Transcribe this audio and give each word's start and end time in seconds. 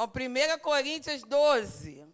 Ó, 0.00 0.06
1 0.06 0.58
Coríntios 0.60 1.22
12. 1.24 2.06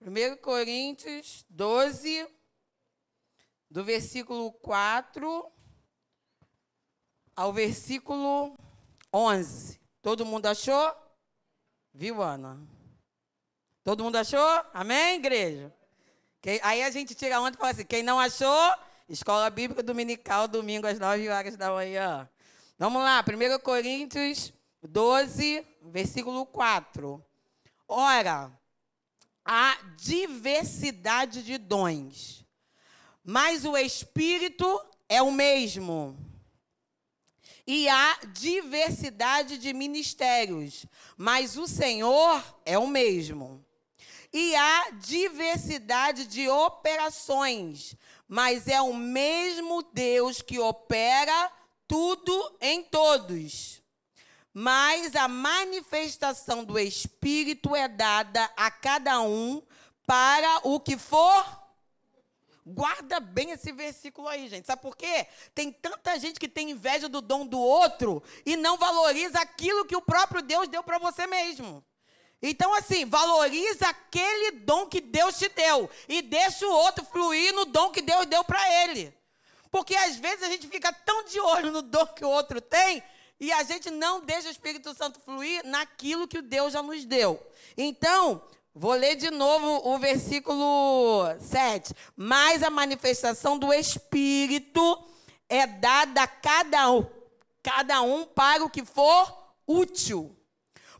1 0.00 0.36
Coríntios 0.40 1.44
12, 1.50 2.26
do 3.70 3.84
versículo 3.84 4.52
4 4.52 5.52
ao 7.36 7.52
versículo 7.52 8.56
11. 9.12 9.78
Todo 10.00 10.24
mundo 10.24 10.46
achou? 10.46 10.96
Viu, 11.92 12.22
Ana? 12.22 12.58
Todo 13.84 14.02
mundo 14.02 14.16
achou? 14.16 14.64
Amém, 14.72 15.16
igreja? 15.16 15.70
Aí 16.62 16.82
a 16.84 16.90
gente 16.90 17.14
tira 17.14 17.38
onda 17.38 17.54
e 17.54 17.58
fala 17.58 17.72
assim: 17.72 17.84
quem 17.84 18.02
não 18.02 18.18
achou, 18.18 18.74
Escola 19.10 19.50
Bíblica 19.50 19.82
Dominical, 19.82 20.48
domingo 20.48 20.86
às 20.86 20.98
9 20.98 21.28
horas 21.28 21.54
da 21.54 21.70
manhã. 21.70 22.26
Vamos 22.78 23.02
lá, 23.02 23.22
1 23.22 23.58
Coríntios 23.58 24.55
12, 24.86 25.66
versículo 25.82 26.46
4. 26.46 27.24
Ora, 27.88 28.50
há 29.44 29.78
diversidade 29.96 31.42
de 31.42 31.58
dons, 31.58 32.44
mas 33.24 33.64
o 33.64 33.76
Espírito 33.76 34.80
é 35.08 35.22
o 35.22 35.30
mesmo. 35.30 36.16
E 37.66 37.88
há 37.88 38.18
diversidade 38.32 39.58
de 39.58 39.72
ministérios, 39.72 40.86
mas 41.16 41.56
o 41.56 41.66
Senhor 41.66 42.42
é 42.64 42.78
o 42.78 42.86
mesmo. 42.86 43.64
E 44.32 44.54
há 44.54 44.90
diversidade 44.90 46.26
de 46.26 46.48
operações, 46.48 47.96
mas 48.28 48.68
é 48.68 48.80
o 48.80 48.94
mesmo 48.94 49.82
Deus 49.92 50.42
que 50.42 50.58
opera 50.58 51.50
tudo 51.88 52.56
em 52.60 52.82
todos. 52.82 53.82
Mas 54.58 55.14
a 55.14 55.28
manifestação 55.28 56.64
do 56.64 56.78
Espírito 56.78 57.76
é 57.76 57.86
dada 57.86 58.50
a 58.56 58.70
cada 58.70 59.20
um 59.20 59.62
para 60.06 60.60
o 60.62 60.80
que 60.80 60.96
for 60.96 61.44
Guarda 62.68 63.20
bem 63.20 63.50
esse 63.50 63.70
versículo 63.70 64.26
aí, 64.26 64.48
gente. 64.48 64.66
Sabe 64.66 64.80
por 64.80 64.96
quê? 64.96 65.26
Tem 65.54 65.70
tanta 65.70 66.18
gente 66.18 66.40
que 66.40 66.48
tem 66.48 66.70
inveja 66.70 67.06
do 67.06 67.20
dom 67.20 67.46
do 67.46 67.60
outro 67.60 68.22
e 68.46 68.56
não 68.56 68.78
valoriza 68.78 69.38
aquilo 69.38 69.84
que 69.84 69.94
o 69.94 70.00
próprio 70.00 70.42
Deus 70.42 70.66
deu 70.68 70.82
para 70.82 70.98
você 70.98 71.26
mesmo. 71.26 71.84
Então, 72.40 72.74
assim, 72.74 73.04
valoriza 73.04 73.86
aquele 73.86 74.52
dom 74.52 74.86
que 74.86 75.02
Deus 75.02 75.38
te 75.38 75.50
deu 75.50 75.88
e 76.08 76.22
deixa 76.22 76.66
o 76.66 76.72
outro 76.72 77.04
fluir 77.04 77.54
no 77.54 77.66
dom 77.66 77.90
que 77.90 78.00
Deus 78.00 78.24
deu 78.24 78.42
para 78.42 78.82
ele. 78.82 79.14
Porque 79.70 79.94
às 79.94 80.16
vezes 80.16 80.42
a 80.42 80.48
gente 80.48 80.66
fica 80.66 80.92
tão 80.92 81.24
de 81.24 81.38
olho 81.38 81.70
no 81.70 81.82
dom 81.82 82.06
que 82.06 82.24
o 82.24 82.30
outro 82.30 82.60
tem 82.60 83.02
e 83.38 83.52
a 83.52 83.62
gente 83.62 83.90
não 83.90 84.20
deixa 84.20 84.48
o 84.48 84.50
Espírito 84.50 84.94
Santo 84.94 85.20
fluir 85.20 85.64
naquilo 85.64 86.28
que 86.28 86.38
o 86.38 86.42
Deus 86.42 86.72
já 86.72 86.82
nos 86.82 87.04
deu. 87.04 87.40
Então, 87.76 88.42
Vou 88.78 88.92
ler 88.92 89.16
de 89.16 89.30
novo 89.30 89.88
o 89.88 89.98
versículo 89.98 91.24
7. 91.40 91.94
Mas 92.14 92.62
a 92.62 92.68
manifestação 92.68 93.58
do 93.58 93.72
Espírito 93.72 95.02
é 95.48 95.66
dada 95.66 96.24
a 96.24 96.26
cada 96.26 96.90
um, 96.92 97.06
cada 97.62 98.02
um 98.02 98.26
para 98.26 98.62
o 98.62 98.68
que 98.68 98.84
for 98.84 99.54
útil. 99.66 100.36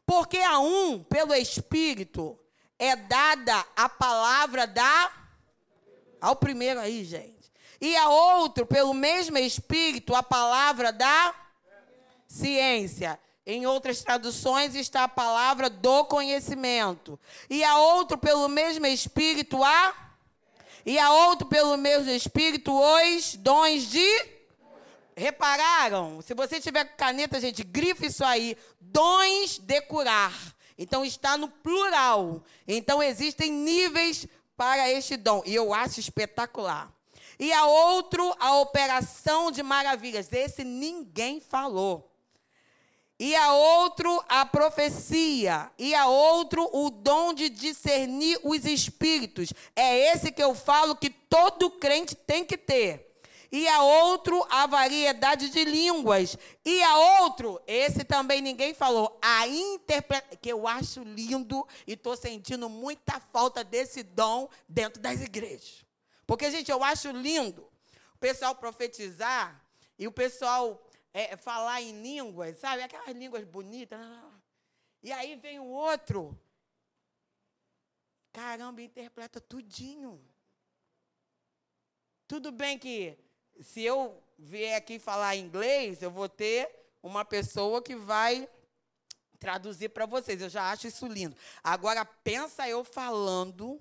Porque 0.07 0.39
a 0.39 0.59
um, 0.59 1.05
pelo 1.05 1.35
Espírito, 1.35 2.39
é 2.79 2.97
dada 2.97 3.63
a 3.77 3.91
palavra 3.91 4.67
da. 4.67 5.13
Ao 6.19 6.35
primeiro 6.35 6.81
aí, 6.81 7.05
gente. 7.05 7.53
E 7.79 7.95
a 7.95 8.09
outro, 8.09 8.65
pelo 8.65 8.95
mesmo 8.95 9.37
Espírito, 9.37 10.15
a 10.15 10.23
palavra 10.23 10.91
da 10.91 11.35
ciência. 12.37 13.19
Em 13.47 13.65
outras 13.65 14.03
traduções 14.03 14.75
está 14.75 15.05
a 15.05 15.09
palavra 15.09 15.71
do 15.71 16.05
conhecimento. 16.05 17.19
E 17.49 17.63
a 17.63 17.79
outro, 17.79 18.19
pelo 18.19 18.49
mesmo 18.49 18.87
Espírito, 18.87 19.63
a. 19.63 19.95
E 20.85 20.99
a 20.99 21.11
outro, 21.13 21.47
pelo 21.47 21.77
mesmo 21.77 22.11
Espírito, 22.11 22.73
os 22.73 23.37
dons 23.37 23.85
de. 23.85 24.37
Repararam? 25.17 26.21
Se 26.21 26.35
você 26.35 26.61
tiver 26.61 26.85
caneta, 26.97 27.41
gente, 27.41 27.63
grife 27.63 28.07
isso 28.07 28.25
aí. 28.25 28.57
Dons 28.81 29.59
de 29.59 29.81
curar. 29.83 30.35
Então 30.77 31.05
está 31.05 31.39
no 31.39 31.49
plural. 31.49 32.43
Então 32.67 33.03
existem 33.03 33.51
níveis 33.51 34.27
para 34.57 34.91
este 34.91 35.17
dom. 35.17 35.43
E 35.47 35.55
eu 35.55 35.73
acho 35.73 36.01
espetacular. 36.01 36.93
E 37.39 37.53
a 37.53 37.65
outro, 37.65 38.35
a 38.41 38.59
operação 38.59 39.53
de 39.53 39.63
maravilhas. 39.63 40.33
Esse 40.33 40.65
ninguém 40.65 41.41
falou 41.41 42.11
e 43.19 43.35
a 43.35 43.53
outro 43.53 44.23
a 44.29 44.45
profecia, 44.45 45.71
e 45.79 45.95
a 45.95 46.07
outro 46.07 46.69
o 46.73 46.91
dom 46.91 47.33
de 47.33 47.49
discernir 47.49 48.39
os 48.43 48.65
espíritos. 48.65 49.53
É 49.75 50.13
esse 50.13 50.31
que 50.31 50.43
eu 50.43 50.55
falo 50.55 50.97
que 50.97 51.09
todo 51.09 51.71
crente 51.71 52.15
tem 52.15 52.45
que 52.45 52.59
ter. 52.59 53.07
E 53.51 53.67
a 53.69 53.83
outro 53.83 54.45
a 54.51 54.67
variedade 54.67 55.49
de 55.49 55.65
línguas. 55.65 56.37
E 56.65 56.83
a 56.83 57.23
outro, 57.23 57.61
esse 57.67 58.05
também 58.05 58.43
ninguém 58.43 58.75
falou, 58.75 59.19
a 59.23 59.47
interpretação, 59.47 60.39
que 60.43 60.53
eu 60.53 60.69
acho 60.69 61.03
lindo 61.03 61.67
e 61.87 61.93
estou 61.93 62.17
sentindo 62.17 62.69
muita 62.69 63.21
falta 63.33 63.65
desse 63.65 64.03
dom 64.03 64.49
dentro 64.69 65.01
das 65.01 65.23
igrejas. 65.23 65.87
Porque, 66.27 66.51
gente, 66.51 66.71
eu 66.71 66.83
acho 66.85 67.11
lindo 67.13 67.67
o 68.15 68.19
pessoal 68.19 68.55
profetizar 68.55 69.65
e 69.99 70.07
o 70.07 70.13
pessoal 70.13 70.86
é, 71.17 71.35
falar 71.35 71.81
em 71.81 72.03
línguas, 72.03 72.59
sabe? 72.59 72.83
Aquelas 72.83 73.17
línguas 73.17 73.43
bonitas. 73.43 73.99
E 75.03 75.11
aí 75.11 75.35
vem 75.37 75.59
o 75.59 75.65
outro. 75.65 76.39
Caramba, 78.31 78.83
interpreta 78.83 79.41
tudinho. 79.41 80.23
Tudo 82.29 82.53
bem 82.53 82.79
que 82.79 83.19
se 83.63 83.81
eu 83.81 84.23
vier 84.39 84.77
aqui 84.77 84.99
falar 84.99 85.37
inglês, 85.37 86.03
eu 86.03 86.11
vou 86.11 86.29
ter 86.29 86.71
uma 87.03 87.25
pessoa 87.25 87.81
que 87.81 87.97
vai 87.97 88.47
traduzir 89.39 89.89
para 89.89 90.05
vocês. 90.05 90.43
Eu 90.43 90.51
já 90.51 90.71
acho 90.71 90.87
isso 90.87 91.07
lindo. 91.07 91.35
Agora 91.65 92.05
pensa 92.05 92.69
eu 92.69 92.85
falando 92.85 93.81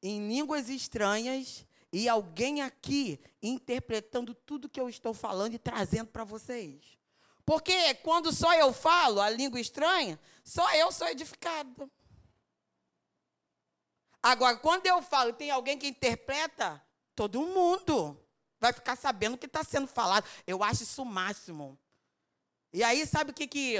em 0.00 0.28
línguas 0.28 0.68
estranhas 0.68 1.66
e 1.92 2.08
alguém 2.08 2.62
aqui 2.62 3.20
interpretando 3.42 4.34
tudo 4.34 4.68
que 4.68 4.80
eu 4.80 4.88
estou 4.88 5.12
falando 5.12 5.54
e 5.54 5.58
trazendo 5.58 6.08
para 6.08 6.24
vocês. 6.24 6.98
Porque 7.44 7.94
quando 7.96 8.32
só 8.32 8.54
eu 8.54 8.72
falo 8.72 9.20
a 9.20 9.28
língua 9.28 9.60
estranha, 9.60 10.18
só 10.42 10.74
eu 10.74 10.90
sou 10.90 11.06
edificado. 11.08 11.90
Agora, 14.22 14.56
quando 14.56 14.86
eu 14.86 15.02
falo 15.02 15.30
e 15.30 15.34
tem 15.34 15.50
alguém 15.50 15.76
que 15.76 15.88
interpreta, 15.88 16.82
todo 17.14 17.42
mundo 17.42 18.18
vai 18.58 18.72
ficar 18.72 18.96
sabendo 18.96 19.34
o 19.34 19.38
que 19.38 19.46
está 19.46 19.64
sendo 19.64 19.88
falado. 19.88 20.24
Eu 20.46 20.62
acho 20.62 20.84
isso 20.84 21.02
o 21.02 21.04
máximo. 21.04 21.76
E 22.72 22.82
aí, 22.82 23.04
sabe 23.04 23.32
o 23.32 23.34
que, 23.34 23.46
que 23.46 23.74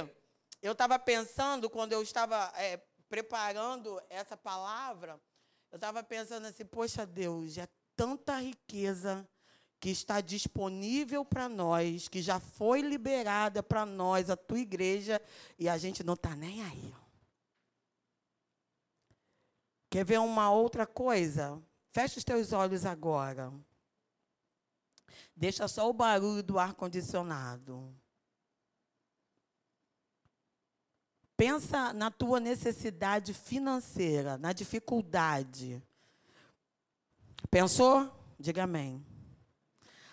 eu 0.61 0.73
estava 0.73 0.99
pensando 0.99 1.71
quando 1.71 1.93
eu 1.93 2.03
estava 2.03 2.53
é, 2.57 2.77
preparando 3.09 4.03
essa 4.11 4.37
palavra? 4.37 5.21
Eu 5.71 5.77
estava 5.77 6.03
pensando 6.03 6.47
assim, 6.47 6.67
poxa 6.67 7.07
Deus, 7.07 7.57
é 7.57 7.69
tanta 8.03 8.41
riqueza 8.41 9.25
que 9.79 9.89
está 9.89 10.21
disponível 10.21 11.25
para 11.25 11.49
nós, 11.49 12.09
que 12.09 12.21
já 12.21 12.41
foi 12.41 12.81
liberada 12.81 13.63
para 13.63 13.87
nós, 13.87 14.29
a 14.29 14.37
tua 14.37 14.59
igreja, 14.59 15.23
e 15.57 15.69
a 15.69 15.79
gente 15.79 16.03
não 16.03 16.15
está 16.15 16.35
nem 16.35 16.65
aí. 16.65 16.93
Quer 19.89 20.05
ver 20.05 20.19
uma 20.19 20.51
outra 20.51 20.85
coisa? 20.85 21.63
Fecha 21.93 22.19
os 22.19 22.25
teus 22.25 22.53
olhos 22.53 22.85
agora. 22.85 23.53
Deixa 25.37 25.69
só 25.69 25.89
o 25.89 25.93
barulho 25.93 26.43
do 26.43 26.59
ar-condicionado. 26.59 27.97
Pensa 31.37 31.93
na 31.93 32.11
tua 32.11 32.41
necessidade 32.41 33.33
financeira, 33.33 34.37
na 34.39 34.53
dificuldade. 34.53 35.81
Pensou? 37.51 38.11
Diga 38.39 38.65
amém. 38.65 39.05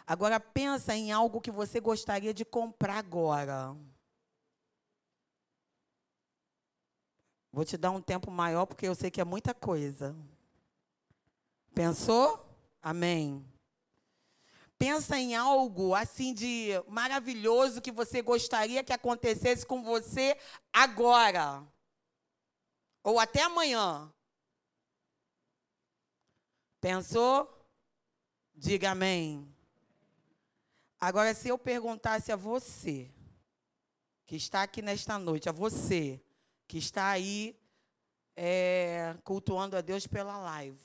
Agora 0.06 0.40
pensa 0.40 0.96
em 0.96 1.12
algo 1.12 1.40
que 1.40 1.52
você 1.52 1.80
gostaria 1.80 2.34
de 2.34 2.44
comprar 2.44 2.98
agora. 2.98 3.76
Vou 7.52 7.66
te 7.66 7.78
dar 7.78 7.92
um 7.92 8.02
tempo 8.02 8.30
maior 8.32 8.66
porque 8.66 8.88
eu 8.88 8.96
sei 8.96 9.12
que 9.12 9.22
é 9.22 9.26
muita 9.26 9.54
coisa. 9.54 10.16
Pensou? 11.74 12.46
Amém. 12.82 13.46
Pensa 14.78 15.18
em 15.18 15.36
algo 15.36 15.94
assim 15.94 16.34
de 16.34 16.70
maravilhoso 16.88 17.82
que 17.82 17.92
você 17.92 18.22
gostaria 18.22 18.84
que 18.84 18.94
acontecesse 18.94 19.66
com 19.66 19.84
você 19.84 20.38
agora. 20.72 21.68
Ou 23.04 23.20
até 23.20 23.44
amanhã. 23.44 24.12
Pensou? 26.80 27.48
Diga 28.56 28.92
amém. 28.92 29.54
Agora, 31.00 31.34
se 31.34 31.48
eu 31.48 31.58
perguntasse 31.58 32.32
a 32.32 32.36
você, 32.36 33.12
que 34.26 34.36
está 34.36 34.64
aqui 34.64 34.82
nesta 34.82 35.18
noite, 35.18 35.50
a 35.50 35.52
você 35.52 36.22
que 36.68 36.78
está 36.78 37.10
aí 37.10 37.60
é, 38.36 39.18
cultuando 39.24 39.76
a 39.76 39.82
Deus 39.82 40.06
pela 40.06 40.38
live. 40.38 40.80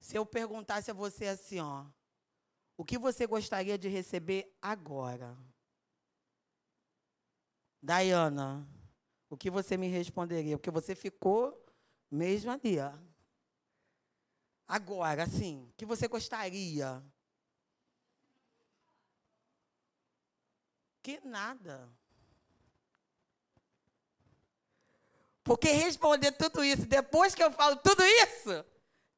Se 0.00 0.16
eu 0.16 0.24
perguntasse 0.24 0.90
a 0.90 0.94
você 0.94 1.26
assim, 1.26 1.60
ó, 1.60 1.84
o 2.76 2.84
que 2.84 2.96
você 2.96 3.26
gostaria 3.26 3.76
de 3.76 3.88
receber 3.88 4.56
agora? 4.62 5.36
Dayana, 7.82 8.66
o 9.28 9.36
que 9.36 9.50
você 9.50 9.76
me 9.76 9.88
responderia? 9.88 10.56
Porque 10.56 10.70
você 10.70 10.94
ficou 10.94 11.62
mesmo 12.10 12.50
ali, 12.50 12.78
ó. 12.78 12.92
Agora, 14.68 15.22
assim, 15.22 15.72
que 15.76 15.86
você 15.86 16.08
gostaria? 16.08 17.02
Que 21.02 21.20
nada. 21.24 21.88
Porque 25.44 25.70
responder 25.70 26.32
tudo 26.32 26.64
isso, 26.64 26.84
depois 26.86 27.32
que 27.32 27.42
eu 27.44 27.52
falo 27.52 27.76
tudo 27.76 28.02
isso, 28.04 28.64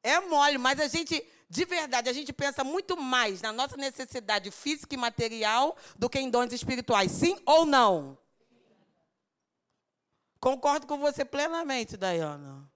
é 0.03 0.19
mole, 0.19 0.59
mas 0.59 0.79
a 0.79 0.87
gente, 0.87 1.27
de 1.49 1.65
verdade, 1.65 2.07
a 2.07 2.13
gente 2.13 2.31
pensa 2.31 2.63
muito 2.63 2.95
mais 2.95 3.41
na 3.41 3.51
nossa 3.51 3.75
necessidade 3.75 4.51
física 4.51 4.93
e 4.93 4.97
material 4.97 5.75
do 5.97 6.07
que 6.07 6.19
em 6.19 6.29
dons 6.29 6.53
espirituais. 6.53 7.11
Sim 7.11 7.41
ou 7.47 7.65
não? 7.65 8.15
Concordo 10.39 10.85
com 10.85 10.99
você 10.99 11.25
plenamente, 11.25 11.97
Dayana. 11.97 12.69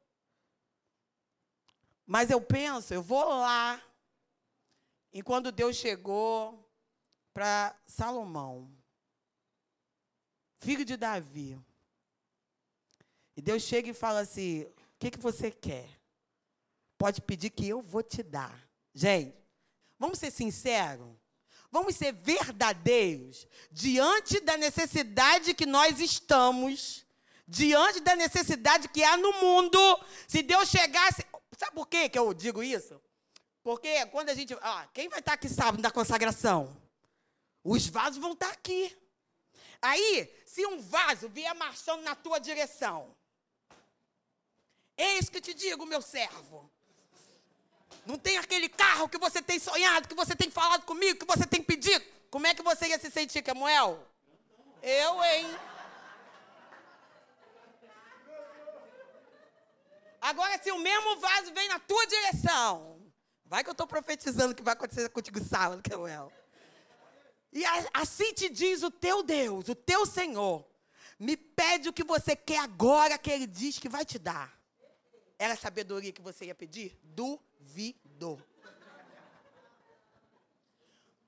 Mas 2.06 2.30
eu 2.30 2.42
penso, 2.42 2.94
eu 2.94 3.02
vou 3.02 3.24
lá. 3.24 3.82
E 5.12 5.22
quando 5.22 5.52
Deus 5.52 5.76
chegou 5.76 6.70
para 7.34 7.76
Salomão, 7.86 8.72
filho 10.58 10.84
de 10.84 10.98
Davi, 10.98 11.60
e 13.36 13.42
Deus 13.42 13.64
chega 13.64 13.90
e 13.90 13.94
fala 13.94 14.22
assim: 14.22 14.62
o 14.64 14.74
que, 15.00 15.12
que 15.12 15.20
você 15.20 15.52
quer? 15.52 15.90
Pode 16.98 17.22
pedir 17.22 17.50
que 17.50 17.68
eu 17.68 17.82
vou 17.82 18.04
te 18.04 18.24
dar. 18.24 18.58
Gente, 18.94 19.36
vamos 19.98 20.20
ser 20.20 20.32
sinceros? 20.32 21.16
Vamos 21.72 21.96
ser 21.96 22.14
verdadeiros 22.14 23.48
diante 23.72 24.40
da 24.40 24.56
necessidade 24.56 25.56
que 25.56 25.66
nós 25.66 26.00
estamos, 26.00 27.04
diante 27.48 28.00
da 28.00 28.16
necessidade 28.16 28.88
que 28.90 29.04
há 29.04 29.18
no 29.18 29.34
mundo. 29.42 29.80
Se 30.28 30.44
Deus 30.44 30.70
chegasse. 30.70 31.26
Sabe 31.58 31.74
por 31.74 31.88
quê 31.88 32.10
que 32.10 32.18
eu 32.18 32.34
digo 32.34 32.64
isso? 32.64 33.02
Porque 33.64 34.06
quando 34.08 34.30
a 34.30 34.34
gente. 34.34 34.54
Ah, 34.62 34.88
quem 34.94 35.08
vai 35.08 35.20
estar 35.20 35.34
aqui 35.34 35.48
sábado 35.48 35.82
na 35.82 35.92
consagração? 35.92 36.76
Os 37.64 37.88
vasos 37.88 38.20
vão 38.20 38.34
estar 38.34 38.50
aqui. 38.50 38.96
Aí, 39.82 40.34
se 40.46 40.66
um 40.66 40.80
vaso 40.80 41.30
vier 41.30 41.54
marchando 41.56 42.04
na 42.04 42.16
tua 42.16 42.40
direção, 42.40 43.16
eis 44.98 45.30
que 45.30 45.42
te 45.42 45.54
digo, 45.54 45.86
meu 45.86 46.02
servo. 46.02 46.70
Não 48.06 48.18
tem 48.18 48.38
aquele 48.38 48.68
carro 48.68 49.08
que 49.08 49.18
você 49.18 49.42
tem 49.42 49.60
sonhado, 49.60 50.08
que 50.08 50.16
você 50.16 50.36
tem 50.36 50.50
falado 50.50 50.84
comigo, 50.84 51.20
que 51.20 51.38
você 51.38 51.46
tem 51.46 51.62
pedido. 51.64 52.04
Como 52.30 52.48
é 52.48 52.54
que 52.54 52.62
você 52.62 52.88
ia 52.88 53.00
se 53.00 53.10
sentir, 53.12 53.42
Camuel? 53.44 54.06
Eu, 54.82 55.24
hein? 55.24 55.46
Agora, 60.24 60.58
se 60.58 60.72
o 60.72 60.80
mesmo 60.80 61.18
vaso 61.18 61.54
vem 61.54 61.68
na 61.68 61.80
tua 61.80 62.08
direção, 62.08 62.98
vai 63.46 63.62
que 63.62 63.70
eu 63.70 63.74
estou 63.74 63.86
profetizando 63.86 64.56
que 64.56 64.64
vai 64.64 64.72
acontecer 64.72 65.10
contigo 65.10 65.44
sábado, 65.44 65.84
Camuel. 65.84 66.31
E 67.52 67.62
assim 67.94 68.34
te 68.34 68.50
diz 68.50 68.84
o 68.84 68.90
teu 68.90 69.22
Deus, 69.22 69.68
o 69.68 69.75
teu 69.75 70.06
Senhor. 70.06 70.66
Me 71.20 71.36
pede 71.36 71.90
o 71.90 71.94
que 71.94 72.06
você 72.06 72.38
quer 72.38 72.60
agora, 72.60 73.18
que 73.18 73.30
Ele 73.30 73.46
diz 73.46 73.78
que 73.78 73.90
vai 73.90 74.06
te 74.06 74.18
dar. 74.18 74.58
Era 75.38 75.56
a 75.56 75.58
sabedoria 75.58 76.14
que 76.14 76.22
você 76.22 76.46
ia 76.46 76.56
pedir? 76.56 76.98
Duvido. 77.04 78.42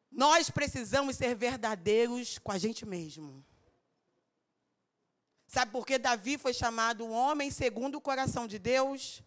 Nós 0.10 0.50
precisamos 0.50 1.18
ser 1.18 1.36
verdadeiros 1.36 2.38
com 2.38 2.54
a 2.54 2.58
gente 2.58 2.86
mesmo. 2.86 3.46
Sabe 5.48 5.72
por 5.72 5.86
que 5.86 5.98
Davi 5.98 6.38
foi 6.38 6.54
chamado 6.54 7.06
um 7.06 7.12
homem 7.12 7.52
segundo 7.52 7.96
o 7.96 8.02
coração 8.02 8.48
de 8.48 8.58
Deus? 8.58 9.22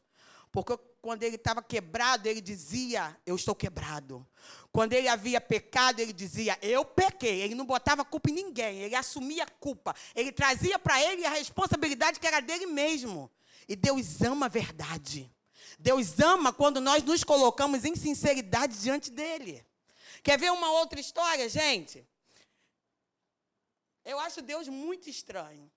Porque 0.51 0.77
quando 1.01 1.23
ele 1.23 1.37
estava 1.37 1.63
quebrado, 1.63 2.29
ele 2.29 2.41
dizia: 2.41 3.17
Eu 3.25 3.37
estou 3.37 3.55
quebrado. 3.55 4.27
Quando 4.73 4.93
ele 4.93 5.09
havia 5.09 5.41
pecado, 5.41 6.01
ele 6.01 6.13
dizia: 6.13 6.59
Eu 6.61 6.85
pequei. 6.85 7.43
Ele 7.43 7.55
não 7.55 7.65
botava 7.65 8.05
culpa 8.05 8.31
em 8.31 8.35
ninguém, 8.35 8.81
ele 8.81 8.95
assumia 8.95 9.45
a 9.45 9.51
culpa. 9.51 9.95
Ele 10.15 10.33
trazia 10.33 10.79
para 10.79 11.01
ele 11.03 11.25
a 11.25 11.31
responsabilidade 11.31 12.19
que 12.19 12.27
era 12.27 12.41
dele 12.41 12.67
mesmo. 12.67 13.31
E 13.69 13.77
Deus 13.77 14.21
ama 14.23 14.47
a 14.47 14.49
verdade. 14.49 15.31
Deus 15.79 16.19
ama 16.19 16.53
quando 16.53 16.81
nós 16.81 17.03
nos 17.03 17.23
colocamos 17.23 17.85
em 17.85 17.95
sinceridade 17.95 18.81
diante 18.81 19.11
dele. 19.11 19.65
Quer 20.23 20.39
ver 20.39 20.51
uma 20.51 20.73
outra 20.73 20.99
história, 20.99 21.49
gente? 21.49 22.07
Eu 24.05 24.19
acho 24.19 24.43
Deus 24.43 24.67
muito 24.69 25.09
estranho. 25.09 25.71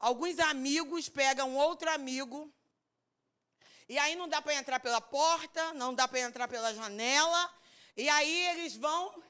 Alguns 0.00 0.38
amigos 0.38 1.10
pegam 1.10 1.54
outro 1.56 1.90
amigo, 1.90 2.50
e 3.86 3.98
aí 3.98 4.16
não 4.16 4.26
dá 4.26 4.40
para 4.40 4.54
entrar 4.54 4.80
pela 4.80 5.00
porta, 5.00 5.74
não 5.74 5.94
dá 5.94 6.08
para 6.08 6.20
entrar 6.20 6.48
pela 6.48 6.74
janela, 6.74 7.54
e 7.94 8.08
aí 8.08 8.46
eles 8.48 8.76
vão 8.76 9.22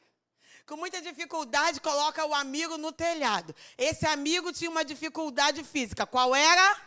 com 0.66 0.76
muita 0.76 1.02
dificuldade, 1.02 1.80
coloca 1.80 2.24
o 2.24 2.32
amigo 2.32 2.78
no 2.78 2.92
telhado. 2.92 3.52
Esse 3.76 4.06
amigo 4.06 4.52
tinha 4.52 4.70
uma 4.70 4.84
dificuldade 4.84 5.64
física. 5.64 6.06
Qual 6.06 6.32
era? 6.32 6.80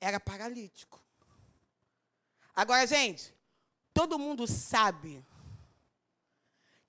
Era 0.00 0.20
paralítico. 0.20 1.02
Agora, 2.54 2.86
gente, 2.86 3.34
todo 3.92 4.20
mundo 4.20 4.46
sabe 4.46 5.26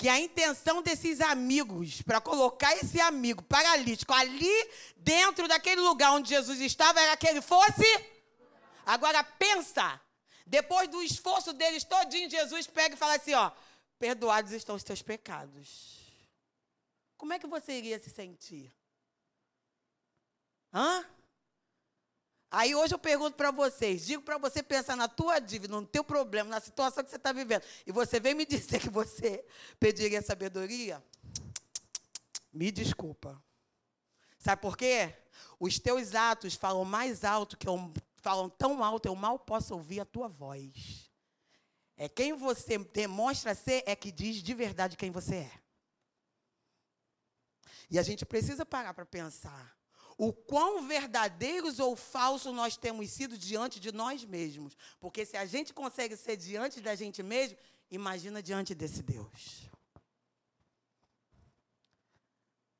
que 0.04 0.10
a 0.10 0.20
intenção 0.20 0.82
desses 0.82 1.22
amigos 1.22 2.02
para 2.02 2.20
colocar 2.20 2.76
esse 2.76 3.00
amigo 3.00 3.42
paralítico 3.42 4.12
ali 4.12 4.70
dentro 4.98 5.48
daquele 5.48 5.80
lugar 5.80 6.12
onde 6.12 6.28
Jesus 6.28 6.60
estava 6.60 7.00
era 7.00 7.16
que 7.16 7.26
ele 7.26 7.42
fosse. 7.42 7.86
Agora 8.86 9.24
pensa, 9.24 10.02
depois 10.46 10.90
do 10.90 11.02
esforço 11.02 11.54
deles 11.54 11.86
todinho, 11.86 12.30
Jesus 12.30 12.68
pega 12.68 12.96
e 12.96 12.98
fala 12.98 13.16
assim, 13.16 13.34
ó, 13.34 13.50
perdoados 13.98 14.52
estão 14.52 14.76
os 14.76 14.84
teus 14.84 15.02
pecados. 15.02 16.02
Como 17.16 17.32
é 17.32 17.40
que 17.40 17.48
você 17.48 17.72
iria 17.72 17.98
se 17.98 18.10
sentir? 18.10 18.76
Hã? 20.74 21.06
Aí 22.56 22.76
hoje 22.76 22.94
eu 22.94 23.00
pergunto 23.00 23.36
para 23.36 23.50
vocês, 23.50 24.06
digo 24.06 24.22
para 24.22 24.38
você 24.38 24.62
pensar 24.62 24.95
na 24.95 25.07
tua 25.07 25.40
dívida, 25.40 25.74
no 25.76 25.88
teu 25.88 26.04
problema, 26.04 26.52
na 26.52 26.62
situação 26.62 27.04
que 27.04 27.10
você 27.10 27.16
está 27.16 27.31
vivendo, 27.33 27.64
e 27.83 27.92
você 27.92 28.19
vem 28.19 28.36
me 28.36 28.45
dizer 28.45 28.80
que 28.80 28.92
você 28.92 29.44
pediria 29.80 30.22
sabedoria? 30.22 31.04
Me 32.54 32.72
desculpa. 32.72 33.44
Sabe 34.38 34.62
por 34.62 34.78
quê? 34.78 35.16
Os 35.60 35.80
teus 35.80 36.14
atos 36.14 36.54
falam 36.54 36.86
mais 36.86 37.24
alto 37.24 37.57
que 37.57 37.68
eu, 37.68 37.92
falam 38.18 38.48
tão 38.52 38.83
alto, 38.83 39.07
eu 39.07 39.16
mal 39.16 39.40
posso 39.40 39.74
ouvir 39.74 40.02
a 40.02 40.06
tua 40.06 40.28
voz. 40.28 41.10
É 41.98 42.07
quem 42.07 42.33
você 42.33 42.78
demonstra 42.78 43.56
ser 43.56 43.81
é 43.88 43.95
que 43.95 44.12
diz 44.12 44.44
de 44.44 44.54
verdade 44.54 44.95
quem 44.95 45.10
você 45.10 45.38
é. 45.38 45.52
E 47.90 47.98
a 47.98 48.04
gente 48.04 48.24
precisa 48.28 48.64
parar 48.64 48.94
para 48.94 49.07
pensar 49.07 49.76
o 50.18 50.32
quão 50.32 50.88
verdadeiros 50.88 51.80
ou 51.80 51.96
falsos 51.96 52.54
nós 52.54 52.78
temos 52.78 53.10
sido 53.10 53.38
diante 53.38 53.80
de 53.80 53.92
nós 53.92 54.24
mesmos. 54.24 54.78
Porque 55.00 55.26
se 55.26 55.38
a 55.38 55.46
gente 55.46 55.74
consegue 55.74 56.16
ser 56.16 56.38
diante 56.38 56.82
da 56.82 56.96
gente 56.96 57.24
mesmo, 57.24 57.58
imagina 57.90 58.42
diante 58.42 58.76
desse 58.76 59.02
Deus. 59.02 59.70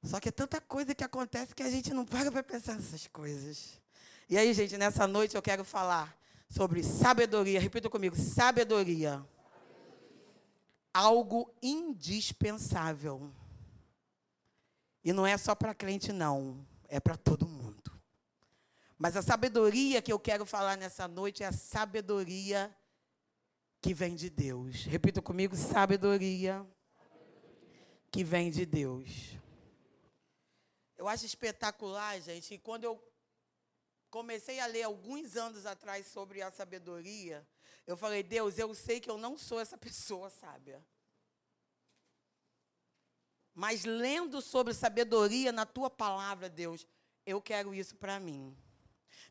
Só 0.04 0.20
que 0.20 0.30
é 0.30 0.32
tanta 0.32 0.60
coisa 0.60 0.94
que 0.94 1.04
acontece 1.04 1.56
que 1.56 1.64
a 1.64 1.70
gente 1.70 1.94
não 1.94 2.06
para 2.06 2.32
para 2.32 2.44
pensar 2.44 2.76
nessas 2.76 3.08
coisas. 3.08 3.80
E 4.30 4.38
aí, 4.38 4.54
gente, 4.54 4.78
nessa 4.78 5.08
noite 5.08 5.36
eu 5.36 5.42
quero 5.42 5.64
falar 5.64 6.18
sobre 6.50 6.84
sabedoria. 6.84 7.60
Repita 7.60 7.90
comigo: 7.90 8.16
sabedoria. 8.16 9.26
Algo 10.94 11.52
indispensável. 11.62 13.34
E 15.04 15.12
não 15.12 15.26
é 15.26 15.38
só 15.38 15.56
para 15.56 15.74
crente, 15.74 16.12
não. 16.12 16.66
É 16.88 17.00
para 17.00 17.18
todo 17.18 17.48
mundo. 17.48 17.92
Mas 18.98 19.16
a 19.16 19.22
sabedoria 19.22 20.02
que 20.02 20.14
eu 20.14 20.20
quero 20.20 20.46
falar 20.46 20.78
nessa 20.78 21.08
noite 21.08 21.44
é 21.44 21.48
a 21.48 21.52
sabedoria 21.52 22.76
que 23.82 23.94
vem 23.94 24.16
de 24.16 24.30
Deus. 24.30 24.86
Repita 24.86 25.22
comigo: 25.22 25.56
sabedoria 25.56 26.66
que 28.12 28.24
vem 28.24 28.50
de 28.50 28.66
Deus. 28.66 29.10
Eu 30.96 31.08
acho 31.08 31.26
espetacular, 31.26 32.22
gente, 32.22 32.54
e 32.54 32.58
quando 32.60 32.86
eu 32.86 33.14
comecei 34.10 34.60
a 34.60 34.68
ler 34.68 34.84
alguns 34.84 35.36
anos 35.36 35.66
atrás 35.66 36.06
sobre 36.08 36.42
a 36.42 36.52
sabedoria, 36.52 37.46
eu 37.86 37.98
falei, 37.98 38.24
Deus, 38.24 38.58
eu 38.58 38.74
sei 38.74 39.00
que 39.00 39.10
eu 39.10 39.18
não 39.18 39.38
sou 39.38 39.60
essa 39.60 39.78
pessoa 39.78 40.30
sábia. 40.40 40.82
Mas 43.54 43.86
lendo 43.86 44.42
sobre 44.42 44.74
sabedoria 44.74 45.52
na 45.52 45.66
tua 45.66 45.90
palavra, 45.90 46.50
Deus, 46.50 46.88
eu 47.26 47.42
quero 47.42 47.74
isso 47.74 47.96
para 47.96 48.20
mim. 48.20 48.56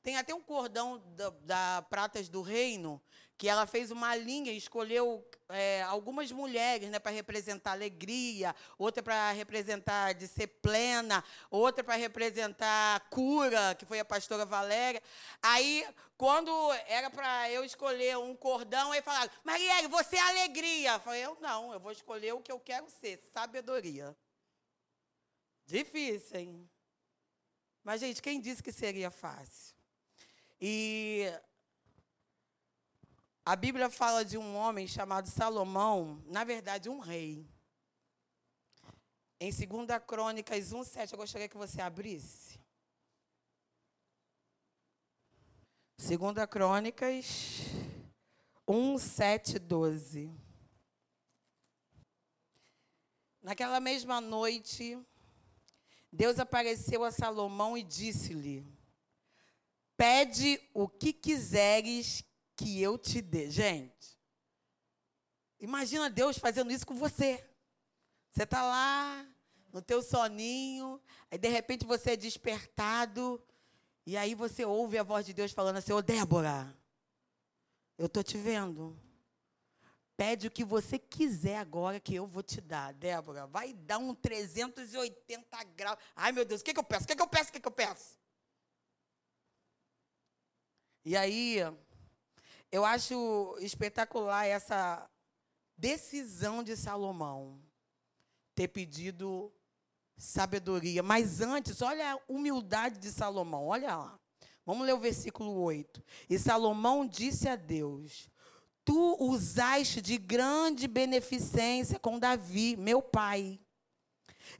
Tem 0.03 0.17
até 0.17 0.35
um 0.35 0.43
cordão 0.43 1.03
da, 1.17 1.31
da, 1.31 1.83
Pratas 1.83 2.29
do 2.29 2.43
Reino, 2.43 3.01
que 3.43 3.49
ela 3.49 3.67
fez 3.67 3.91
uma 3.91 4.15
linha 4.15 4.53
escolheu 4.53 5.29
é, 5.49 5.83
algumas 5.83 6.31
mulheres 6.31 6.89
né, 6.89 7.01
para 7.01 7.11
representar 7.11 7.73
alegria, 7.73 8.55
outra 8.79 9.03
para 9.03 9.33
representar 9.33 10.13
de 10.13 10.29
ser 10.29 10.47
plena, 10.47 11.25
outra 11.51 11.83
para 11.83 11.97
representar 11.97 13.01
cura, 13.11 13.75
que 13.75 13.85
foi 13.85 13.99
a 13.99 14.05
pastora 14.05 14.47
Valéria. 14.47 15.03
Aí, 15.43 15.85
quando 16.17 16.53
era 16.87 17.11
para 17.11 17.51
eu 17.51 17.65
escolher 17.65 18.17
um 18.17 18.33
cordão, 18.37 18.93
aí 18.93 19.03
falaram, 19.03 19.33
Marielle, 19.43 19.89
você 19.89 20.15
é 20.15 20.21
alegria. 20.21 20.93
Eu 20.93 21.01
falei, 21.01 21.25
eu 21.25 21.37
não, 21.41 21.73
eu 21.73 21.81
vou 21.81 21.91
escolher 21.91 22.33
o 22.35 22.41
que 22.41 22.53
eu 22.53 22.61
quero 22.61 22.89
ser, 22.89 23.19
sabedoria. 23.35 24.17
Difícil, 25.67 26.39
hein? 26.39 26.71
Mas, 27.83 28.01
gente, 28.03 28.23
quem 28.23 28.41
disse 28.41 28.63
que 28.63 28.71
seria 28.71 29.11
fácil? 29.11 29.75
E 30.61 31.27
a 33.45 33.57
Bíblia 33.57 33.91
fala 33.91 34.25
de 34.25 34.39
um 34.39 34.57
homem 34.57 34.87
chamado 34.87 35.29
Salomão, 35.29 36.23
na 36.27 36.45
verdade, 36.45 36.89
um 36.89 37.01
rei. 37.01 37.45
Em 39.41 39.51
2 39.51 39.89
Crônicas 40.07 40.73
1,7, 40.73 41.13
eu 41.13 41.19
gostaria 41.19 41.49
que 41.49 41.57
você 41.57 41.81
abrisse. 41.81 42.61
2 45.99 46.47
Crônicas 46.49 47.63
1, 48.69 48.99
7, 48.99 49.59
12. 49.59 50.31
Naquela 53.43 53.81
mesma 53.81 54.21
noite, 54.21 54.97
Deus 56.13 56.39
apareceu 56.39 57.03
a 57.03 57.11
Salomão 57.11 57.77
e 57.77 57.83
disse-lhe: 57.83 58.65
Pede 59.97 60.61
o 60.73 60.89
que 60.89 61.13
quiseres 61.13 62.25
que 62.63 62.81
eu 62.81 62.97
te 62.97 63.21
dê. 63.21 63.51
Gente, 63.51 64.17
imagina 65.59 66.09
Deus 66.09 66.39
fazendo 66.39 66.71
isso 66.71 66.87
com 66.87 66.95
você. 66.95 67.45
Você 68.31 68.45
está 68.45 68.63
lá, 68.63 69.27
no 69.73 69.83
teu 69.83 70.01
soninho, 70.03 71.01
aí 71.31 71.37
de 71.39 71.49
repente 71.49 71.85
você 71.85 72.13
é 72.13 72.17
despertado, 72.17 73.43
e 74.07 74.17
aí 74.17 74.35
você 74.35 74.65
ouve 74.65 74.97
a 74.97 75.03
voz 75.03 75.27
de 75.27 75.33
Deus 75.33 75.53
falando 75.53 75.77
assim, 75.77 75.93
ô 75.93 76.01
Débora, 76.01 76.75
eu 77.99 78.07
estou 78.07 78.23
te 78.23 78.39
vendo. 78.39 78.99
Pede 80.17 80.47
o 80.47 80.51
que 80.51 80.65
você 80.65 80.99
quiser 80.99 81.57
agora 81.57 81.99
que 81.99 82.15
eu 82.15 82.27
vou 82.27 82.43
te 82.43 82.61
dar. 82.61 82.93
Débora, 82.93 83.47
vai 83.47 83.73
dar 83.73 83.99
um 83.99 84.15
380 84.15 85.65
graus. 85.77 85.99
Ai, 86.15 86.31
meu 86.33 86.45
Deus, 86.45 86.61
o 86.61 86.65
que, 86.65 86.73
que 86.73 86.79
eu 86.79 86.85
peço? 86.85 87.05
O 87.05 87.09
que, 87.09 87.17
que 87.17 87.23
eu 87.23 87.27
peço? 87.27 87.51
O 87.51 87.53
que, 87.53 87.61
que 87.61 87.69
eu 87.69 87.73
peço? 87.73 88.19
E 91.05 91.17
aí, 91.17 91.59
eu 92.73 92.87
acho 92.87 93.55
espetacular 93.61 94.47
essa 94.47 95.07
decisão 95.77 96.63
de 96.63 96.75
Salomão 96.75 97.61
ter 98.55 98.69
pedido 98.69 99.53
sabedoria. 100.17 101.03
Mas 101.03 101.43
antes, 101.43 101.83
olha 101.83 102.15
a 102.15 102.19
humildade 102.27 102.99
de 102.99 103.13
Salomão, 103.13 103.67
olha 103.67 103.95
lá. 103.95 104.19
Vamos 104.65 104.87
ler 104.87 104.95
o 104.95 104.99
versículo 104.99 105.61
8. 105.61 106.03
E 106.31 106.39
Salomão 106.39 107.07
disse 107.07 107.47
a 107.47 107.57
Deus: 107.57 108.31
Tu 108.85 109.17
usaste 109.21 110.01
de 110.01 110.17
grande 110.17 110.89
beneficência 110.89 111.99
com 111.99 112.19
Davi, 112.19 112.75
meu 112.77 113.03
pai, 113.03 113.61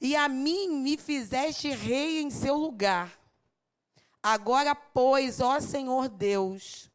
e 0.01 0.15
a 0.15 0.29
mim 0.29 0.69
me 0.69 0.99
fizeste 0.99 1.71
rei 1.71 2.21
em 2.21 2.31
seu 2.31 2.57
lugar. 2.57 3.19
Agora, 4.23 4.75
pois, 4.75 5.41
ó 5.41 5.59
Senhor 5.61 6.09
Deus, 6.09 6.92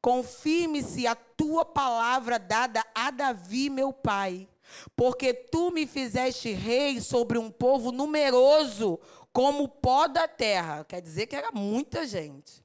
Confirme-se 0.00 1.06
a 1.06 1.14
tua 1.14 1.64
palavra 1.64 2.38
dada 2.38 2.84
a 2.94 3.10
Davi, 3.10 3.68
meu 3.68 3.92
pai, 3.92 4.48
porque 4.94 5.34
tu 5.34 5.70
me 5.70 5.86
fizeste 5.86 6.52
rei 6.52 7.00
sobre 7.00 7.38
um 7.38 7.50
povo 7.50 7.90
numeroso, 7.90 9.00
como 9.32 9.64
o 9.64 9.68
pó 9.68 10.06
da 10.06 10.28
terra. 10.28 10.84
Quer 10.84 11.00
dizer 11.00 11.26
que 11.26 11.36
era 11.36 11.50
muita 11.52 12.06
gente. 12.06 12.64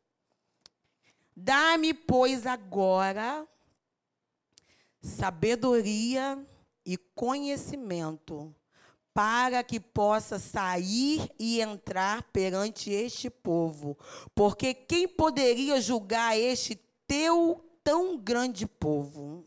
Dá-me, 1.35 1.93
pois, 1.93 2.45
agora 2.45 3.47
sabedoria 5.03 6.41
e 6.85 6.97
conhecimento, 6.97 8.55
para 9.13 9.61
que 9.63 9.79
possa 9.79 10.39
sair 10.39 11.29
e 11.37 11.61
entrar 11.61 12.23
perante 12.31 12.89
este 12.89 13.29
povo. 13.29 13.97
Porque 14.33 14.73
quem 14.73 15.07
poderia 15.07 15.79
julgar 15.81 16.37
este 16.37 16.75
teu 17.13 17.63
tão 17.84 18.17
grande 18.17 18.65
povo. 18.65 19.46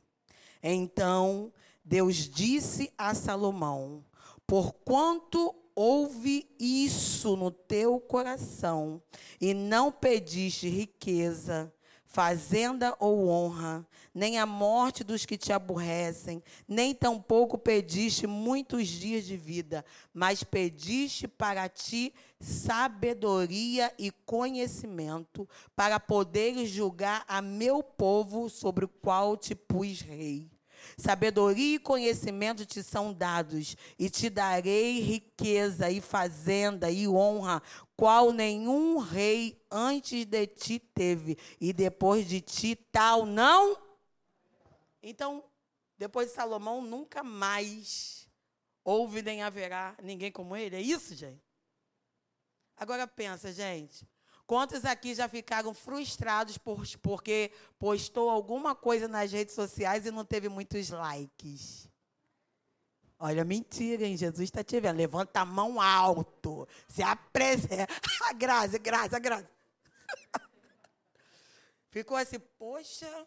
Então 0.63 1.53
Deus 1.85 2.15
disse 2.15 2.93
a 2.97 3.13
Salomão: 3.13 4.05
Porquanto 4.47 5.53
houve 5.75 6.49
isso 6.61 7.37
no 7.37 7.51
teu 7.51 7.99
coração, 7.99 9.03
e 9.41 9.53
não 9.53 9.91
pediste 9.91 10.69
riqueza, 10.69 11.73
fazenda 12.17 12.97
ou 12.99 13.29
honra, 13.29 13.87
nem 14.15 14.39
a 14.39 14.47
morte 14.47 15.05
dos 15.05 15.27
que 15.27 15.37
te 15.37 15.53
aborrecem, 15.53 16.43
nem 16.67 16.95
tampouco 16.95 17.59
pediste 17.59 18.27
muitos 18.27 18.89
dias 18.89 19.27
de 19.27 19.37
vida, 19.37 19.85
mas 20.15 20.43
pediste 20.43 21.29
para 21.29 21.69
ti 21.69 22.15
sabedoria 22.41 23.93
e 23.99 24.11
conhecimento, 24.11 25.47
para 25.77 26.01
poderes 26.01 26.71
julgar 26.71 27.23
a 27.29 27.43
meu 27.43 27.83
povo 27.83 28.49
sobre 28.49 28.87
o 28.87 28.89
qual 28.89 29.37
te 29.37 29.55
pus 29.55 30.01
rei. 30.01 30.51
Sabedoria 30.97 31.77
e 31.77 31.79
conhecimento 31.79 32.65
te 32.65 32.83
são 32.83 33.13
dados, 33.13 33.77
e 33.99 34.09
te 34.09 34.31
darei 34.31 35.01
riqueza 35.01 35.91
e 35.91 36.01
fazenda 36.01 36.91
e 36.91 37.07
honra, 37.07 37.63
qual 37.97 38.31
nenhum 38.33 38.99
rei 38.99 39.61
antes 39.71 40.27
de 40.27 40.47
ti 40.47 40.79
teve, 40.79 41.39
e 41.61 41.73
depois 41.73 42.29
de 42.29 42.41
ti 42.41 42.77
tal 42.77 43.25
não. 43.25 43.77
Então, 45.03 45.43
depois 45.97 46.29
de 46.29 46.35
Salomão, 46.35 46.83
nunca 46.83 47.23
mais 47.23 48.29
houve 48.85 49.23
nem 49.23 49.43
haverá 49.43 49.97
ninguém 50.03 50.31
como 50.31 50.55
ele. 50.57 50.77
É 50.77 50.81
isso, 50.81 51.15
gente? 51.15 51.43
Agora 52.77 53.07
pensa, 53.07 53.53
gente. 53.53 54.07
Quantos 54.47 54.85
aqui 54.85 55.15
já 55.15 55.29
ficaram 55.29 55.75
frustrados 55.75 56.57
por, 56.57 56.87
porque 56.99 57.51
postou 57.79 58.31
alguma 58.31 58.77
coisa 58.77 59.09
nas 59.09 59.33
redes 59.33 59.55
sociais 59.55 60.07
e 60.07 60.11
não 60.13 60.25
teve 60.25 60.49
muitos 60.49 60.91
likes? 60.91 61.89
Olha, 63.19 63.45
mentira, 63.45 64.05
hein? 64.05 64.17
Jesus 64.17 64.45
está 64.45 64.63
te 64.63 64.79
vendo. 64.79 64.97
Levanta 64.97 65.41
a 65.41 65.45
mão 65.45 65.81
alto. 65.81 66.69
Se 66.87 67.03
apresenta. 67.03 67.87
Graça, 68.37 68.79
graça, 68.79 69.19
graça. 69.19 69.51
Ficou 71.91 72.17
assim, 72.17 72.39
poxa. 72.59 73.27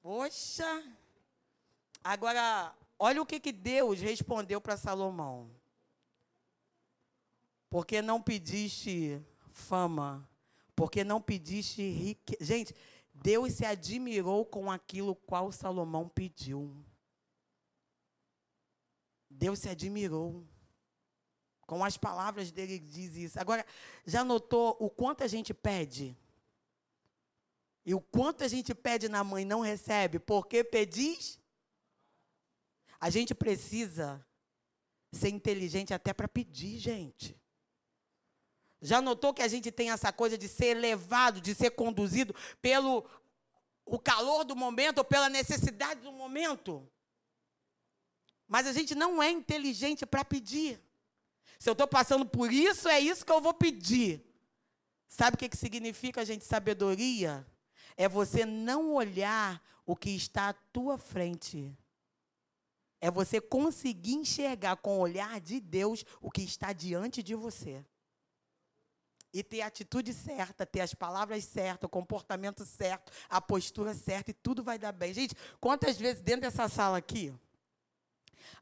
Poxa. 0.00 0.84
Agora, 2.04 2.72
olha 2.96 3.20
o 3.20 3.26
que, 3.26 3.40
que 3.40 3.50
Deus 3.50 4.00
respondeu 4.00 4.60
para 4.60 4.76
Salomão. 4.76 5.50
Porque 7.68 8.00
não 8.00 8.22
pediste 8.22 9.20
fama, 9.48 10.28
porque 10.76 11.02
não 11.02 11.20
pediste 11.20 11.82
riqueza. 11.82 12.44
Gente, 12.44 12.74
Deus 13.12 13.54
se 13.54 13.64
admirou 13.64 14.46
com 14.46 14.70
aquilo 14.70 15.16
qual 15.16 15.50
Salomão 15.50 16.08
pediu. 16.08 16.72
Deus 19.36 19.58
se 19.58 19.68
admirou. 19.68 20.46
Com 21.66 21.84
as 21.84 21.96
palavras 21.96 22.50
dele 22.50 22.78
diz 22.78 23.16
isso. 23.16 23.40
Agora, 23.40 23.66
já 24.04 24.24
notou 24.24 24.76
o 24.78 24.88
quanto 24.88 25.24
a 25.24 25.26
gente 25.26 25.52
pede? 25.52 26.16
E 27.84 27.94
o 27.94 28.00
quanto 28.00 28.44
a 28.44 28.48
gente 28.48 28.74
pede 28.74 29.08
na 29.08 29.22
mãe 29.22 29.44
não 29.44 29.60
recebe? 29.60 30.18
Porque 30.18 30.62
pedis? 30.64 31.40
A 33.00 33.10
gente 33.10 33.34
precisa 33.34 34.24
ser 35.12 35.28
inteligente 35.28 35.92
até 35.92 36.12
para 36.12 36.28
pedir, 36.28 36.78
gente. 36.78 37.36
Já 38.80 39.00
notou 39.00 39.34
que 39.34 39.42
a 39.42 39.48
gente 39.48 39.70
tem 39.70 39.90
essa 39.90 40.12
coisa 40.12 40.38
de 40.38 40.48
ser 40.48 40.74
levado, 40.74 41.40
de 41.40 41.54
ser 41.54 41.70
conduzido 41.70 42.34
pelo 42.60 43.08
o 43.84 43.98
calor 43.98 44.44
do 44.44 44.56
momento 44.56 44.98
ou 44.98 45.04
pela 45.04 45.28
necessidade 45.28 46.00
do 46.00 46.12
momento? 46.12 46.88
Mas 48.46 48.66
a 48.66 48.72
gente 48.72 48.94
não 48.94 49.22
é 49.22 49.30
inteligente 49.30 50.06
para 50.06 50.24
pedir. 50.24 50.80
Se 51.58 51.68
eu 51.68 51.72
estou 51.72 51.88
passando 51.88 52.26
por 52.26 52.52
isso, 52.52 52.88
é 52.88 53.00
isso 53.00 53.24
que 53.24 53.32
eu 53.32 53.40
vou 53.40 53.54
pedir. 53.54 54.22
Sabe 55.08 55.34
o 55.34 55.38
que, 55.38 55.48
que 55.48 55.56
significa, 55.56 56.24
gente, 56.24 56.44
sabedoria? 56.44 57.46
É 57.96 58.08
você 58.08 58.44
não 58.44 58.92
olhar 58.94 59.62
o 59.86 59.96
que 59.96 60.10
está 60.10 60.50
à 60.50 60.52
tua 60.52 60.98
frente. 60.98 61.76
é 63.00 63.10
você 63.10 63.40
conseguir 63.40 64.14
enxergar 64.14 64.76
com 64.76 64.96
o 64.96 65.00
olhar 65.00 65.40
de 65.40 65.60
Deus 65.60 66.04
o 66.20 66.30
que 66.30 66.42
está 66.42 66.72
diante 66.72 67.22
de 67.22 67.34
você. 67.34 67.84
E 69.32 69.42
ter 69.44 69.60
a 69.60 69.66
atitude 69.66 70.14
certa, 70.14 70.64
ter 70.64 70.80
as 70.80 70.94
palavras 70.94 71.44
certas, 71.44 71.86
o 71.86 71.90
comportamento 71.90 72.64
certo, 72.64 73.12
a 73.28 73.40
postura 73.40 73.92
certa, 73.92 74.30
e 74.30 74.34
tudo 74.34 74.62
vai 74.62 74.78
dar 74.78 74.92
bem. 74.92 75.12
Gente, 75.12 75.34
quantas 75.60 75.98
vezes 75.98 76.22
dentro 76.22 76.42
dessa 76.42 76.68
sala 76.68 76.96
aqui, 76.96 77.34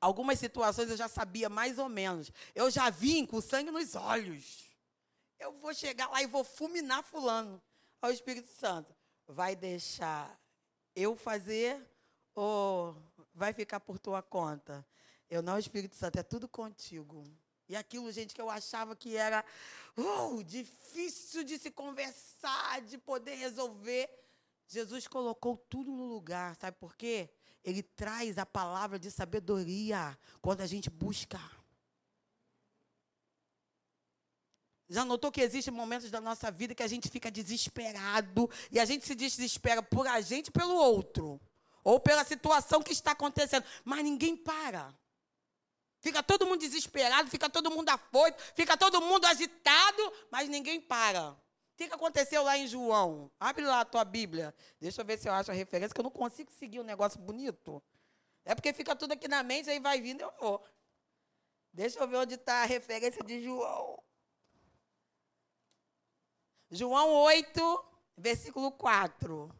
algumas 0.01 0.39
situações 0.39 0.91
eu 0.91 0.97
já 0.97 1.09
sabia 1.09 1.49
mais 1.49 1.79
ou 1.79 1.89
menos. 1.89 2.31
Eu 2.55 2.71
já 2.71 2.91
vim 2.91 3.27
com 3.27 3.41
sangue 3.41 3.71
nos 3.71 3.95
olhos. 3.95 4.71
Eu 5.39 5.53
vou 5.53 5.75
chegar 5.75 6.09
lá 6.09 6.23
e 6.23 6.27
vou 6.27 6.45
fulminar 6.45 7.03
fulano. 7.03 7.61
Ao 8.01 8.11
Espírito 8.11 8.49
Santo, 8.49 8.95
vai 9.27 9.57
deixar 9.57 10.39
eu 10.95 11.17
fazer 11.17 11.81
ou 12.35 12.97
vai 13.35 13.53
ficar 13.53 13.81
por 13.81 13.99
tua 13.99 14.23
conta? 14.23 14.87
Eu 15.29 15.43
não, 15.43 15.59
Espírito 15.59 15.97
Santo, 15.97 16.19
é 16.19 16.23
tudo 16.23 16.49
contigo. 16.49 17.25
E 17.69 17.75
aquilo, 17.75 18.13
gente, 18.13 18.35
que 18.35 18.41
eu 18.41 18.51
achava 18.51 18.95
que 18.95 19.17
era 19.17 19.45
uh, 19.97 20.45
difícil 20.45 21.45
de 21.45 21.59
se 21.59 21.71
conversar, 21.71 22.83
de 22.83 22.99
poder 22.99 23.37
resolver. 23.37 24.09
Jesus 24.69 25.09
colocou 25.09 25.57
tudo 25.57 25.91
no 25.91 26.05
lugar, 26.05 26.55
sabe 26.57 26.77
por 26.79 26.95
quê? 26.95 27.31
Ele 27.65 27.83
traz 27.83 28.37
a 28.37 28.45
palavra 28.45 28.99
de 28.99 29.11
sabedoria 29.11 30.17
quando 30.41 30.61
a 30.61 30.67
gente 30.67 30.91
busca. 30.91 31.41
Já 34.89 35.05
notou 35.05 35.33
que 35.33 35.41
existem 35.41 35.73
momentos 35.73 36.11
da 36.11 36.21
nossa 36.21 36.51
vida 36.51 36.75
que 36.75 36.83
a 36.83 36.87
gente 36.87 37.09
fica 37.09 37.31
desesperado 37.31 38.51
e 38.71 38.79
a 38.79 38.85
gente 38.85 39.07
se 39.07 39.15
desespera 39.15 39.83
por 39.83 40.07
a 40.07 40.21
gente 40.21 40.51
pelo 40.51 40.75
outro, 40.75 41.41
ou 41.83 41.99
pela 41.99 42.23
situação 42.23 42.83
que 42.83 42.93
está 42.93 43.13
acontecendo, 43.13 43.65
mas 43.83 44.05
ninguém 44.05 44.37
para. 44.37 44.95
Fica 46.01 46.23
todo 46.23 46.47
mundo 46.47 46.61
desesperado, 46.61 47.31
fica 47.31 47.49
todo 47.49 47.71
mundo 47.71 47.89
afoito, 47.89 48.43
fica 48.55 48.77
todo 48.77 49.01
mundo 49.01 49.25
agitado, 49.25 50.13
mas 50.31 50.51
ninguém 50.51 50.79
para. 50.79 51.35
O 51.75 51.77
que 51.77 51.85
aconteceu 51.85 52.45
lá 52.45 52.57
em 52.57 52.69
João? 52.69 53.29
Abre 53.39 53.65
lá 53.65 53.81
a 53.81 53.85
tua 53.85 54.05
Bíblia. 54.05 54.55
Deixa 54.81 55.01
eu 55.01 55.05
ver 55.05 55.19
se 55.19 55.29
eu 55.29 55.33
acho 55.33 55.51
a 55.51 55.55
referência, 55.55 55.93
que 55.93 56.01
eu 56.01 56.05
não 56.05 56.11
consigo 56.11 56.53
seguir 56.53 56.79
um 56.79 56.85
negócio 56.85 57.19
bonito. 57.21 57.83
É 58.45 58.55
porque 58.55 58.73
fica 58.73 58.95
tudo 58.95 59.13
aqui 59.13 59.27
na 59.27 59.43
mente, 59.43 59.69
aí 59.69 59.81
vai 59.81 60.01
vindo 60.01 60.21
eu 60.21 60.33
vou. 60.39 60.65
Deixa 61.73 61.99
eu 61.99 62.07
ver 62.07 62.19
onde 62.19 62.35
está 62.35 62.63
a 62.63 62.65
referência 62.65 63.25
de 63.25 63.43
João. 63.43 64.01
João 66.71 67.13
8, 67.13 67.85
versículo 68.17 68.71
4. 68.71 69.51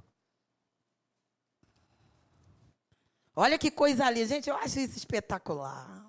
Olha 3.35 3.59
que 3.59 3.73
coisa 3.73 4.07
ali, 4.07 4.25
gente, 4.25 4.49
eu 4.49 4.57
acho 4.57 4.79
isso 4.79 4.97
espetacular. 4.97 6.09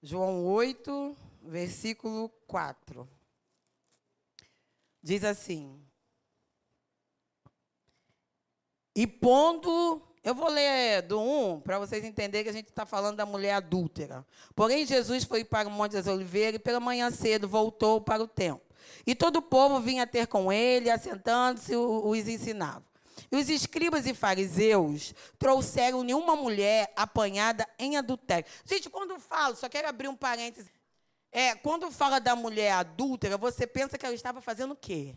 João 0.00 0.46
8, 0.46 1.16
versículo 1.42 2.28
4. 2.46 3.08
Diz 5.04 5.22
assim: 5.22 5.78
E 8.96 9.06
pondo 9.06 10.00
eu 10.22 10.34
vou 10.34 10.48
ler 10.48 11.02
do 11.02 11.20
1 11.20 11.60
para 11.60 11.78
vocês 11.78 12.02
entenderem 12.02 12.42
que 12.42 12.48
a 12.48 12.54
gente 12.54 12.70
está 12.70 12.86
falando 12.86 13.18
da 13.18 13.26
mulher 13.26 13.52
adúltera. 13.52 14.26
Porém, 14.56 14.86
Jesus 14.86 15.24
foi 15.24 15.44
para 15.44 15.68
o 15.68 15.70
Monte 15.70 15.92
das 15.92 16.06
Oliveiras 16.06 16.56
e 16.56 16.58
pela 16.58 16.80
manhã 16.80 17.10
cedo 17.10 17.46
voltou 17.46 18.00
para 18.00 18.22
o 18.22 18.26
templo. 18.26 18.62
E 19.06 19.14
todo 19.14 19.36
o 19.36 19.42
povo 19.42 19.78
vinha 19.78 20.06
ter 20.06 20.26
com 20.26 20.50
ele, 20.50 20.90
assentando-se, 20.90 21.76
os 21.76 22.26
ensinava. 22.26 22.82
E 23.30 23.36
os 23.36 23.50
escribas 23.50 24.06
e 24.06 24.14
fariseus 24.14 25.14
trouxeram 25.38 26.02
nenhuma 26.02 26.34
mulher 26.34 26.90
apanhada 26.96 27.68
em 27.78 27.98
adultério. 27.98 28.48
Gente, 28.64 28.88
quando 28.88 29.18
falo, 29.18 29.54
só 29.54 29.68
quero 29.68 29.86
abrir 29.86 30.08
um 30.08 30.16
parênteses. 30.16 30.70
É, 31.36 31.52
quando 31.56 31.90
fala 31.90 32.20
da 32.20 32.36
mulher 32.36 32.70
adúltera, 32.74 33.36
você 33.36 33.66
pensa 33.66 33.98
que 33.98 34.06
ela 34.06 34.14
estava 34.14 34.40
fazendo 34.40 34.70
o 34.70 34.76
quê? 34.76 35.16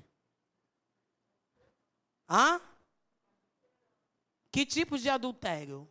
Hã? 2.28 2.60
Que 4.52 4.66
tipo 4.66 4.98
de 4.98 5.12
adultério? 5.12 5.88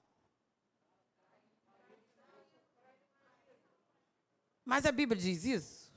Mas 4.65 4.85
a 4.85 4.91
Bíblia 4.91 5.23
diz 5.23 5.45
isso? 5.45 5.93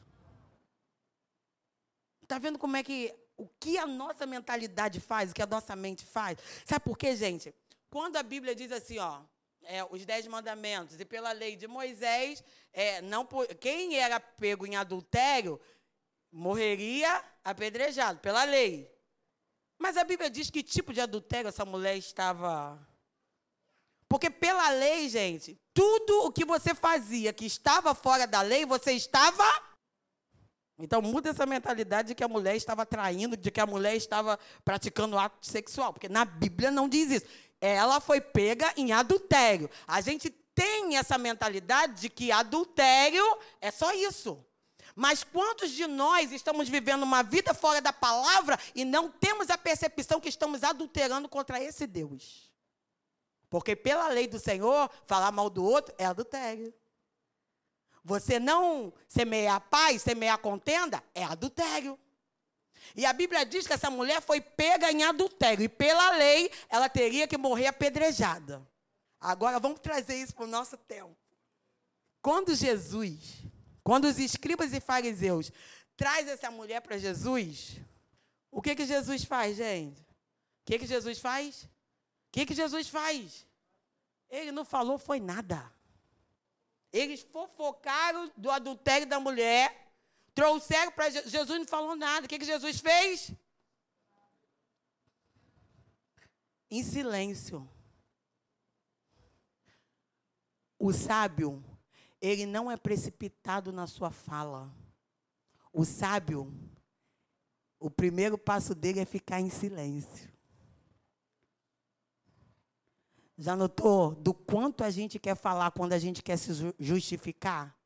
Está 2.21 2.37
vendo 2.37 2.59
como 2.59 2.77
é 2.77 2.83
que 2.83 3.11
o 3.35 3.47
que 3.47 3.79
a 3.79 3.87
nossa 3.87 4.27
mentalidade 4.27 4.99
faz, 4.99 5.31
o 5.31 5.33
que 5.33 5.41
a 5.41 5.47
nossa 5.47 5.75
mente 5.75 6.05
faz? 6.05 6.37
Sabe 6.65 6.85
por 6.85 6.95
quê, 6.95 7.15
gente? 7.15 7.51
Quando 7.89 8.17
a 8.17 8.21
Bíblia 8.21 8.53
diz 8.53 8.71
assim, 8.71 8.99
ó, 8.99 9.23
é, 9.69 9.85
os 9.91 10.03
dez 10.03 10.25
mandamentos 10.25 10.99
e 10.99 11.05
pela 11.05 11.31
lei 11.31 11.55
de 11.55 11.67
Moisés, 11.67 12.43
é, 12.73 13.01
não 13.03 13.27
quem 13.59 13.97
era 13.97 14.19
pego 14.19 14.65
em 14.65 14.75
adultério 14.75 15.61
morreria 16.31 17.23
apedrejado 17.43 18.19
pela 18.19 18.43
lei. 18.43 18.91
Mas 19.77 19.95
a 19.95 20.03
Bíblia 20.03 20.27
diz 20.27 20.49
que 20.49 20.63
tipo 20.63 20.91
de 20.91 20.99
adultério 20.99 21.47
essa 21.47 21.63
mulher 21.63 21.95
estava. 21.95 22.79
Porque 24.07 24.31
pela 24.31 24.71
lei, 24.71 25.07
gente, 25.07 25.55
tudo 25.71 26.25
o 26.25 26.31
que 26.31 26.43
você 26.43 26.73
fazia 26.73 27.31
que 27.31 27.45
estava 27.45 27.93
fora 27.93 28.25
da 28.25 28.41
lei, 28.41 28.65
você 28.65 28.93
estava. 28.93 29.45
Então 30.79 30.99
muda 30.99 31.29
essa 31.29 31.45
mentalidade 31.45 32.09
de 32.09 32.15
que 32.15 32.23
a 32.23 32.27
mulher 32.27 32.55
estava 32.55 32.87
traindo, 32.87 33.37
de 33.37 33.51
que 33.51 33.59
a 33.59 33.67
mulher 33.67 33.95
estava 33.95 34.39
praticando 34.65 35.17
ato 35.17 35.45
sexual, 35.45 35.93
porque 35.93 36.09
na 36.09 36.25
Bíblia 36.25 36.71
não 36.71 36.89
diz 36.89 37.11
isso. 37.11 37.25
Ela 37.61 37.99
foi 37.99 38.21
pega 38.21 38.73
em 38.77 38.91
adultério. 38.91 39.69
A 39.87 40.01
gente 40.01 40.29
tem 40.29 40.97
essa 40.97 41.17
mentalidade 41.17 42.01
de 42.01 42.09
que 42.09 42.31
adultério 42.31 43.23
é 43.61 43.71
só 43.71 43.93
isso. 43.93 44.43
Mas 44.95 45.23
quantos 45.23 45.71
de 45.71 45.87
nós 45.87 46.31
estamos 46.31 46.67
vivendo 46.67 47.03
uma 47.03 47.23
vida 47.23 47.53
fora 47.53 47.79
da 47.79 47.93
palavra 47.93 48.59
e 48.75 48.83
não 48.83 49.09
temos 49.09 49.49
a 49.49 49.57
percepção 49.57 50.19
que 50.19 50.27
estamos 50.27 50.63
adulterando 50.63 51.29
contra 51.29 51.61
esse 51.63 51.87
Deus? 51.87 52.51
Porque 53.49 53.75
pela 53.75 54.09
lei 54.09 54.27
do 54.27 54.39
Senhor, 54.39 54.89
falar 55.07 55.31
mal 55.31 55.49
do 55.49 55.63
outro 55.63 55.95
é 55.97 56.05
adultério. 56.05 56.73
Você 58.03 58.39
não 58.39 58.93
semear 59.07 59.61
paz, 59.69 60.01
semear 60.01 60.37
contenda, 60.39 61.03
é 61.15 61.23
adultério. 61.23 61.97
E 62.95 63.05
a 63.05 63.13
Bíblia 63.13 63.45
diz 63.45 63.67
que 63.67 63.73
essa 63.73 63.89
mulher 63.89 64.21
foi 64.21 64.41
pega 64.41 64.91
em 64.91 65.03
adultério. 65.03 65.63
E 65.63 65.69
pela 65.69 66.11
lei, 66.11 66.51
ela 66.69 66.89
teria 66.89 67.27
que 67.27 67.37
morrer 67.37 67.67
apedrejada. 67.67 68.67
Agora 69.19 69.59
vamos 69.59 69.79
trazer 69.79 70.15
isso 70.15 70.33
para 70.33 70.45
o 70.45 70.47
nosso 70.47 70.77
tempo. 70.77 71.15
Quando 72.21 72.55
Jesus 72.55 73.49
quando 73.89 74.05
os 74.05 74.19
escribas 74.19 74.71
e 74.71 74.79
fariseus 74.79 75.51
traz 75.97 76.27
essa 76.27 76.51
mulher 76.51 76.79
para 76.79 76.99
Jesus, 76.99 77.79
o 78.51 78.61
que 78.61 78.75
que 78.75 78.85
Jesus 78.85 79.23
faz, 79.23 79.57
gente? 79.57 79.99
O 79.99 80.65
que 80.65 80.77
que 80.77 80.85
Jesus 80.85 81.17
faz? 81.17 81.63
O 81.63 81.69
que 82.31 82.45
que 82.45 82.53
Jesus 82.53 82.87
faz? 82.87 83.47
Ele 84.29 84.51
não 84.51 84.63
falou 84.63 84.99
foi 84.99 85.19
nada. 85.19 85.73
Eles 86.93 87.21
fofocaram 87.21 88.31
do 88.37 88.51
adultério 88.51 89.07
da 89.07 89.19
mulher, 89.19 89.88
trouxeram 90.39 90.91
para 90.93 91.09
Jesus, 91.09 91.31
Jesus 91.31 91.59
não 91.59 91.67
falou 91.67 91.97
nada. 91.97 92.25
O 92.25 92.29
que 92.29 92.39
que 92.39 92.45
Jesus 92.45 92.79
fez? 92.79 93.33
Em 96.71 96.81
silêncio. 96.81 97.69
O 100.77 100.93
sábio 100.93 101.61
ele 102.21 102.45
não 102.45 102.71
é 102.71 102.77
precipitado 102.77 103.73
na 103.73 103.85
sua 103.85 104.11
fala. 104.11 104.73
O 105.73 105.83
sábio, 105.83 106.53
o 107.77 107.89
primeiro 107.89 108.37
passo 108.37 108.73
dele 108.73 109.01
é 109.01 109.05
ficar 109.05 109.41
em 109.41 109.49
silêncio. 109.49 110.31
Já 113.37 113.57
notou 113.57 114.15
do 114.15 114.33
quanto 114.33 114.85
a 114.85 114.89
gente 114.89 115.19
quer 115.19 115.35
falar 115.35 115.71
quando 115.71 115.93
a 115.93 115.99
gente 115.99 116.21
quer 116.23 116.37
se 116.37 116.51
justificar? 116.77 117.78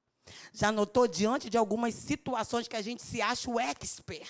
Já 0.54 0.72
notou 0.72 1.08
diante 1.08 1.50
de 1.50 1.58
algumas 1.58 1.94
situações 1.96 2.68
que 2.68 2.76
a 2.76 2.82
gente 2.82 3.02
se 3.02 3.22
acha 3.22 3.50
o 3.50 3.60
expert? 3.60 4.30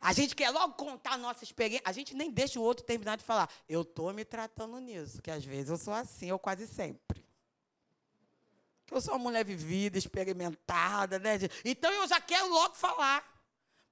A 0.00 0.12
gente 0.12 0.36
quer 0.36 0.50
logo 0.50 0.74
contar 0.74 1.12
a 1.12 1.18
nossa 1.18 1.44
experiência. 1.44 1.82
A 1.86 1.92
gente 1.92 2.14
nem 2.14 2.30
deixa 2.30 2.60
o 2.60 2.62
outro 2.62 2.84
terminar 2.84 3.16
de 3.16 3.24
falar. 3.24 3.48
Eu 3.68 3.82
estou 3.82 4.12
me 4.12 4.24
tratando 4.24 4.78
nisso, 4.78 5.22
que 5.22 5.30
às 5.30 5.44
vezes 5.44 5.70
eu 5.70 5.78
sou 5.78 5.94
assim, 5.94 6.30
ou 6.30 6.38
quase 6.38 6.66
sempre 6.66 7.24
que 8.86 8.94
eu 8.94 9.00
sou 9.00 9.14
uma 9.14 9.24
mulher 9.24 9.44
vivida, 9.44 9.98
experimentada, 9.98 11.18
né? 11.18 11.38
Então 11.64 11.90
eu 11.92 12.06
já 12.06 12.20
quero 12.20 12.48
logo 12.48 12.74
falar. 12.74 13.32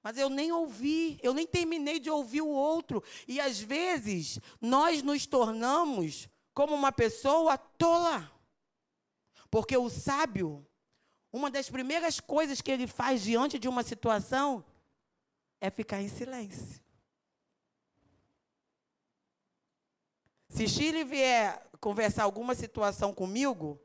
Mas 0.01 0.17
eu 0.17 0.29
nem 0.29 0.51
ouvi, 0.51 1.17
eu 1.23 1.33
nem 1.33 1.47
terminei 1.47 1.97
de 1.97 2.09
ouvir 2.09 2.41
o 2.41 2.47
outro. 2.47 3.01
E 3.27 3.39
às 3.39 3.59
vezes 3.59 4.39
nós 4.59 5.01
nos 5.01 5.25
tornamos 5.25 6.27
como 6.53 6.75
uma 6.75 6.91
pessoa 6.91 7.57
tola. 7.57 8.29
Porque 9.53 9.77
o 9.77 9.87
sábio, 9.87 10.65
uma 11.31 11.51
das 11.51 11.69
primeiras 11.69 12.19
coisas 12.19 12.59
que 12.59 12.71
ele 12.71 12.87
faz 12.87 13.21
diante 13.21 13.59
de 13.59 13.67
uma 13.67 13.83
situação 13.83 14.65
é 15.61 15.69
ficar 15.69 16.01
em 16.01 16.09
silêncio. 16.09 16.81
Se 20.49 20.67
Shirley 20.67 21.03
vier 21.03 21.69
conversar 21.79 22.23
alguma 22.23 22.55
situação 22.55 23.13
comigo, 23.13 23.79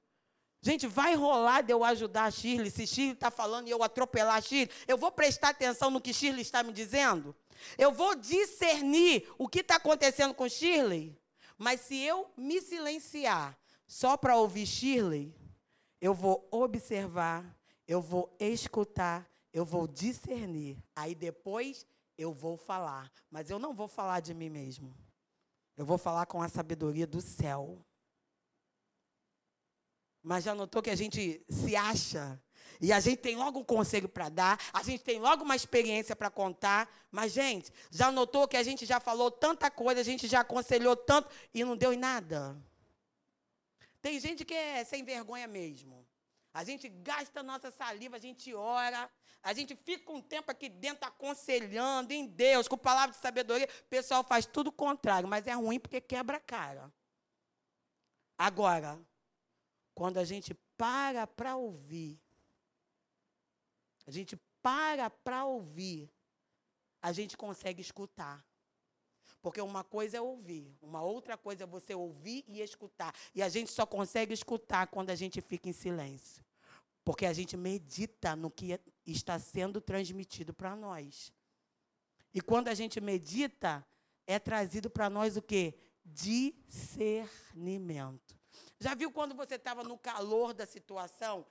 gente, 0.62 0.87
vai 0.87 1.14
rolar 1.14 1.61
de 1.61 1.70
eu 1.70 1.85
ajudar 1.85 2.24
a 2.24 2.31
Shirley. 2.31 2.70
Se 2.70 2.87
Shirley 2.87 3.12
está 3.12 3.31
falando 3.31 3.68
e 3.68 3.70
eu 3.70 3.83
atropelar 3.83 4.37
a 4.37 4.40
Shirley, 4.40 4.70
eu 4.87 4.96
vou 4.96 5.12
prestar 5.12 5.50
atenção 5.50 5.90
no 5.90 6.00
que 6.00 6.14
Shirley 6.14 6.40
está 6.40 6.62
me 6.62 6.72
dizendo? 6.72 7.37
Eu 7.76 7.92
vou 7.92 8.14
discernir 8.14 9.31
o 9.37 9.46
que 9.46 9.61
está 9.61 9.76
acontecendo 9.76 10.33
com 10.33 10.48
Shirley? 10.48 11.14
Mas 11.59 11.83
se 11.83 12.02
eu 12.02 12.33
me 12.38 12.59
silenciar 12.62 13.54
só 13.87 14.16
para 14.16 14.35
ouvir 14.35 14.64
Shirley, 14.64 15.38
eu 16.00 16.14
vou 16.14 16.46
observar, 16.50 17.56
eu 17.87 18.00
vou 18.00 18.34
escutar, 18.38 19.28
eu 19.52 19.64
vou 19.64 19.87
discernir. 19.87 20.82
Aí 20.94 21.14
depois 21.14 21.87
eu 22.16 22.32
vou 22.32 22.56
falar. 22.56 23.11
Mas 23.30 23.50
eu 23.50 23.58
não 23.58 23.74
vou 23.74 23.88
falar 23.88 24.20
de 24.20 24.34
mim 24.34 24.50
mesmo. 24.50 24.94
Eu 25.76 25.87
vou 25.87 25.98
falar 25.98 26.26
com 26.26 26.42
a 26.42 26.48
sabedoria 26.48 27.06
do 27.06 27.20
céu. 27.20 27.84
Mas 30.22 30.44
já 30.44 30.54
notou 30.54 30.82
que 30.82 30.90
a 30.90 30.96
gente 30.96 31.44
se 31.48 31.76
acha 31.76 32.40
e 32.80 32.92
a 32.92 33.00
gente 33.00 33.18
tem 33.18 33.37
logo 33.37 33.61
um 33.61 33.64
conselho 33.64 34.08
para 34.08 34.28
dar, 34.28 34.58
a 34.72 34.82
gente 34.82 35.02
tem 35.02 35.18
logo 35.18 35.42
uma 35.42 35.56
experiência 35.56 36.14
para 36.14 36.30
contar. 36.30 36.88
Mas, 37.11 37.32
gente, 37.32 37.72
já 37.90 38.11
notou 38.12 38.46
que 38.46 38.56
a 38.56 38.62
gente 38.62 38.87
já 38.87 39.00
falou 39.00 39.30
tanta 39.30 39.70
coisa, 39.70 40.00
a 40.00 40.04
gente 40.04 40.26
já 40.28 40.40
aconselhou 40.40 40.94
tanto 40.94 41.28
e 41.52 41.64
não 41.64 41.76
deu 41.76 41.92
em 41.92 41.96
nada? 41.96 42.56
Tem 44.00 44.18
gente 44.20 44.44
que 44.44 44.54
é 44.54 44.84
sem 44.84 45.04
vergonha 45.04 45.46
mesmo. 45.46 46.06
A 46.52 46.64
gente 46.64 46.88
gasta 46.88 47.42
nossa 47.42 47.70
saliva, 47.70 48.16
a 48.16 48.20
gente 48.20 48.54
ora, 48.54 49.11
a 49.42 49.52
gente 49.52 49.76
fica 49.76 50.11
um 50.11 50.20
tempo 50.20 50.50
aqui 50.50 50.68
dentro 50.68 51.06
aconselhando 51.06 52.12
em 52.12 52.26
Deus, 52.26 52.66
com 52.66 52.76
palavras 52.76 53.16
de 53.16 53.22
sabedoria. 53.22 53.68
O 53.80 53.88
pessoal 53.88 54.24
faz 54.24 54.46
tudo 54.46 54.68
o 54.68 54.72
contrário, 54.72 55.28
mas 55.28 55.46
é 55.46 55.52
ruim 55.52 55.78
porque 55.78 56.00
quebra 56.00 56.38
a 56.38 56.40
cara. 56.40 56.92
Agora, 58.37 58.98
quando 59.94 60.18
a 60.18 60.24
gente 60.24 60.54
para 60.76 61.26
para 61.26 61.56
ouvir, 61.56 62.20
a 64.06 64.11
gente 64.11 64.37
para 64.62 65.11
para 65.11 65.44
ouvir, 65.44 66.11
a 67.02 67.12
gente 67.12 67.37
consegue 67.37 67.80
escutar. 67.80 68.44
Porque 69.40 69.61
uma 69.61 69.85
coisa 69.85 70.16
é 70.16 70.20
ouvir, 70.20 70.77
uma 70.83 71.03
outra 71.03 71.37
coisa 71.37 71.62
é 71.64 71.66
você 71.66 71.94
ouvir 71.94 72.44
e 72.48 72.61
escutar. 72.61 73.14
E 73.35 73.42
a 73.42 73.48
gente 73.48 73.70
só 73.70 73.87
consegue 73.87 74.35
escutar 74.35 74.88
quando 74.88 75.11
a 75.11 75.14
gente 75.14 75.40
fica 75.40 75.68
em 75.68 75.72
silêncio. 75.72 76.44
Porque 77.05 77.24
a 77.24 77.33
gente 77.33 77.57
medita 77.57 78.37
no 78.37 78.51
que 78.51 78.79
está 79.07 79.38
sendo 79.38 79.81
transmitido 79.81 80.53
para 80.53 80.77
nós. 80.77 81.33
E 82.35 82.40
quando 82.40 82.68
a 82.68 82.74
gente 82.74 83.01
medita, 83.01 83.87
é 84.27 84.38
trazido 84.38 84.90
para 84.90 85.09
nós 85.09 85.37
o 85.37 85.42
quê? 85.42 85.74
Discernimento. 86.05 88.37
Já 88.81 88.94
viu 88.94 89.11
quando 89.11 89.35
você 89.35 89.55
estava 89.55 89.83
no 89.83 89.96
calor 89.96 90.53
da 90.53 90.66
situação 90.66 91.46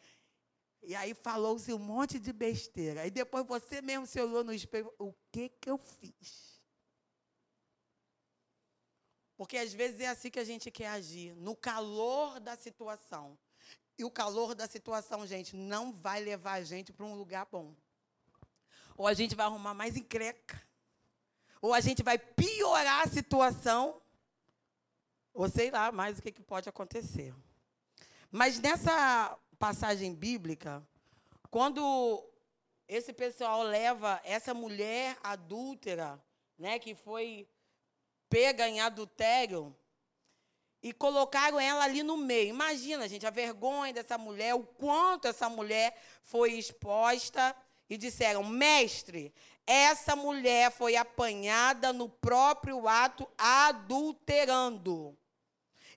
e 0.84 0.96
aí 0.96 1.14
falou-se 1.14 1.74
um 1.74 1.80
monte 1.80 2.20
de 2.20 2.32
besteira. 2.32 3.06
E 3.06 3.12
depois 3.12 3.46
você 3.46 3.82
mesmo 3.82 4.06
se 4.06 4.22
olhou 4.22 4.44
no 4.44 4.54
espelho. 4.54 4.94
O 5.00 5.14
que, 5.32 5.50
que 5.50 5.70
eu 5.70 5.78
fiz? 5.78 6.57
Porque 9.38 9.56
às 9.56 9.72
vezes 9.72 10.00
é 10.00 10.08
assim 10.08 10.32
que 10.32 10.40
a 10.40 10.44
gente 10.44 10.72
quer 10.72 10.88
agir, 10.88 11.36
no 11.36 11.56
calor 11.56 12.40
da 12.40 12.58
situação. 12.58 13.38
E 13.96 14.04
o 14.04 14.10
calor 14.10 14.56
da 14.56 14.68
situação, 14.68 15.26
gente, 15.28 15.56
não 15.56 15.94
vai 15.94 16.20
levar 16.20 16.54
a 16.54 16.64
gente 16.64 16.92
para 16.92 17.06
um 17.06 17.16
lugar 17.16 17.48
bom. 17.52 17.76
Ou 18.98 19.06
a 19.06 19.14
gente 19.14 19.36
vai 19.36 19.46
arrumar 19.46 19.76
mais 19.76 19.96
encreca. 19.96 20.62
Ou 21.62 21.74
a 21.74 21.80
gente 21.80 22.02
vai 22.02 22.18
piorar 22.18 23.04
a 23.04 23.10
situação. 23.10 24.02
Ou 25.34 25.48
sei 25.48 25.70
lá 25.70 25.92
mais 25.92 26.18
o 26.18 26.22
que, 26.22 26.32
que 26.32 26.42
pode 26.42 26.68
acontecer. 26.68 27.34
Mas 28.32 28.60
nessa 28.60 29.38
passagem 29.60 30.14
bíblica, 30.16 30.86
quando 31.52 32.28
esse 32.88 33.14
pessoal 33.14 33.62
leva 33.62 34.20
essa 34.24 34.54
mulher 34.54 35.18
adúltera, 35.24 36.22
né, 36.58 36.80
que 36.80 36.96
foi 36.96 37.48
pega 38.30 38.68
em 38.68 38.80
adultério, 38.80 39.76
e 40.82 40.94
colocaram 40.94 41.60
ela 41.60 41.84
ali 41.84 42.04
no 42.04 42.18
meio. 42.18 42.50
Imagina, 42.50 43.08
gente, 43.08 43.26
a 43.26 43.32
vergonha 43.32 43.94
dessa 43.94 44.18
mulher, 44.18 44.54
o 44.54 44.64
quanto 44.64 45.28
essa 45.28 45.50
mulher 45.50 46.00
foi 46.24 46.54
exposta. 46.54 47.56
E 47.90 47.98
disseram: 47.98 48.44
Mestre, 48.44 49.34
essa 49.66 50.16
mulher 50.16 50.72
foi 50.72 50.96
apanhada 50.96 51.94
no 51.94 52.10
próprio 52.10 52.88
ato 52.88 53.28
adulterando. 53.38 55.18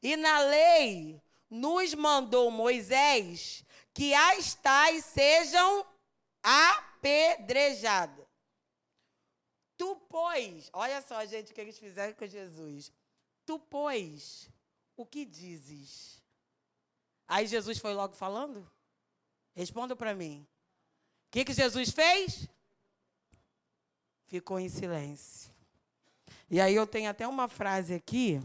E 0.03 0.17
na 0.17 0.39
lei 0.41 1.21
nos 1.49 1.95
mandou 1.95 2.51
Moisés 2.51 3.65
que 3.93 4.15
as 4.15 4.55
tais 4.55 5.05
sejam 5.05 5.85
apedrejadas. 6.43 8.20
Tu, 9.81 9.97
pois, 10.11 10.69
olha 10.75 11.01
só, 11.01 11.25
gente, 11.25 11.53
o 11.53 11.55
que 11.55 11.61
eles 11.63 11.79
fizeram 11.79 12.13
com 12.13 12.27
Jesus. 12.27 12.93
Tu, 13.47 13.59
pois, 13.59 14.51
o 14.95 15.07
que 15.07 15.25
dizes? 15.25 16.23
Aí 17.27 17.47
Jesus 17.47 17.79
foi 17.79 17.95
logo 17.95 18.15
falando? 18.15 18.71
Responda 19.55 19.97
para 19.97 20.15
mim. 20.15 20.47
O 21.29 21.31
que, 21.31 21.47
que 21.47 21.55
Jesus 21.55 21.93
fez? 21.93 22.47
Ficou 24.27 24.61
em 24.61 24.69
silêncio. 24.69 25.51
E 26.51 26.61
aí 26.61 26.75
eu 26.75 26.87
tenho 26.87 27.09
até 27.09 27.27
uma 27.27 27.49
frase 27.49 27.95
aqui, 27.95 28.39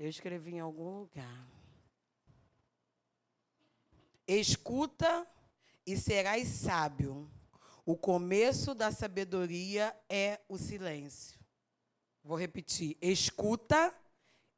eu 0.00 0.08
escrevi 0.08 0.56
em 0.56 0.60
algum 0.60 0.98
lugar. 0.98 1.46
Escuta 4.26 5.24
e 5.86 5.96
serás 5.96 6.48
sábio. 6.48 7.30
O 7.84 7.96
começo 7.96 8.74
da 8.74 8.90
sabedoria 8.90 9.96
é 10.08 10.40
o 10.48 10.58
silêncio. 10.58 11.38
Vou 12.22 12.36
repetir. 12.36 12.96
Escuta 13.00 13.94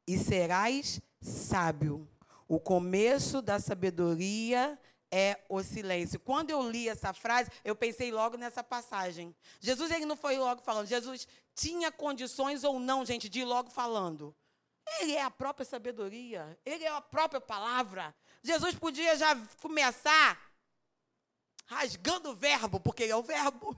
e 0.07 0.17
serás 0.17 1.01
sábio. 1.21 2.07
O 2.47 2.59
começo 2.59 3.41
da 3.41 3.59
sabedoria 3.59 4.77
é 5.11 5.39
o 5.47 5.61
silêncio. 5.63 6.19
Quando 6.19 6.49
eu 6.49 6.69
li 6.69 6.89
essa 6.89 7.13
frase, 7.13 7.49
eu 7.63 7.75
pensei 7.75 8.11
logo 8.11 8.35
nessa 8.35 8.63
passagem. 8.63 9.35
Jesus 9.59 9.91
ele 9.91 10.05
não 10.05 10.15
foi 10.15 10.37
logo 10.37 10.61
falando. 10.61 10.87
Jesus 10.87 11.27
tinha 11.55 11.91
condições 11.91 12.63
ou 12.63 12.79
não, 12.79 13.05
gente, 13.05 13.29
de 13.29 13.41
ir 13.41 13.45
logo 13.45 13.69
falando. 13.69 14.35
Ele 14.99 15.13
é 15.13 15.21
a 15.21 15.31
própria 15.31 15.65
sabedoria, 15.65 16.57
ele 16.65 16.83
é 16.83 16.89
a 16.89 16.99
própria 16.99 17.39
palavra. 17.39 18.13
Jesus 18.41 18.75
podia 18.75 19.15
já 19.15 19.35
começar 19.61 20.37
rasgando 21.65 22.31
o 22.31 22.35
verbo, 22.35 22.79
porque 22.79 23.03
ele 23.03 23.11
é 23.11 23.15
o 23.15 23.23
verbo. 23.23 23.71
O 23.71 23.77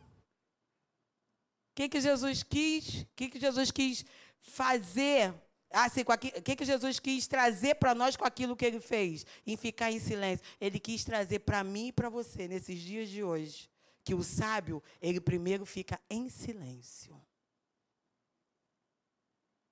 que, 1.76 1.90
que 1.90 2.02
Jesus 2.02 2.44
quis? 2.44 3.02
O 3.02 3.08
que, 3.16 3.30
que 3.30 3.40
Jesus 3.40 3.72
quis 3.72 4.06
fazer? 4.40 5.34
Assim, 5.72 6.02
o 6.02 6.42
que, 6.42 6.56
que 6.56 6.66
Jesus 6.66 7.00
quis 7.00 7.28
trazer 7.28 7.76
para 7.76 7.94
nós 7.94 8.16
com 8.16 8.24
aquilo 8.24 8.56
que 8.56 8.66
ele 8.66 8.80
fez? 8.80 9.26
Em 9.46 9.58
ficar 9.58 9.92
em 9.92 10.00
silêncio. 10.00 10.46
Ele 10.60 10.80
quis 10.80 11.04
trazer 11.04 11.40
para 11.40 11.64
mim 11.64 11.88
e 11.88 11.92
para 11.92 12.08
você, 12.08 12.48
nesses 12.48 12.80
dias 12.80 13.10
de 13.10 13.24
hoje, 13.24 13.70
que 14.04 14.14
o 14.14 14.24
sábio, 14.24 14.82
ele 15.02 15.20
primeiro 15.20 15.66
fica 15.66 16.00
em 16.10 16.30
silêncio 16.30 17.22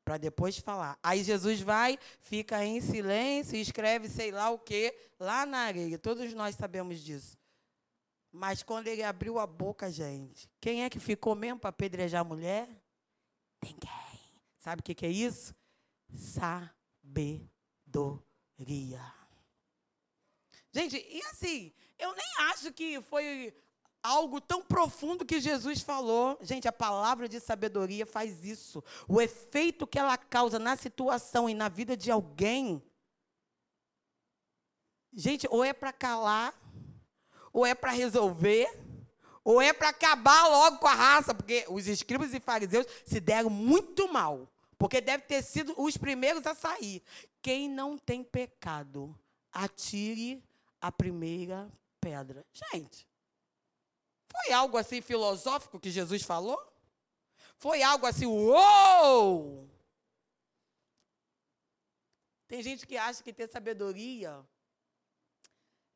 para 0.04 0.18
depois 0.18 0.58
falar. 0.58 0.98
Aí 1.02 1.24
Jesus 1.24 1.62
vai, 1.62 1.98
fica 2.20 2.64
em 2.64 2.82
silêncio 2.82 3.56
escreve 3.56 4.10
sei 4.10 4.32
lá 4.32 4.50
o 4.50 4.60
que 4.60 4.94
lá 5.20 5.46
na 5.46 5.60
areia. 5.60 5.98
Todos 5.98 6.34
nós 6.34 6.56
sabemos 6.56 7.00
disso. 7.00 7.38
Mas 8.36 8.64
quando 8.64 8.88
ele 8.88 9.04
abriu 9.04 9.38
a 9.38 9.46
boca, 9.46 9.92
gente, 9.92 10.50
quem 10.60 10.84
é 10.84 10.90
que 10.90 11.00
ficou 11.00 11.36
mesmo 11.36 11.60
para 11.60 11.70
apedrejar 11.70 12.22
a 12.22 12.24
mulher? 12.24 12.68
Ninguém. 13.64 13.92
Sabe 14.58 14.80
o 14.80 14.84
que, 14.84 14.96
que 14.96 15.06
é 15.06 15.10
isso? 15.10 15.54
Sabedoria. 16.12 17.54
Gente, 20.72 20.98
e 20.98 21.22
assim, 21.26 21.72
eu 22.00 22.12
nem 22.16 22.48
acho 22.50 22.74
que 22.74 23.00
foi 23.04 23.56
algo 24.02 24.42
tão 24.42 24.64
profundo 24.64 25.24
que 25.24 25.40
Jesus 25.40 25.82
falou. 25.82 26.36
Gente, 26.42 26.68
a 26.68 26.74
palavra 26.74 27.30
de 27.30 27.40
sabedoria 27.40 28.04
faz 28.04 28.44
isso. 28.44 28.84
O 29.08 29.22
efeito 29.22 29.86
que 29.86 30.00
ela 30.00 30.18
causa 30.18 30.58
na 30.58 30.76
situação 30.76 31.48
e 31.48 31.54
na 31.54 31.70
vida 31.70 31.96
de 31.96 32.10
alguém. 32.10 32.84
Gente, 35.14 35.48
ou 35.52 35.64
é 35.64 35.72
para 35.72 35.94
calar, 35.94 36.63
ou 37.54 37.66
é 37.66 37.76
para 37.76 37.92
resolver, 37.92 38.68
ou 39.44 39.62
é 39.62 39.72
para 39.72 39.90
acabar 39.90 40.48
logo 40.48 40.80
com 40.80 40.88
a 40.88 40.96
raça, 40.96 41.36
porque 41.36 41.66
os 41.70 41.88
escribas 41.88 42.34
e 42.34 42.40
fariseus 42.40 42.88
se 43.06 43.20
deram 43.20 43.50
muito 43.50 44.12
mal, 44.12 44.52
porque 44.78 45.00
deve 45.00 45.24
ter 45.26 45.44
sido 45.44 45.74
os 45.78 45.96
primeiros 45.96 46.48
a 46.48 46.56
sair. 46.56 47.04
Quem 47.42 47.70
não 47.70 47.98
tem 47.98 48.24
pecado, 48.24 49.16
atire 49.52 50.44
a 50.82 50.92
primeira 50.92 51.72
pedra. 52.02 52.44
Gente, 52.52 53.08
foi 54.28 54.54
algo 54.54 54.78
assim 54.78 55.02
filosófico 55.02 55.80
que 55.80 55.92
Jesus 55.92 56.24
falou? 56.24 56.60
Foi 57.58 57.84
algo 57.84 58.06
assim, 58.06 58.26
uou! 58.26 59.70
Tem 62.48 62.62
gente 62.62 62.86
que 62.88 62.98
acha 62.98 63.24
que 63.24 63.32
ter 63.32 63.48
sabedoria 63.48 64.44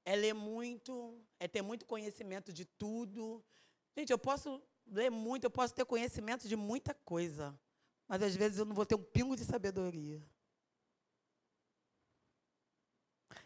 é 0.08 0.16
ler 0.16 0.34
muito, 0.34 1.22
é 1.38 1.50
ter 1.50 1.62
muito 1.62 1.86
conhecimento 1.86 2.54
de 2.54 2.64
tudo. 2.64 3.44
Gente, 3.94 4.10
eu 4.10 4.18
posso 4.18 4.64
ler 4.86 5.10
muito, 5.12 5.44
eu 5.44 5.52
posso 5.52 5.74
ter 5.76 5.84
conhecimento 5.84 6.48
de 6.48 6.56
muita 6.56 6.94
coisa, 6.94 7.60
mas 8.08 8.24
às 8.24 8.34
vezes 8.34 8.58
eu 8.58 8.64
não 8.64 8.74
vou 8.74 8.86
ter 8.86 8.96
um 8.96 9.04
pingo 9.04 9.36
de 9.36 9.44
sabedoria. 9.44 10.26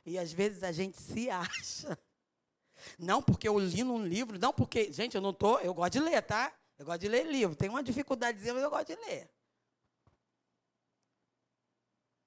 E 0.06 0.20
às 0.20 0.32
vezes 0.32 0.62
a 0.62 0.72
gente 0.72 1.02
se 1.02 1.32
acha. 1.32 1.98
Não 2.98 3.22
porque 3.22 3.48
eu 3.48 3.60
li 3.60 3.84
num 3.84 4.04
livro, 4.04 4.40
não 4.40 4.52
porque, 4.52 4.92
gente, 4.92 5.14
eu 5.14 5.22
não 5.22 5.32
tô, 5.32 5.60
eu 5.60 5.72
gosto 5.72 5.94
de 5.94 6.00
ler, 6.00 6.20
tá? 6.24 6.52
Eu 6.80 6.84
gosto 6.84 7.02
de 7.02 7.08
ler 7.08 7.28
livro. 7.28 7.56
Tem 7.56 7.70
uma 7.70 7.84
dificuldadezinha, 7.84 8.56
mas 8.56 8.64
eu 8.64 8.72
gosto 8.72 8.88
de 8.88 8.96
ler. 8.96 9.30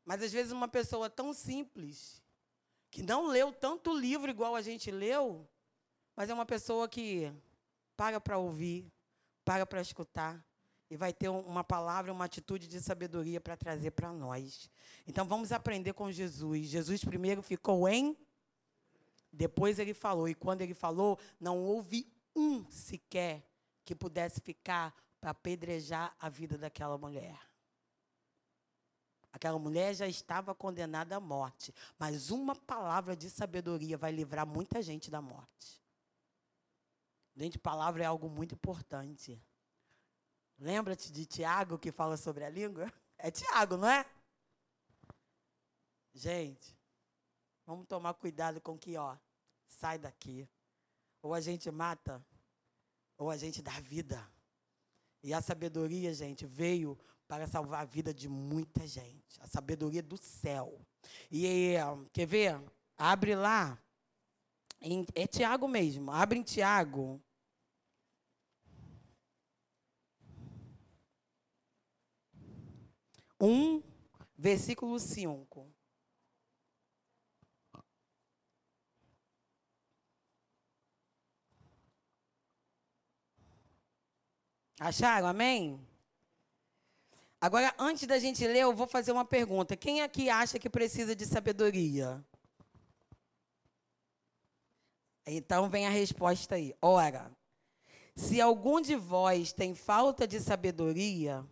Mas 0.05 0.23
às 0.23 0.33
vezes 0.33 0.53
uma 0.53 0.69
pessoa 0.69 1.11
tão 1.11 1.33
simples, 1.33 2.23
que 2.95 3.03
não 3.03 3.27
leu 3.27 3.53
tanto 3.53 3.93
livro 3.93 4.31
igual 4.31 4.55
a 4.55 4.63
gente 4.63 4.89
leu, 4.89 5.45
mas 6.15 6.31
é 6.31 6.33
uma 6.33 6.47
pessoa 6.47 6.89
que 6.89 7.29
paga 7.97 8.21
para 8.21 8.39
ouvir, 8.39 8.89
paga 9.45 9.67
para 9.67 9.81
escutar 9.81 10.41
e 10.89 10.97
vai 10.97 11.13
ter 11.13 11.29
uma 11.29 11.65
palavra, 11.65 12.13
uma 12.13 12.27
atitude 12.27 12.69
de 12.69 12.81
sabedoria 12.81 13.41
para 13.41 13.57
trazer 13.57 13.91
para 13.91 14.13
nós. 14.13 14.71
Então 15.09 15.27
vamos 15.27 15.51
aprender 15.51 15.93
com 15.93 16.09
Jesus. 16.13 16.69
Jesus 16.69 17.05
primeiro 17.05 17.43
ficou 17.43 17.89
em 17.89 18.17
depois 19.33 19.81
ele 19.81 19.93
falou, 19.93 20.29
e 20.29 20.35
quando 20.37 20.61
ele 20.61 20.73
falou, 20.73 21.19
não 21.41 21.59
houve 21.59 22.07
um 22.37 22.65
sequer 22.71 23.45
que 23.85 23.93
pudesse 23.93 24.41
ficar 24.41 24.95
para 25.21 25.33
apedrejar 25.33 26.15
a 26.21 26.29
vida 26.29 26.57
daquela 26.57 26.97
mulher. 26.97 27.37
Aquela 29.35 29.59
mulher 29.59 29.93
já 29.97 30.07
estava 30.07 30.55
condenada 30.55 31.17
à 31.17 31.21
morte, 31.21 31.75
mas 31.99 32.31
uma 32.31 32.55
palavra 32.55 33.17
de 33.17 33.29
sabedoria 33.29 33.99
vai 33.99 34.13
livrar 34.13 34.47
muita 34.47 34.81
gente 34.81 35.11
da 35.11 35.21
morte. 35.21 35.83
Gente, 37.35 37.59
palavra 37.59 38.05
é 38.05 38.07
algo 38.07 38.31
muito 38.31 38.55
importante. 38.55 39.43
Lembra-te 40.57 41.11
de 41.11 41.27
Tiago 41.27 41.77
que 41.77 41.91
fala 41.91 42.17
sobre 42.17 42.45
a 42.45 42.49
língua? 42.49 42.93
É 43.19 43.29
Tiago, 43.29 43.77
não 43.77 43.89
é? 43.89 44.09
Gente, 46.15 46.79
vamos 47.67 47.89
tomar 47.89 48.15
cuidado 48.15 48.61
com 48.61 48.79
que, 48.79 48.97
ó, 48.97 49.17
sai 49.67 49.99
daqui. 49.99 50.49
Ou 51.21 51.35
a 51.35 51.41
gente 51.41 51.69
mata, 51.73 52.25
ou 53.19 53.33
a 53.33 53.37
gente 53.37 53.61
dá 53.61 53.81
vida. 53.81 54.25
E 55.25 55.35
a 55.35 55.43
sabedoria, 55.43 56.15
gente, 56.15 56.47
veio 56.47 56.97
para 57.35 57.49
salvar 57.49 57.81
a 57.81 57.85
vida 57.85 58.15
de 58.15 58.29
muita 58.29 58.87
gente. 58.87 59.41
A 59.41 59.49
sabedoria 59.49 60.01
do 60.01 60.17
céu. 60.17 60.81
E 61.33 61.75
quer 62.13 62.27
ver? 62.27 62.63
Abre 62.97 63.35
lá. 63.35 63.77
É 65.17 65.27
Tiago 65.27 65.67
mesmo. 65.67 66.13
Abre 66.13 66.39
em 66.39 66.45
Tiago. 66.45 67.21
Um, 73.41 73.83
versículo 74.39 75.01
5. 75.01 75.69
Acharam? 84.79 85.27
Amém? 85.27 85.94
Agora, 87.45 87.75
antes 87.79 88.07
da 88.07 88.19
gente 88.19 88.47
ler, 88.47 88.61
eu 88.61 88.73
vou 88.73 88.87
fazer 88.87 89.13
uma 89.13 89.27
pergunta. 89.27 89.77
Quem 89.77 90.01
aqui 90.01 90.31
acha 90.31 90.59
que 90.59 90.71
precisa 90.71 91.15
de 91.15 91.27
sabedoria? 91.27 92.25
Então 95.27 95.69
vem 95.69 95.87
a 95.87 95.91
resposta 95.91 96.55
aí. 96.55 96.75
Ora, 96.81 97.31
se 98.17 98.41
algum 98.41 98.81
de 98.81 98.97
vós 98.97 99.53
tem 99.53 99.75
falta 99.75 100.27
de 100.27 100.41
sabedoria, 100.41 101.45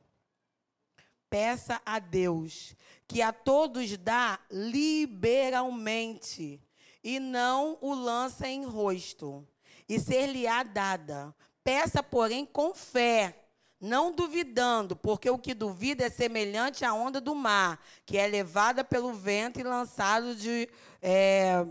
peça 1.28 1.78
a 1.85 1.98
Deus, 1.98 2.74
que 3.07 3.20
a 3.20 3.31
todos 3.31 3.94
dá 3.98 4.40
liberalmente, 4.50 6.59
e 7.05 7.20
não 7.20 7.76
o 7.83 7.92
lança 7.92 8.48
em 8.48 8.64
rosto, 8.64 9.46
e 9.87 10.00
ser-lhe-á 10.00 10.62
dada. 10.62 11.35
Peça, 11.62 12.02
porém, 12.02 12.46
com 12.46 12.74
fé 12.74 13.41
não 13.83 14.12
duvidando, 14.12 14.95
porque 14.95 15.29
o 15.29 15.37
que 15.37 15.53
duvida 15.53 16.05
é 16.05 16.09
semelhante 16.09 16.85
à 16.85 16.95
onda 16.95 17.21
do 17.21 17.35
mar, 17.35 17.85
que 18.07 18.16
é 18.16 18.29
levada 18.29 18.85
pelo 18.85 19.12
vento 19.12 19.59
e 19.59 19.64
lançado 19.64 20.37
de, 20.37 20.68
é, 21.03 21.66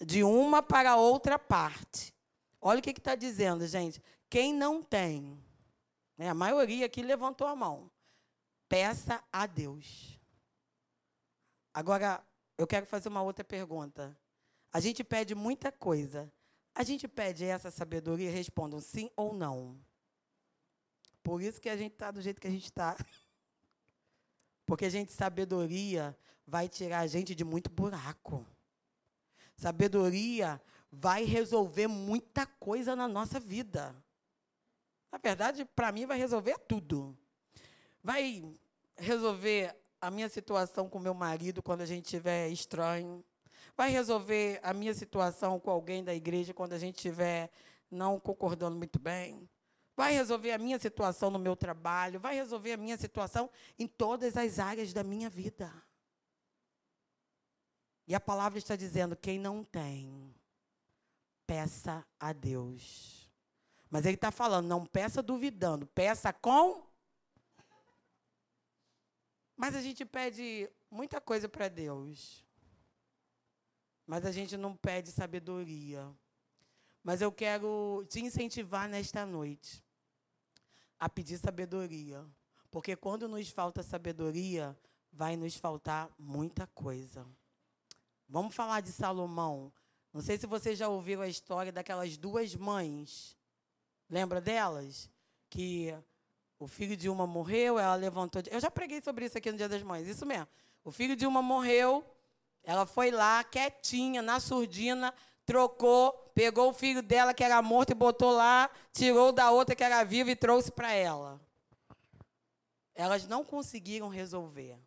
de 0.00 0.24
uma 0.24 0.62
para 0.62 0.96
outra 0.96 1.38
parte. 1.38 2.14
Olha 2.62 2.78
o 2.78 2.82
que 2.82 2.90
está 2.92 3.14
dizendo, 3.14 3.66
gente. 3.66 4.02
Quem 4.30 4.54
não 4.54 4.82
tem, 4.82 5.38
né, 6.16 6.30
a 6.30 6.34
maioria 6.34 6.86
aqui 6.86 7.02
levantou 7.02 7.46
a 7.46 7.54
mão, 7.54 7.90
peça 8.66 9.22
a 9.30 9.46
Deus. 9.46 10.18
Agora, 11.74 12.24
eu 12.56 12.66
quero 12.66 12.86
fazer 12.86 13.10
uma 13.10 13.20
outra 13.20 13.44
pergunta. 13.44 14.16
A 14.72 14.80
gente 14.80 15.04
pede 15.04 15.34
muita 15.34 15.70
coisa. 15.70 16.32
A 16.74 16.82
gente 16.82 17.06
pede 17.06 17.44
essa 17.44 17.70
sabedoria? 17.70 18.30
Respondam 18.30 18.80
sim 18.80 19.10
ou 19.14 19.34
não. 19.34 19.78
Por 21.22 21.42
isso 21.42 21.60
que 21.60 21.68
a 21.68 21.76
gente 21.76 21.92
está 21.92 22.10
do 22.10 22.20
jeito 22.20 22.40
que 22.40 22.46
a 22.46 22.50
gente 22.50 22.64
está. 22.64 22.96
Porque 24.64 24.88
gente, 24.88 25.12
sabedoria, 25.12 26.16
vai 26.46 26.68
tirar 26.68 27.00
a 27.00 27.06
gente 27.06 27.34
de 27.34 27.44
muito 27.44 27.70
buraco. 27.70 28.46
Sabedoria 29.56 30.60
vai 30.90 31.24
resolver 31.24 31.86
muita 31.86 32.46
coisa 32.46 32.96
na 32.96 33.06
nossa 33.06 33.38
vida. 33.38 33.94
Na 35.12 35.18
verdade, 35.18 35.64
para 35.64 35.92
mim, 35.92 36.06
vai 36.06 36.18
resolver 36.18 36.56
tudo. 36.60 37.16
Vai 38.02 38.42
resolver 38.96 39.76
a 40.00 40.10
minha 40.10 40.28
situação 40.28 40.88
com 40.88 40.98
meu 40.98 41.14
marido 41.14 41.62
quando 41.62 41.82
a 41.82 41.86
gente 41.86 42.04
estiver 42.04 42.48
estranho. 42.48 43.24
Vai 43.76 43.90
resolver 43.90 44.60
a 44.62 44.72
minha 44.72 44.94
situação 44.94 45.58
com 45.58 45.70
alguém 45.70 46.02
da 46.04 46.14
igreja 46.14 46.54
quando 46.54 46.72
a 46.72 46.78
gente 46.78 46.96
estiver 46.96 47.50
não 47.90 48.20
concordando 48.20 48.76
muito 48.76 49.00
bem 49.00 49.49
vai 50.00 50.14
resolver 50.14 50.52
a 50.52 50.58
minha 50.58 50.78
situação 50.78 51.30
no 51.30 51.38
meu 51.38 51.54
trabalho, 51.54 52.18
vai 52.18 52.34
resolver 52.34 52.72
a 52.72 52.76
minha 52.78 52.96
situação 52.96 53.50
em 53.78 53.86
todas 53.86 54.34
as 54.34 54.58
áreas 54.58 54.94
da 54.94 55.04
minha 55.04 55.28
vida. 55.28 55.70
E 58.06 58.14
a 58.14 58.20
palavra 58.20 58.58
está 58.58 58.74
dizendo: 58.76 59.14
quem 59.14 59.38
não 59.38 59.62
tem, 59.62 60.34
peça 61.46 62.06
a 62.18 62.32
Deus. 62.32 63.28
Mas 63.90 64.06
ele 64.06 64.14
está 64.14 64.30
falando, 64.30 64.66
não 64.66 64.86
peça 64.86 65.22
duvidando, 65.22 65.86
peça 65.86 66.32
com. 66.32 66.86
Mas 69.54 69.74
a 69.76 69.82
gente 69.82 70.06
pede 70.06 70.70
muita 70.90 71.20
coisa 71.20 71.46
para 71.46 71.68
Deus. 71.68 72.42
Mas 74.06 74.24
a 74.24 74.32
gente 74.32 74.56
não 74.56 74.74
pede 74.74 75.10
sabedoria. 75.10 76.10
Mas 77.02 77.20
eu 77.20 77.30
quero 77.30 78.06
te 78.08 78.20
incentivar 78.20 78.88
nesta 78.88 79.26
noite 79.26 79.82
a 81.00 81.08
pedir 81.08 81.38
sabedoria. 81.38 82.24
Porque 82.70 82.94
quando 82.94 83.26
nos 83.26 83.48
falta 83.48 83.82
sabedoria, 83.82 84.78
vai 85.10 85.36
nos 85.36 85.56
faltar 85.56 86.08
muita 86.18 86.66
coisa. 86.68 87.26
Vamos 88.28 88.54
falar 88.54 88.80
de 88.80 88.92
Salomão. 88.92 89.72
Não 90.12 90.20
sei 90.20 90.38
se 90.38 90.46
vocês 90.46 90.78
já 90.78 90.88
ouviram 90.88 91.22
a 91.22 91.28
história 91.28 91.72
daquelas 91.72 92.16
duas 92.16 92.54
mães. 92.54 93.36
Lembra 94.08 94.40
delas? 94.40 95.10
Que 95.48 95.92
o 96.58 96.68
filho 96.68 96.96
de 96.96 97.08
uma 97.08 97.26
morreu, 97.26 97.78
ela 97.78 97.94
levantou. 97.94 98.42
Eu 98.50 98.60
já 98.60 98.70
preguei 98.70 99.00
sobre 99.00 99.24
isso 99.24 99.38
aqui 99.38 99.50
no 99.50 99.56
Dia 99.56 99.68
das 99.68 99.82
Mães, 99.82 100.06
isso 100.06 100.26
mesmo. 100.26 100.46
O 100.84 100.92
filho 100.92 101.16
de 101.16 101.26
uma 101.26 101.42
morreu, 101.42 102.04
ela 102.62 102.86
foi 102.86 103.10
lá, 103.10 103.42
quietinha, 103.42 104.20
na 104.20 104.38
surdina, 104.38 105.12
trocou, 105.50 106.12
pegou 106.32 106.70
o 106.70 106.72
filho 106.72 107.02
dela 107.02 107.34
que 107.34 107.42
era 107.42 107.60
morto 107.60 107.90
e 107.90 107.94
botou 107.94 108.30
lá, 108.30 108.70
tirou 108.92 109.32
da 109.32 109.50
outra 109.50 109.74
que 109.74 109.82
era 109.82 110.04
viva 110.04 110.30
e 110.30 110.36
trouxe 110.36 110.70
para 110.70 110.92
ela. 110.92 111.40
Elas 112.94 113.26
não 113.26 113.44
conseguiram 113.44 114.08
resolver. 114.08 114.78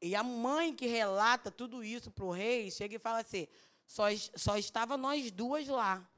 E 0.00 0.14
a 0.14 0.22
mãe 0.22 0.72
que 0.72 0.86
relata 0.86 1.50
tudo 1.50 1.82
isso 1.82 2.08
para 2.08 2.24
o 2.24 2.30
rei 2.30 2.70
chega 2.70 2.94
e 2.94 3.00
fala 3.00 3.18
assim: 3.18 3.48
só, 3.84 4.04
só 4.36 4.56
estava 4.56 4.96
nós 4.96 5.28
duas 5.32 5.66
lá. 5.66 6.08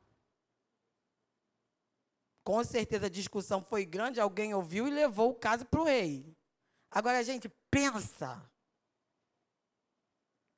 Com 2.45 2.63
certeza 2.63 3.07
a 3.07 3.11
discussão 3.11 3.65
foi 3.65 3.87
grande, 3.87 4.21
alguém 4.21 4.53
ouviu 4.53 4.87
e 4.87 4.91
levou 4.91 5.31
o 5.31 5.35
caso 5.35 5.65
para 5.65 5.81
o 5.81 5.85
rei. 5.85 6.37
Agora, 6.91 7.25
gente, 7.25 7.49
pensa 7.71 8.47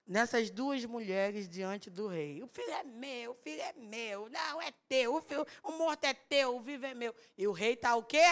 nessas 0.09 0.49
duas 0.49 0.83
mulheres 0.87 1.47
diante 1.47 1.91
do 1.91 2.09
rei. 2.09 2.43
O 2.43 2.49
filho 2.49 2.71
é 2.71 2.83
meu, 2.83 3.33
o 3.33 3.35
filho 3.35 3.61
é 3.61 3.75
meu, 3.75 4.29
não 4.31 4.63
é 4.63 4.73
teu, 4.89 5.15
o, 5.15 5.21
filho, 5.21 5.47
o 5.63 5.73
morto 5.73 6.05
é 6.05 6.15
teu, 6.15 6.57
o 6.57 6.61
vivo 6.61 6.87
é 6.87 6.95
meu. 6.95 7.15
E 7.37 7.47
o 7.47 7.53
rei 7.53 7.75
está 7.75 7.95
o 7.95 8.03
quê? 8.03 8.25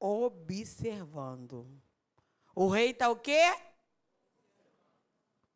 Observando. 0.00 1.70
O 2.54 2.68
rei 2.68 2.90
está 2.90 3.10
o 3.10 3.16
quê? 3.16 3.54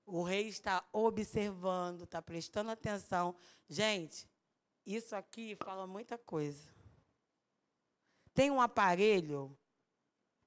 O 0.05 0.23
rei 0.23 0.49
está 0.49 0.85
observando, 0.93 2.05
está 2.05 2.21
prestando 2.21 2.71
atenção. 2.71 3.35
Gente, 3.69 4.29
isso 4.85 5.17
aqui 5.17 5.57
fala 5.57 5.87
muita 5.87 6.19
coisa. 6.19 6.69
Tem 8.35 8.51
um 8.51 8.61
aparelho 8.61 9.57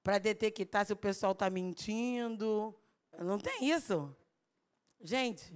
para 0.03 0.19
detectar 0.19 0.85
se 0.85 0.93
o 0.93 0.97
pessoal 0.97 1.31
está 1.31 1.49
mentindo. 1.49 2.75
Não 3.19 3.39
tem 3.39 3.69
isso. 3.69 4.15
Gente, 5.01 5.53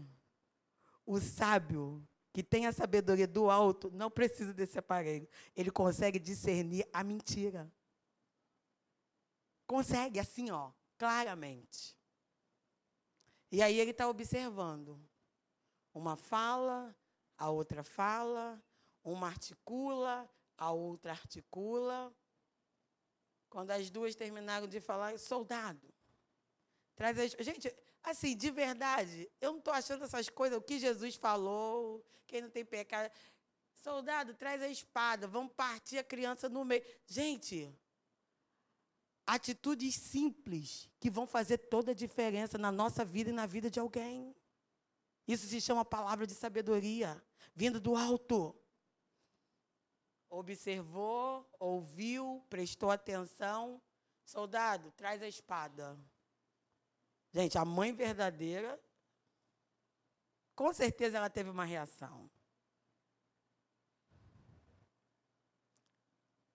o 1.05 1.19
sábio 1.19 2.05
que 2.34 2.43
tem 2.43 2.67
a 2.67 2.73
sabedoria 2.73 3.27
do 3.27 3.49
alto 3.49 3.89
não 3.91 4.12
precisa 4.12 4.53
desse 4.53 4.77
aparelho. 4.77 5.27
Ele 5.55 5.71
consegue 5.71 6.19
discernir 6.19 6.86
a 6.91 7.03
mentira. 7.03 7.71
Consegue, 9.65 10.19
assim, 10.19 10.51
ó, 10.51 10.71
claramente. 10.97 11.95
E 13.51 13.62
aí 13.62 13.79
ele 13.79 13.91
está 13.91 14.10
observando. 14.10 14.99
Uma 15.93 16.17
fala, 16.17 16.93
a 17.38 17.49
outra 17.49 17.84
fala, 17.84 18.62
uma 19.01 19.27
articula, 19.27 20.29
a 20.58 20.71
outra 20.71 21.12
articula. 21.12 22.13
Quando 23.49 23.71
as 23.71 23.89
duas 23.89 24.13
terminaram 24.13 24.67
de 24.67 24.81
falar, 24.81 25.17
soldado, 25.17 25.88
traz 26.95 27.17
as. 27.17 27.31
Gente, 27.39 27.73
assim, 28.06 28.36
de 28.36 28.52
verdade, 28.52 29.30
eu 29.41 29.52
não 29.52 29.60
estou 29.60 29.74
achando 29.74 30.04
essas 30.04 30.30
coisas, 30.30 30.58
o 30.58 30.62
que 30.62 30.80
Jesus 30.80 31.15
falou, 31.15 32.06
quem 32.28 32.41
não 32.41 32.50
tem 32.50 32.63
pecado. 32.63 33.12
Soldado, 33.74 34.34
traz 34.34 34.62
a 34.62 34.68
espada, 34.68 35.28
vamos 35.28 35.54
partir 35.54 35.98
a 35.98 36.04
criança 36.04 36.48
no 36.48 36.63
meio. 36.63 36.84
Gente, 37.06 37.76
atitudes 39.26 39.96
simples 39.96 40.89
que 41.00 41.10
vão 41.10 41.26
fazer 41.26 41.58
toda 41.58 41.91
a 41.91 41.96
diferença 41.96 42.58
na 42.58 42.72
nossa 42.72 43.04
vida 43.04 43.32
e 43.32 43.34
na 43.34 43.46
vida 43.46 43.70
de 43.70 43.80
alguém. 43.80 44.36
Isso 45.28 45.48
se 45.48 45.60
chama 45.60 45.84
palavra 45.84 46.28
de 46.28 46.36
sabedoria, 46.36 47.22
vindo 47.56 47.80
do 47.80 47.96
alto. 47.96 48.56
Observou, 50.30 51.48
ouviu, 51.60 52.46
prestou 52.50 52.91
atenção. 52.91 53.82
Soldado, 54.24 54.91
traz 54.91 55.22
a 55.22 55.28
espada. 55.28 55.98
Gente, 57.36 57.58
a 57.58 57.65
mãe 57.65 57.91
verdadeira, 57.93 58.82
com 60.56 60.71
certeza 60.71 61.17
ela 61.17 61.30
teve 61.30 61.50
uma 61.50 61.65
reação. 61.65 62.32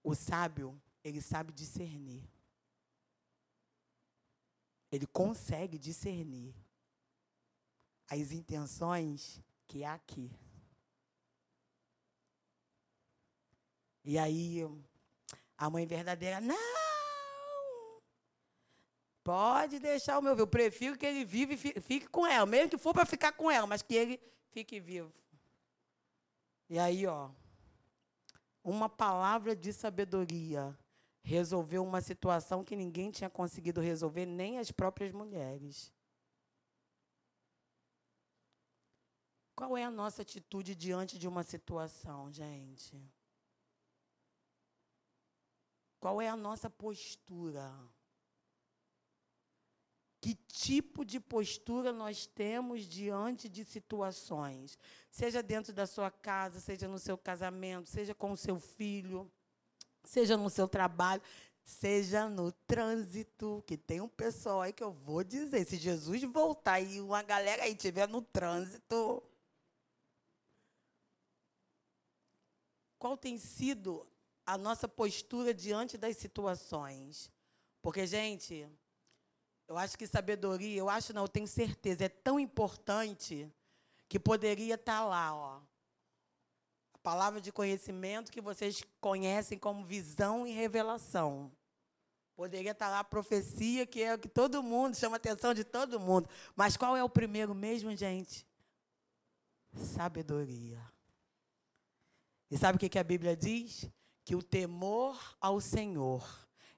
O 0.03 0.15
sábio, 0.15 0.81
ele 1.05 1.21
sabe 1.21 1.53
discernir. 1.53 2.27
Ele 4.91 5.07
consegue 5.07 5.79
discernir 5.79 6.55
as 8.09 8.33
intenções 8.33 9.39
que 9.67 9.85
há 9.85 9.93
aqui. 9.93 10.33
E 14.03 14.19
aí, 14.19 14.61
a 15.59 15.69
mãe 15.69 15.87
verdadeira, 15.87 16.41
não! 16.41 16.80
Pode 19.23 19.79
deixar 19.79 20.19
o 20.19 20.23
meu 20.23 20.33
vivo. 20.33 20.43
Eu 20.43 20.47
prefiro 20.47 20.97
que 20.97 21.07
ele 21.07 21.25
vive 21.25 21.55
e 21.55 21.81
fique 21.81 22.07
com 22.09 22.27
ela, 22.27 22.47
mesmo 22.47 22.71
que 22.71 22.79
for 22.79 22.95
para 22.95 23.07
ficar 23.07 23.33
com 23.33 23.51
ela, 23.51 23.67
mas 23.67 23.83
que 23.83 23.95
ele 23.95 24.21
fique 24.51 24.81
vivo. 24.81 25.13
E 26.69 26.79
aí, 26.79 27.07
ó, 27.07 27.31
uma 28.63 28.89
palavra 28.89 29.55
de 29.57 29.73
sabedoria 29.73 30.77
resolveu 31.23 31.85
uma 31.85 32.01
situação 32.01 32.65
que 32.65 32.77
ninguém 32.77 33.11
tinha 33.11 33.29
conseguido 33.29 33.81
resolver, 33.81 34.27
nem 34.27 34.59
as 34.59 34.71
próprias 34.71 35.13
mulheres. 35.13 35.93
Qual 39.55 39.77
é 39.77 39.85
a 39.85 39.91
nossa 39.91 40.23
atitude 40.23 40.75
diante 40.75 41.19
de 41.19 41.29
uma 41.29 41.43
situação, 41.43 42.33
gente? 42.33 42.99
Qual 45.99 46.23
é 46.23 46.29
a 46.29 46.37
nossa 46.37 46.71
postura? 46.71 47.71
Que 50.21 50.35
tipo 50.35 51.05
de 51.05 51.19
postura 51.19 51.93
nós 51.93 52.27
temos 52.27 52.83
diante 52.83 53.49
de 53.49 53.65
situações, 53.65 54.79
seja 55.11 55.43
dentro 55.43 55.73
da 55.73 55.87
sua 55.87 56.11
casa, 56.11 56.61
seja 56.61 56.87
no 56.87 56.99
seu 56.99 57.17
casamento, 57.17 57.89
seja 57.89 58.15
com 58.15 58.33
o 58.33 58.37
seu 58.37 58.61
filho, 58.61 59.31
seja 60.05 60.37
no 60.37 60.51
seu 60.51 60.69
trabalho, 60.69 61.23
seja 61.65 62.29
no 62.29 62.53
trânsito, 62.53 63.65
que 63.67 63.79
tem 63.79 64.01
um 64.01 64.09
pessoal 64.09 64.61
aí 64.61 64.73
que 64.73 64.83
eu 64.83 64.93
vou 64.93 65.25
dizer, 65.25 65.65
se 65.65 65.77
Jesus 65.77 66.23
voltar 66.25 66.81
e 66.81 67.01
uma 67.01 67.23
galera 67.23 67.63
aí 67.63 67.73
estiver 67.73 68.07
no 68.07 68.21
trânsito, 68.21 69.23
qual 72.99 73.17
tem 73.17 73.39
sido 73.39 74.07
a 74.45 74.59
nossa 74.59 74.87
postura 74.87 75.55
diante 75.55 75.97
das 75.97 76.19
situações? 76.19 77.31
Porque, 77.81 78.07
gente, 78.07 78.69
eu 79.71 79.79
acho 79.79 79.97
que 79.97 80.05
sabedoria, 80.05 80.77
eu 80.77 80.91
acho 80.91 81.13
não, 81.13 81.23
eu 81.23 81.29
tenho 81.29 81.47
certeza, 81.47 82.05
é 82.05 82.09
tão 82.09 82.41
importante 82.41 83.49
que 84.09 84.19
poderia 84.19 84.75
estar 84.75 85.05
lá, 85.05 85.33
ó. 85.33 85.61
A 86.93 86.99
palavra 86.99 87.41
de 87.41 87.53
conhecimento 87.53 88.33
que 88.33 88.41
vocês 88.41 88.83
conhecem 89.01 89.57
como 89.57 89.85
visão 89.85 90.45
e 90.45 90.51
revelação. 90.51 91.53
Poderia 92.35 92.73
estar 92.73 92.89
lá 92.89 92.99
a 92.99 93.05
profecia, 93.05 93.87
que 93.87 94.03
é 94.03 94.13
o 94.13 94.19
que 94.19 94.29
todo 94.29 94.61
mundo 94.61 94.97
chama 94.97 95.15
a 95.15 95.19
atenção 95.19 95.55
de 95.55 95.63
todo 95.63 96.01
mundo. 96.01 96.29
Mas 96.57 96.77
qual 96.77 96.97
é 96.97 97.05
o 97.05 97.09
primeiro 97.09 97.55
mesmo, 97.55 97.95
gente? 97.95 98.45
Sabedoria. 99.73 100.85
E 102.51 102.59
sabe 102.59 102.75
o 102.75 102.91
que 102.91 102.99
a 102.99 103.05
Bíblia 103.05 103.37
diz? 103.37 103.89
Que 104.25 104.35
o 104.35 104.43
temor 104.43 105.37
ao 105.41 105.61
Senhor 105.61 106.29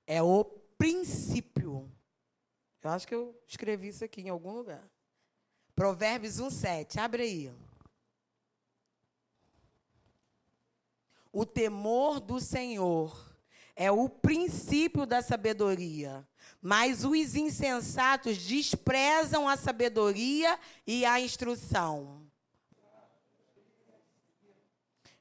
é 0.06 0.22
o 0.22 0.44
princípio 0.44 1.90
eu 2.82 2.90
acho 2.90 3.06
que 3.06 3.14
eu 3.14 3.40
escrevi 3.46 3.88
isso 3.88 4.04
aqui 4.04 4.22
em 4.22 4.28
algum 4.28 4.52
lugar. 4.52 4.82
Provérbios 5.74 6.38
1, 6.40 6.50
7. 6.50 7.00
Abre 7.00 7.22
aí. 7.22 7.52
O 11.32 11.46
temor 11.46 12.20
do 12.20 12.40
Senhor 12.40 13.32
é 13.74 13.90
o 13.90 14.08
princípio 14.08 15.06
da 15.06 15.22
sabedoria, 15.22 16.28
mas 16.60 17.04
os 17.04 17.34
insensatos 17.34 18.36
desprezam 18.38 19.48
a 19.48 19.56
sabedoria 19.56 20.58
e 20.86 21.06
a 21.06 21.20
instrução. 21.20 22.30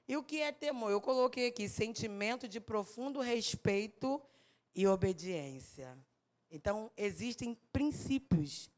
E 0.06 0.18
o 0.18 0.24
que 0.24 0.42
é 0.42 0.52
temor? 0.52 0.92
Eu 0.92 1.00
coloquei 1.00 1.48
aqui 1.48 1.70
sentimento 1.70 2.46
de 2.46 2.60
profundo 2.60 3.22
respeito 3.22 4.22
e 4.76 4.86
obediência. 4.86 5.98
Então, 6.52 6.92
existem 6.98 7.58
princípios 7.72 8.70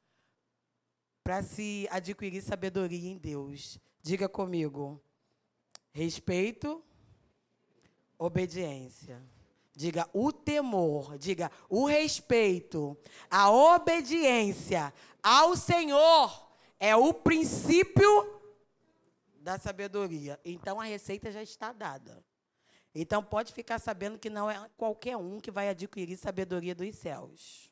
para 1.24 1.42
se 1.42 1.88
adquirir 1.90 2.42
sabedoria 2.44 3.10
em 3.10 3.18
Deus. 3.18 3.80
Diga 4.02 4.30
comigo: 4.30 5.02
respeito, 5.92 6.84
obediência. 8.18 9.22
Diga 9.76 10.08
o 10.14 10.32
temor, 10.32 11.18
diga 11.18 11.52
o 11.68 11.88
respeito, 11.88 12.96
a 13.28 13.50
obediência 13.50 14.94
ao 15.24 15.58
Senhor 15.58 16.48
é 16.80 16.96
o 16.96 17.12
princípio 17.12 18.40
da 19.40 19.58
sabedoria. 19.58 20.40
Então 20.46 20.80
a 20.80 20.84
receita 20.84 21.32
já 21.32 21.42
está 21.42 21.74
dada. 21.74 22.24
Então 22.96 23.24
pode 23.24 23.52
ficar 23.54 23.80
sabendo 23.80 24.20
que 24.20 24.30
não 24.30 24.50
é 24.50 24.70
qualquer 24.78 25.18
um 25.18 25.40
que 25.40 25.50
vai 25.50 25.70
adquirir 25.70 26.18
sabedoria 26.18 26.76
dos 26.76 26.96
céus. 26.96 27.72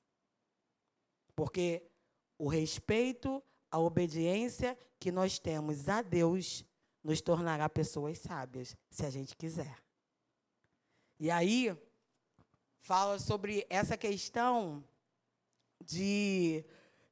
Porque 1.35 1.83
o 2.37 2.47
respeito, 2.47 3.41
a 3.69 3.77
obediência 3.79 4.77
que 4.99 5.11
nós 5.11 5.37
temos 5.37 5.87
a 5.87 6.01
Deus 6.01 6.65
nos 7.03 7.21
tornará 7.21 7.69
pessoas 7.69 8.19
sábias, 8.19 8.75
se 8.89 9.05
a 9.05 9.09
gente 9.09 9.35
quiser. 9.35 9.77
E 11.19 11.29
aí 11.29 11.75
fala 12.79 13.19
sobre 13.19 13.65
essa 13.69 13.95
questão 13.95 14.83
de 15.83 16.65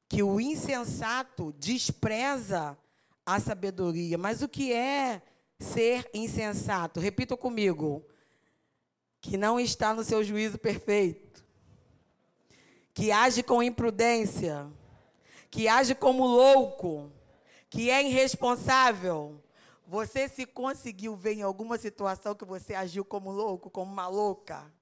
que 0.08 0.22
o 0.22 0.40
insensato 0.40 1.52
despreza 1.52 2.76
a 3.24 3.38
sabedoria. 3.38 4.18
Mas 4.18 4.42
o 4.42 4.48
que 4.48 4.72
é 4.72 5.22
ser 5.60 6.08
insensato. 6.12 6.98
Repita 6.98 7.36
comigo. 7.36 8.04
Que 9.20 9.36
não 9.36 9.60
está 9.60 9.92
no 9.92 10.02
seu 10.02 10.24
juízo 10.24 10.58
perfeito. 10.58 11.44
Que 12.94 13.12
age 13.12 13.42
com 13.42 13.62
imprudência. 13.62 14.66
Que 15.50 15.68
age 15.68 15.94
como 15.94 16.26
louco. 16.26 17.12
Que 17.68 17.90
é 17.90 18.02
irresponsável. 18.02 19.40
Você 19.86 20.28
se 20.28 20.46
conseguiu 20.46 21.14
ver 21.14 21.34
em 21.34 21.42
alguma 21.42 21.76
situação 21.76 22.34
que 22.34 22.44
você 22.44 22.74
agiu 22.74 23.04
como 23.04 23.30
louco, 23.30 23.68
como 23.68 23.92
uma 23.92 24.08
louca? 24.08 24.72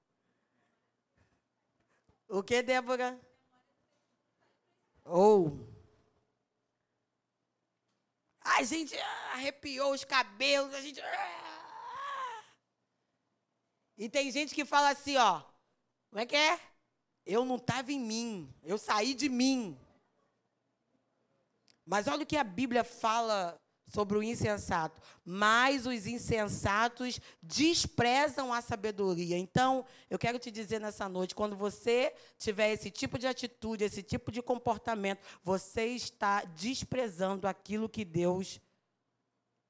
O 2.27 2.43
que, 2.43 2.61
Débora? 2.61 3.19
Ou. 5.03 5.47
Oh. 5.47 5.68
A 8.57 8.63
gente 8.63 8.97
arrepiou 9.33 9.93
os 9.93 10.03
cabelos, 10.03 10.73
a 10.73 10.81
gente. 10.81 11.01
E 13.97 14.09
tem 14.09 14.31
gente 14.31 14.55
que 14.55 14.65
fala 14.65 14.89
assim, 14.89 15.17
ó. 15.17 15.41
Como 16.09 16.21
é 16.21 16.25
que 16.25 16.35
é? 16.35 16.59
Eu 17.25 17.45
não 17.45 17.57
estava 17.57 17.91
em 17.91 17.99
mim, 17.99 18.53
eu 18.63 18.77
saí 18.77 19.13
de 19.13 19.29
mim. 19.29 19.77
Mas 21.85 22.07
olha 22.07 22.23
o 22.23 22.25
que 22.25 22.37
a 22.37 22.43
Bíblia 22.43 22.83
fala 22.83 23.59
sobre 23.89 24.17
o 24.17 24.23
insensato. 24.23 25.01
Mas 25.25 25.85
os 25.85 26.07
insensatos 26.07 27.19
desprezam 27.41 28.53
a 28.53 28.61
sabedoria. 28.61 29.37
Então, 29.37 29.85
eu 30.09 30.17
quero 30.17 30.39
te 30.39 30.49
dizer 30.49 30.79
nessa 30.79 31.09
noite: 31.09 31.35
quando 31.35 31.55
você 31.55 32.13
tiver 32.37 32.71
esse 32.71 32.89
tipo 32.89 33.19
de 33.19 33.27
atitude, 33.27 33.83
esse 33.83 34.01
tipo 34.01 34.31
de 34.31 34.41
comportamento, 34.41 35.19
você 35.43 35.87
está 35.87 36.43
desprezando 36.45 37.47
aquilo 37.47 37.89
que 37.89 38.05
Deus 38.05 38.61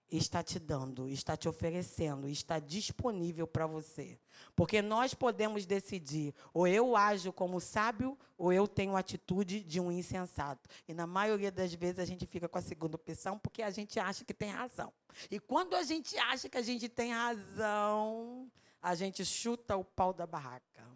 está 0.09 0.41
te 0.41 0.57
dando, 0.57 1.07
está 1.07 1.37
te 1.37 1.47
oferecendo, 1.47 2.27
está 2.27 2.59
disponível 2.59 3.45
para 3.45 3.67
você. 3.67 4.19
Porque 4.55 4.81
nós 4.81 5.13
podemos 5.13 5.65
decidir, 5.65 6.33
ou 6.53 6.67
eu 6.67 6.95
ajo 6.95 7.31
como 7.31 7.59
sábio, 7.59 8.17
ou 8.37 8.51
eu 8.51 8.67
tenho 8.67 8.95
a 8.95 8.99
atitude 8.99 9.61
de 9.61 9.79
um 9.79 9.91
insensato. 9.91 10.67
E 10.87 10.93
na 10.93 11.05
maioria 11.05 11.51
das 11.51 11.73
vezes 11.73 11.99
a 11.99 12.05
gente 12.05 12.25
fica 12.25 12.49
com 12.49 12.57
a 12.57 12.61
segunda 12.61 12.95
opção 12.95 13.37
porque 13.37 13.61
a 13.61 13.69
gente 13.69 13.99
acha 13.99 14.25
que 14.25 14.33
tem 14.33 14.49
razão. 14.49 14.91
E 15.29 15.39
quando 15.39 15.75
a 15.75 15.83
gente 15.83 16.17
acha 16.17 16.49
que 16.49 16.57
a 16.57 16.61
gente 16.61 16.89
tem 16.89 17.13
razão, 17.13 18.49
a 18.81 18.95
gente 18.95 19.23
chuta 19.23 19.75
o 19.75 19.83
pau 19.83 20.13
da 20.13 20.25
barraca. 20.25 20.87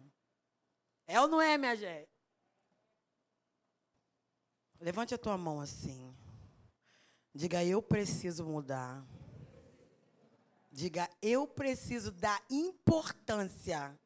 É 1.06 1.20
ou 1.20 1.28
não 1.28 1.40
é, 1.40 1.58
minha 1.58 1.76
gente? 1.76 2.08
Levante 4.80 5.14
a 5.14 5.18
tua 5.18 5.36
mão 5.36 5.60
assim. 5.60 6.14
Diga, 7.34 7.64
eu 7.64 7.82
preciso 7.82 8.44
mudar. 8.44 9.04
Diga, 10.70 11.10
eu 11.20 11.48
preciso 11.48 12.12
dar 12.12 12.40
importância 12.48 13.98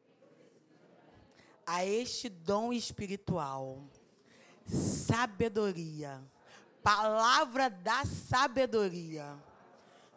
a 1.67 1.85
este 1.85 2.31
dom 2.31 2.73
espiritual. 2.73 3.85
Sabedoria. 4.65 6.23
Palavra 6.83 7.69
da 7.69 8.03
sabedoria. 8.07 9.37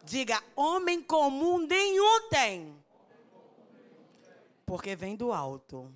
Diga, 0.04 0.42
homem 0.56 1.02
comum 1.02 1.58
nenhum 1.58 2.30
tem. 2.30 2.82
Porque 4.64 4.96
vem 4.96 5.16
do 5.16 5.34
alto. 5.34 5.94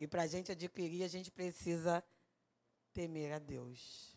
E 0.00 0.08
para 0.08 0.22
a 0.22 0.26
gente 0.26 0.50
adquirir, 0.50 1.04
a 1.04 1.08
gente 1.08 1.30
precisa 1.30 2.02
temer 2.92 3.32
a 3.32 3.38
Deus 3.38 4.11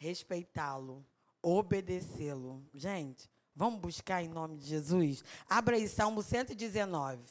respeitá-lo, 0.00 1.06
obedecê-lo. 1.42 2.66
Gente, 2.72 3.30
vamos 3.54 3.78
buscar 3.78 4.22
em 4.24 4.28
nome 4.28 4.56
de 4.56 4.64
Jesus? 4.66 5.22
Abra 5.48 5.76
aí 5.76 5.86
Salmo 5.86 6.22
119. 6.22 7.22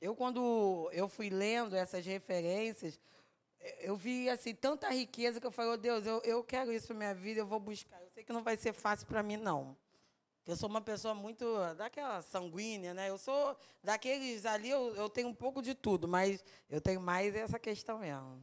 Eu, 0.00 0.14
quando 0.14 0.90
eu 0.92 1.08
fui 1.08 1.30
lendo 1.30 1.76
essas 1.76 2.04
referências, 2.04 3.00
eu 3.80 3.96
vi 3.96 4.28
assim 4.28 4.54
tanta 4.54 4.90
riqueza 4.90 5.40
que 5.40 5.46
eu 5.46 5.52
falei, 5.52 5.72
oh, 5.72 5.76
Deus, 5.76 6.04
eu, 6.04 6.20
eu 6.24 6.44
quero 6.44 6.72
isso 6.72 6.88
para 6.88 6.96
minha 6.96 7.14
vida, 7.14 7.40
eu 7.40 7.46
vou 7.46 7.60
buscar. 7.60 8.02
Eu 8.02 8.10
sei 8.10 8.24
que 8.24 8.32
não 8.32 8.42
vai 8.42 8.56
ser 8.56 8.74
fácil 8.74 9.06
para 9.06 9.22
mim, 9.22 9.36
não. 9.36 9.76
Eu 10.44 10.56
sou 10.56 10.68
uma 10.68 10.80
pessoa 10.80 11.14
muito 11.14 11.46
daquela 11.76 12.20
sanguínea, 12.20 12.92
né? 12.92 13.08
Eu 13.08 13.16
sou 13.16 13.56
daqueles 13.82 14.44
ali, 14.44 14.68
eu, 14.68 14.94
eu 14.94 15.08
tenho 15.08 15.28
um 15.28 15.34
pouco 15.34 15.62
de 15.62 15.74
tudo, 15.74 16.06
mas 16.06 16.44
eu 16.68 16.82
tenho 16.82 17.00
mais 17.00 17.34
essa 17.34 17.58
questão 17.58 18.00
mesmo. 18.00 18.42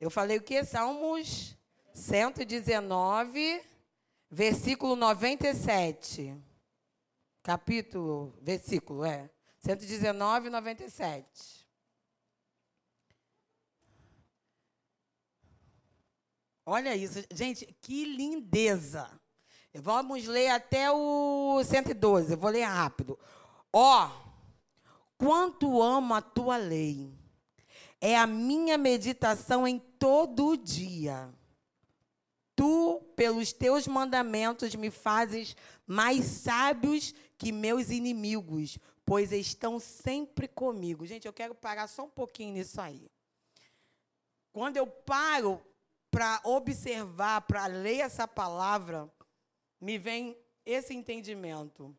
Eu 0.00 0.08
falei 0.08 0.38
o 0.38 0.42
que? 0.42 0.64
Salmos 0.64 1.54
119, 1.92 3.62
versículo 4.30 4.96
97. 4.96 6.34
Capítulo, 7.42 8.34
versículo, 8.40 9.04
é. 9.04 9.28
119, 9.58 10.48
97. 10.48 11.68
Olha 16.64 16.96
isso, 16.96 17.22
gente, 17.30 17.66
que 17.82 18.06
lindeza. 18.06 19.20
Vamos 19.74 20.26
ler 20.26 20.48
até 20.48 20.90
o 20.90 21.62
112, 21.62 22.32
eu 22.32 22.38
vou 22.38 22.50
ler 22.50 22.62
rápido. 22.62 23.18
Ó, 23.70 24.06
oh, 24.06 24.10
quanto 25.18 25.82
amo 25.82 26.14
a 26.14 26.22
tua 26.22 26.56
lei 26.56 27.20
é 28.00 28.16
a 28.16 28.26
minha 28.26 28.78
meditação 28.78 29.68
em 29.68 29.78
todo 30.00 30.56
dia. 30.56 31.32
Tu, 32.56 33.00
pelos 33.14 33.52
teus 33.52 33.86
mandamentos, 33.86 34.74
me 34.74 34.90
fazes 34.90 35.54
mais 35.86 36.24
sábios 36.24 37.14
que 37.38 37.52
meus 37.52 37.90
inimigos, 37.90 38.78
pois 39.04 39.30
estão 39.30 39.78
sempre 39.78 40.48
comigo. 40.48 41.06
Gente, 41.06 41.26
eu 41.26 41.32
quero 41.32 41.54
parar 41.54 41.86
só 41.86 42.04
um 42.04 42.10
pouquinho 42.10 42.54
nisso 42.54 42.80
aí. 42.80 43.10
Quando 44.52 44.78
eu 44.78 44.86
paro 44.86 45.62
para 46.10 46.40
observar, 46.44 47.42
para 47.42 47.66
ler 47.66 48.00
essa 48.00 48.26
palavra, 48.26 49.08
me 49.80 49.96
vem 49.96 50.36
esse 50.66 50.92
entendimento. 50.92 51.96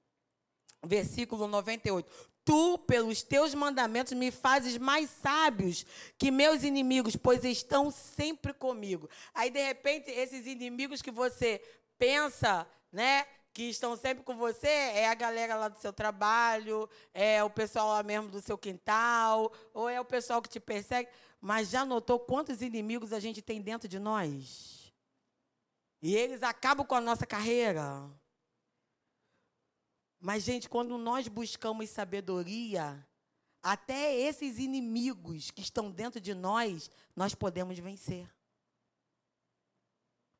Versículo 0.83 1.47
98. 1.47 2.30
Tu, 2.51 2.77
pelos 2.79 3.23
teus 3.23 3.55
mandamentos, 3.55 4.11
me 4.11 4.29
fazes 4.29 4.77
mais 4.77 5.09
sábios 5.09 5.85
que 6.17 6.29
meus 6.29 6.63
inimigos, 6.63 7.15
pois 7.15 7.45
estão 7.45 7.89
sempre 7.89 8.51
comigo. 8.53 9.09
Aí, 9.33 9.49
de 9.49 9.65
repente, 9.65 10.11
esses 10.11 10.45
inimigos 10.45 11.01
que 11.01 11.11
você 11.11 11.63
pensa, 11.97 12.67
né, 12.91 13.25
que 13.53 13.69
estão 13.69 13.95
sempre 13.95 14.21
com 14.25 14.35
você, 14.35 14.67
é 14.67 15.07
a 15.07 15.13
galera 15.13 15.55
lá 15.55 15.69
do 15.69 15.79
seu 15.79 15.93
trabalho, 15.93 16.89
é 17.13 17.41
o 17.41 17.49
pessoal 17.49 17.87
lá 17.87 18.03
mesmo 18.03 18.27
do 18.27 18.41
seu 18.41 18.57
quintal, 18.57 19.49
ou 19.73 19.87
é 19.87 20.01
o 20.01 20.03
pessoal 20.03 20.41
que 20.41 20.49
te 20.49 20.59
persegue. 20.59 21.09
Mas 21.39 21.69
já 21.69 21.85
notou 21.85 22.19
quantos 22.19 22.61
inimigos 22.61 23.13
a 23.13 23.19
gente 23.21 23.41
tem 23.41 23.61
dentro 23.61 23.87
de 23.87 23.97
nós? 23.97 24.93
E 26.01 26.17
eles 26.17 26.43
acabam 26.43 26.85
com 26.85 26.95
a 26.95 26.99
nossa 26.99 27.25
carreira. 27.25 28.11
Mas, 30.21 30.43
gente, 30.43 30.69
quando 30.69 30.99
nós 30.99 31.27
buscamos 31.27 31.89
sabedoria, 31.89 33.03
até 33.63 34.15
esses 34.15 34.59
inimigos 34.59 35.49
que 35.49 35.63
estão 35.63 35.89
dentro 35.89 36.21
de 36.21 36.35
nós, 36.35 36.91
nós 37.15 37.33
podemos 37.33 37.79
vencer. 37.79 38.31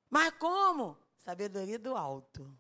Mas 0.08 0.32
como? 0.38 0.96
Sabedoria 1.18 1.80
do 1.80 1.96
alto. 1.98 2.56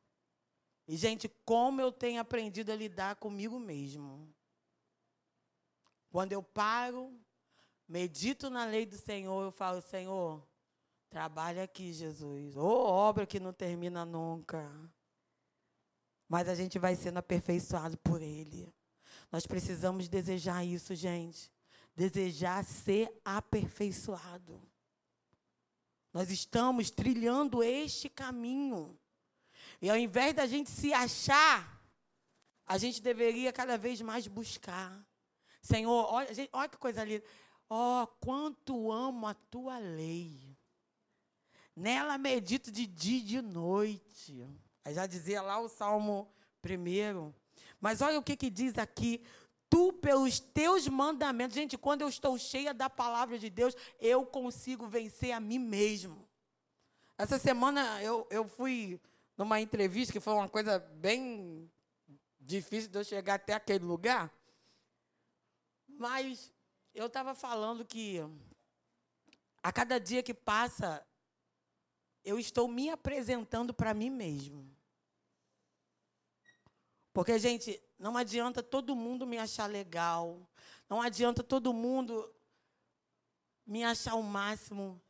E, 0.87 0.97
gente, 0.97 1.29
como 1.45 1.79
eu 1.79 1.91
tenho 1.91 2.19
aprendido 2.19 2.71
a 2.71 2.75
lidar 2.75 3.15
comigo 3.17 3.59
mesmo. 3.59 4.33
Quando 6.09 6.31
eu 6.31 6.41
paro, 6.41 7.15
medito 7.87 8.49
na 8.49 8.65
lei 8.65 8.83
do 8.83 8.97
Senhor, 8.97 9.43
eu 9.43 9.51
falo, 9.51 9.79
Senhor, 9.79 10.43
trabalha 11.07 11.63
aqui, 11.63 11.93
Jesus. 11.93 12.57
Ô, 12.57 12.61
oh, 12.61 12.83
obra 12.83 13.27
que 13.27 13.39
não 13.39 13.53
termina 13.53 14.03
nunca 14.03 14.91
mas 16.31 16.47
a 16.47 16.55
gente 16.55 16.79
vai 16.79 16.95
sendo 16.95 17.17
aperfeiçoado 17.17 17.97
por 17.97 18.21
Ele. 18.21 18.73
Nós 19.29 19.45
precisamos 19.45 20.07
desejar 20.07 20.63
isso, 20.63 20.95
gente. 20.95 21.51
Desejar 21.93 22.63
ser 22.63 23.11
aperfeiçoado. 23.25 24.61
Nós 26.13 26.31
estamos 26.31 26.89
trilhando 26.89 27.61
este 27.61 28.07
caminho. 28.07 28.97
E 29.81 29.89
ao 29.89 29.97
invés 29.97 30.33
da 30.33 30.47
gente 30.47 30.69
se 30.69 30.93
achar, 30.93 31.83
a 32.65 32.77
gente 32.77 33.01
deveria 33.01 33.51
cada 33.51 33.77
vez 33.77 33.99
mais 33.99 34.25
buscar. 34.25 35.05
Senhor, 35.61 36.13
olha, 36.13 36.33
gente, 36.33 36.49
olha 36.53 36.69
que 36.69 36.77
coisa 36.77 37.03
linda. 37.03 37.25
Oh, 37.69 38.07
quanto 38.21 38.89
amo 38.89 39.27
a 39.27 39.33
tua 39.33 39.79
lei. 39.79 40.57
Nela 41.75 42.17
medito 42.17 42.71
de 42.71 42.87
dia 42.87 43.19
e 43.19 43.21
de 43.21 43.41
noite. 43.41 44.47
Aí 44.83 44.93
já 44.93 45.05
dizia 45.05 45.41
lá 45.41 45.59
o 45.59 45.69
Salmo 45.69 46.31
primeiro. 46.61 47.33
Mas 47.79 48.01
olha 48.01 48.19
o 48.19 48.23
que, 48.23 48.35
que 48.35 48.49
diz 48.49 48.77
aqui. 48.77 49.23
Tu, 49.69 49.93
pelos 49.93 50.39
teus 50.39 50.87
mandamentos, 50.87 51.55
gente, 51.55 51.77
quando 51.77 52.01
eu 52.01 52.09
estou 52.09 52.37
cheia 52.37 52.73
da 52.73 52.89
palavra 52.89 53.39
de 53.39 53.49
Deus, 53.49 53.75
eu 53.99 54.25
consigo 54.25 54.87
vencer 54.87 55.31
a 55.31 55.39
mim 55.39 55.59
mesmo. 55.59 56.27
Essa 57.17 57.39
semana 57.39 58.01
eu, 58.03 58.27
eu 58.29 58.47
fui 58.47 58.99
numa 59.37 59.61
entrevista 59.61 60.11
que 60.11 60.19
foi 60.19 60.33
uma 60.33 60.49
coisa 60.49 60.79
bem 60.79 61.71
difícil 62.39 62.89
de 62.89 62.97
eu 62.97 63.03
chegar 63.03 63.35
até 63.35 63.53
aquele 63.53 63.85
lugar. 63.85 64.31
Mas 65.87 66.51
eu 66.93 67.05
estava 67.05 67.33
falando 67.33 67.85
que 67.85 68.19
a 69.63 69.71
cada 69.71 69.99
dia 69.99 70.23
que 70.23 70.33
passa, 70.33 71.05
eu 72.23 72.39
estou 72.39 72.67
me 72.67 72.89
apresentando 72.89 73.73
para 73.73 73.93
mim 73.93 74.09
mesmo. 74.09 74.69
Porque, 77.13 77.37
gente, 77.39 77.81
não 77.99 78.15
adianta 78.15 78.63
todo 78.63 78.95
mundo 78.95 79.27
me 79.27 79.37
achar 79.37 79.65
legal, 79.65 80.47
não 80.89 81.01
adianta 81.01 81.43
todo 81.43 81.73
mundo 81.73 82.33
me 83.65 83.83
achar 83.83 84.15
o 84.15 84.23
máximo 84.23 85.01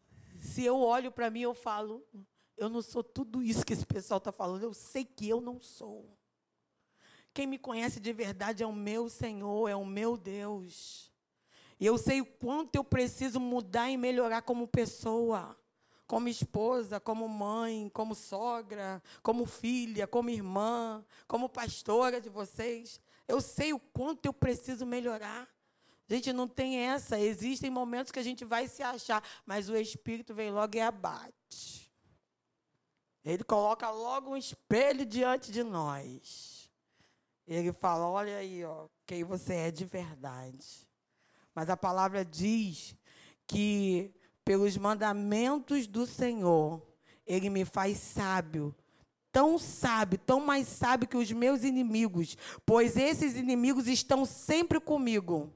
se 0.42 0.66
eu 0.66 0.80
olho 0.80 1.12
para 1.12 1.30
mim, 1.30 1.42
eu 1.42 1.54
falo, 1.54 2.04
eu 2.58 2.68
não 2.68 2.82
sou 2.82 3.04
tudo 3.04 3.44
isso 3.44 3.64
que 3.64 3.74
esse 3.74 3.86
pessoal 3.86 4.18
está 4.18 4.32
falando, 4.32 4.64
eu 4.64 4.74
sei 4.74 5.06
que 5.06 5.30
eu 5.30 5.40
não 5.40 5.62
sou. 5.62 6.18
Quem 7.32 7.46
me 7.46 7.60
conhece 7.60 8.00
de 8.00 8.12
verdade 8.12 8.64
é 8.64 8.66
o 8.66 8.74
meu 8.74 9.08
Senhor, 9.08 9.70
é 9.70 9.76
o 9.76 9.86
meu 9.86 10.18
Deus. 10.18 11.12
E 11.80 11.86
eu 11.86 11.98
sei 11.98 12.22
o 12.22 12.26
quanto 12.26 12.76
eu 12.76 12.84
preciso 12.84 13.40
mudar 13.40 13.90
e 13.92 13.98
melhorar 13.98 14.42
como 14.42 14.68
pessoa, 14.68 15.56
como 16.12 16.28
esposa, 16.28 17.00
como 17.00 17.26
mãe, 17.30 17.90
como 17.94 18.14
sogra, 18.14 19.02
como 19.24 19.46
filha, 19.46 20.06
como 20.06 20.30
irmã, 20.30 21.06
como 21.26 21.48
pastora 21.48 22.20
de 22.20 22.28
vocês. 22.28 23.00
Eu 23.26 23.40
sei 23.40 23.72
o 23.72 23.80
quanto 23.80 24.26
eu 24.26 24.34
preciso 24.34 24.86
melhorar. 24.86 25.48
Gente, 26.10 26.34
não 26.34 26.50
tem 26.50 26.80
essa. 26.80 27.18
Existem 27.18 27.70
momentos 27.70 28.12
que 28.12 28.20
a 28.20 28.24
gente 28.24 28.44
vai 28.44 28.68
se 28.68 28.84
achar, 28.84 29.24
mas 29.46 29.70
o 29.70 29.78
Espírito 29.78 30.34
vem 30.34 30.52
logo 30.52 30.76
e 30.76 30.82
abate. 30.82 31.90
Ele 33.24 33.46
coloca 33.46 33.90
logo 33.90 34.32
um 34.32 34.38
espelho 34.38 35.06
diante 35.06 35.50
de 35.50 35.64
nós. 35.64 36.70
Ele 37.48 37.72
fala: 37.72 38.06
Olha 38.06 38.36
aí, 38.36 38.66
ó, 38.66 38.90
quem 39.06 39.24
você 39.24 39.54
é 39.54 39.72
de 39.72 39.86
verdade. 39.86 40.86
Mas 41.56 41.70
a 41.70 41.78
palavra 41.78 42.26
diz 42.26 42.98
que, 43.48 44.14
pelos 44.44 44.78
mandamentos 44.78 45.88
do 45.88 46.06
Senhor, 46.06 46.82
Ele 47.26 47.50
me 47.50 47.66
faz 47.66 47.98
sábio. 47.98 48.76
Tão 49.32 49.58
sábio, 49.58 50.20
tão 50.20 50.42
mais 50.42 50.68
sábio 50.68 51.08
que 51.08 51.16
os 51.16 51.32
meus 51.32 51.64
inimigos, 51.64 52.38
pois 52.66 52.98
esses 52.98 53.36
inimigos 53.38 53.88
estão 53.88 54.26
sempre 54.26 54.78
comigo, 54.78 55.50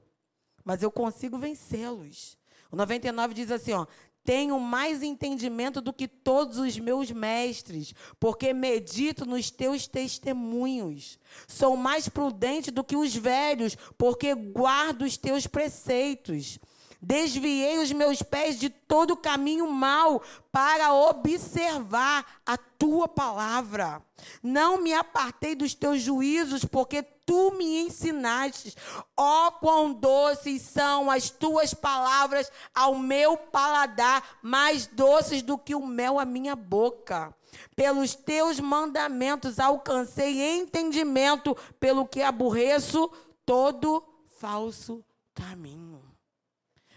mas 0.64 0.82
eu 0.82 0.90
consigo 0.90 1.36
vencê-los. 1.36 2.38
O 2.70 2.76
99 2.76 3.34
diz 3.34 3.50
assim: 3.50 3.72
ó, 3.72 3.86
tenho 4.26 4.58
mais 4.58 5.04
entendimento 5.04 5.80
do 5.80 5.92
que 5.92 6.08
todos 6.08 6.58
os 6.58 6.76
meus 6.78 7.12
mestres, 7.12 7.94
porque 8.18 8.52
medito 8.52 9.24
nos 9.24 9.52
teus 9.52 9.86
testemunhos. 9.86 11.16
Sou 11.46 11.76
mais 11.76 12.08
prudente 12.08 12.72
do 12.72 12.82
que 12.82 12.96
os 12.96 13.14
velhos, 13.14 13.76
porque 13.96 14.34
guardo 14.34 15.02
os 15.02 15.16
teus 15.16 15.46
preceitos. 15.46 16.58
Desviei 17.00 17.78
os 17.78 17.92
meus 17.92 18.22
pés 18.22 18.58
de 18.58 18.70
todo 18.70 19.16
caminho 19.16 19.70
mau 19.70 20.22
para 20.50 20.92
observar 20.94 22.24
a 22.44 22.56
tua 22.56 23.06
palavra. 23.06 24.02
Não 24.42 24.80
me 24.80 24.94
apartei 24.94 25.54
dos 25.54 25.74
teus 25.74 26.00
juízos, 26.00 26.64
porque 26.64 27.02
tu 27.02 27.52
me 27.52 27.80
ensinaste. 27.80 28.74
Ó, 29.16 29.48
oh, 29.48 29.52
quão 29.52 29.92
doces 29.92 30.62
são 30.62 31.10
as 31.10 31.28
tuas 31.28 31.74
palavras 31.74 32.50
ao 32.74 32.94
meu 32.94 33.36
paladar, 33.36 34.38
mais 34.42 34.86
doces 34.86 35.42
do 35.42 35.58
que 35.58 35.74
o 35.74 35.86
mel 35.86 36.18
à 36.18 36.24
minha 36.24 36.56
boca. 36.56 37.34
Pelos 37.74 38.14
teus 38.14 38.60
mandamentos 38.60 39.58
alcancei 39.58 40.58
entendimento, 40.58 41.56
pelo 41.78 42.06
que 42.06 42.22
aborreço 42.22 43.10
todo 43.44 44.02
falso 44.38 45.04
caminho. 45.34 46.05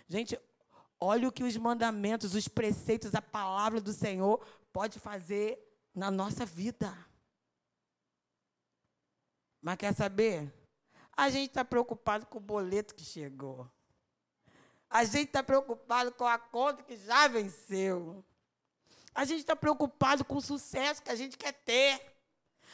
Gente, 0.09 0.39
olha 0.99 1.27
o 1.27 1.31
que 1.31 1.43
os 1.43 1.55
mandamentos, 1.55 2.33
os 2.33 2.47
preceitos, 2.47 3.13
a 3.13 3.21
palavra 3.21 3.79
do 3.79 3.93
Senhor 3.93 4.43
pode 4.73 4.99
fazer 4.99 5.63
na 5.93 6.09
nossa 6.09 6.47
vida. 6.47 6.91
Mas 9.61 9.77
quer 9.77 9.93
saber? 9.93 10.51
A 11.15 11.29
gente 11.29 11.49
está 11.49 11.63
preocupado 11.63 12.25
com 12.25 12.39
o 12.39 12.41
boleto 12.41 12.95
que 12.95 13.03
chegou. 13.03 13.69
A 14.89 15.03
gente 15.03 15.27
está 15.27 15.43
preocupado 15.43 16.11
com 16.11 16.25
a 16.25 16.39
conta 16.39 16.81
que 16.81 16.97
já 16.97 17.27
venceu. 17.27 18.25
A 19.13 19.25
gente 19.25 19.41
está 19.41 19.55
preocupado 19.55 20.25
com 20.25 20.37
o 20.37 20.41
sucesso 20.41 21.03
que 21.03 21.11
a 21.11 21.15
gente 21.15 21.37
quer 21.37 21.53
ter. 21.53 22.01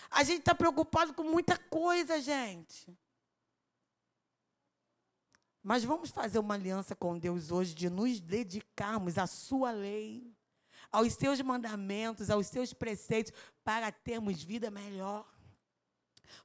A 0.10 0.24
gente 0.24 0.40
está 0.40 0.56
preocupado 0.56 1.14
com 1.14 1.24
muita 1.24 1.58
coisa, 1.58 2.22
gente. 2.22 2.98
Mas 5.68 5.84
vamos 5.84 6.12
fazer 6.12 6.38
uma 6.38 6.54
aliança 6.54 6.96
com 6.96 7.18
Deus 7.18 7.50
hoje 7.50 7.74
de 7.74 7.90
nos 7.90 8.20
dedicarmos 8.20 9.18
à 9.18 9.26
sua 9.26 9.72
lei, 9.72 10.32
aos 10.92 11.14
seus 11.14 11.42
mandamentos, 11.42 12.30
aos 12.30 12.46
seus 12.46 12.72
preceitos, 12.72 13.34
para 13.64 13.92
termos 13.92 14.44
vida 14.44 14.70
melhor. 14.70 15.28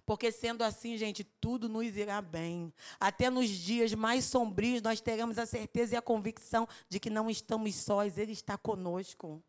Porque 0.06 0.32
sendo 0.32 0.64
assim, 0.64 0.96
gente, 0.96 1.22
tudo 1.22 1.68
nos 1.68 1.94
irá 1.98 2.22
bem. 2.22 2.72
Até 2.98 3.28
nos 3.28 3.50
dias 3.50 3.92
mais 3.92 4.24
sombrios, 4.24 4.80
nós 4.80 5.02
teremos 5.02 5.36
a 5.36 5.44
certeza 5.44 5.92
e 5.92 5.98
a 5.98 6.02
convicção 6.02 6.66
de 6.88 6.98
que 6.98 7.10
não 7.10 7.28
estamos 7.28 7.74
sós, 7.74 8.16
Ele 8.16 8.32
está 8.32 8.56
conosco. 8.56 9.44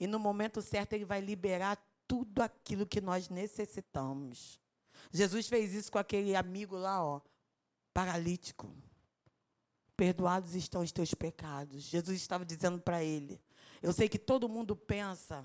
E 0.00 0.08
no 0.08 0.18
momento 0.18 0.60
certo, 0.60 0.94
Ele 0.94 1.04
vai 1.04 1.20
liberar 1.20 1.80
tudo 2.08 2.42
aquilo 2.42 2.84
que 2.84 3.00
nós 3.00 3.28
necessitamos. 3.28 4.58
Jesus 5.12 5.46
fez 5.46 5.72
isso 5.72 5.92
com 5.92 5.98
aquele 5.98 6.34
amigo 6.34 6.76
lá, 6.76 7.00
ó, 7.00 7.20
paralítico. 7.92 8.74
Perdoados 9.96 10.54
estão 10.54 10.82
os 10.82 10.92
teus 10.92 11.14
pecados. 11.14 11.82
Jesus 11.82 12.16
estava 12.16 12.44
dizendo 12.44 12.80
para 12.80 13.02
ele. 13.02 13.40
Eu 13.82 13.92
sei 13.92 14.08
que 14.08 14.18
todo 14.18 14.48
mundo 14.48 14.74
pensa 14.74 15.44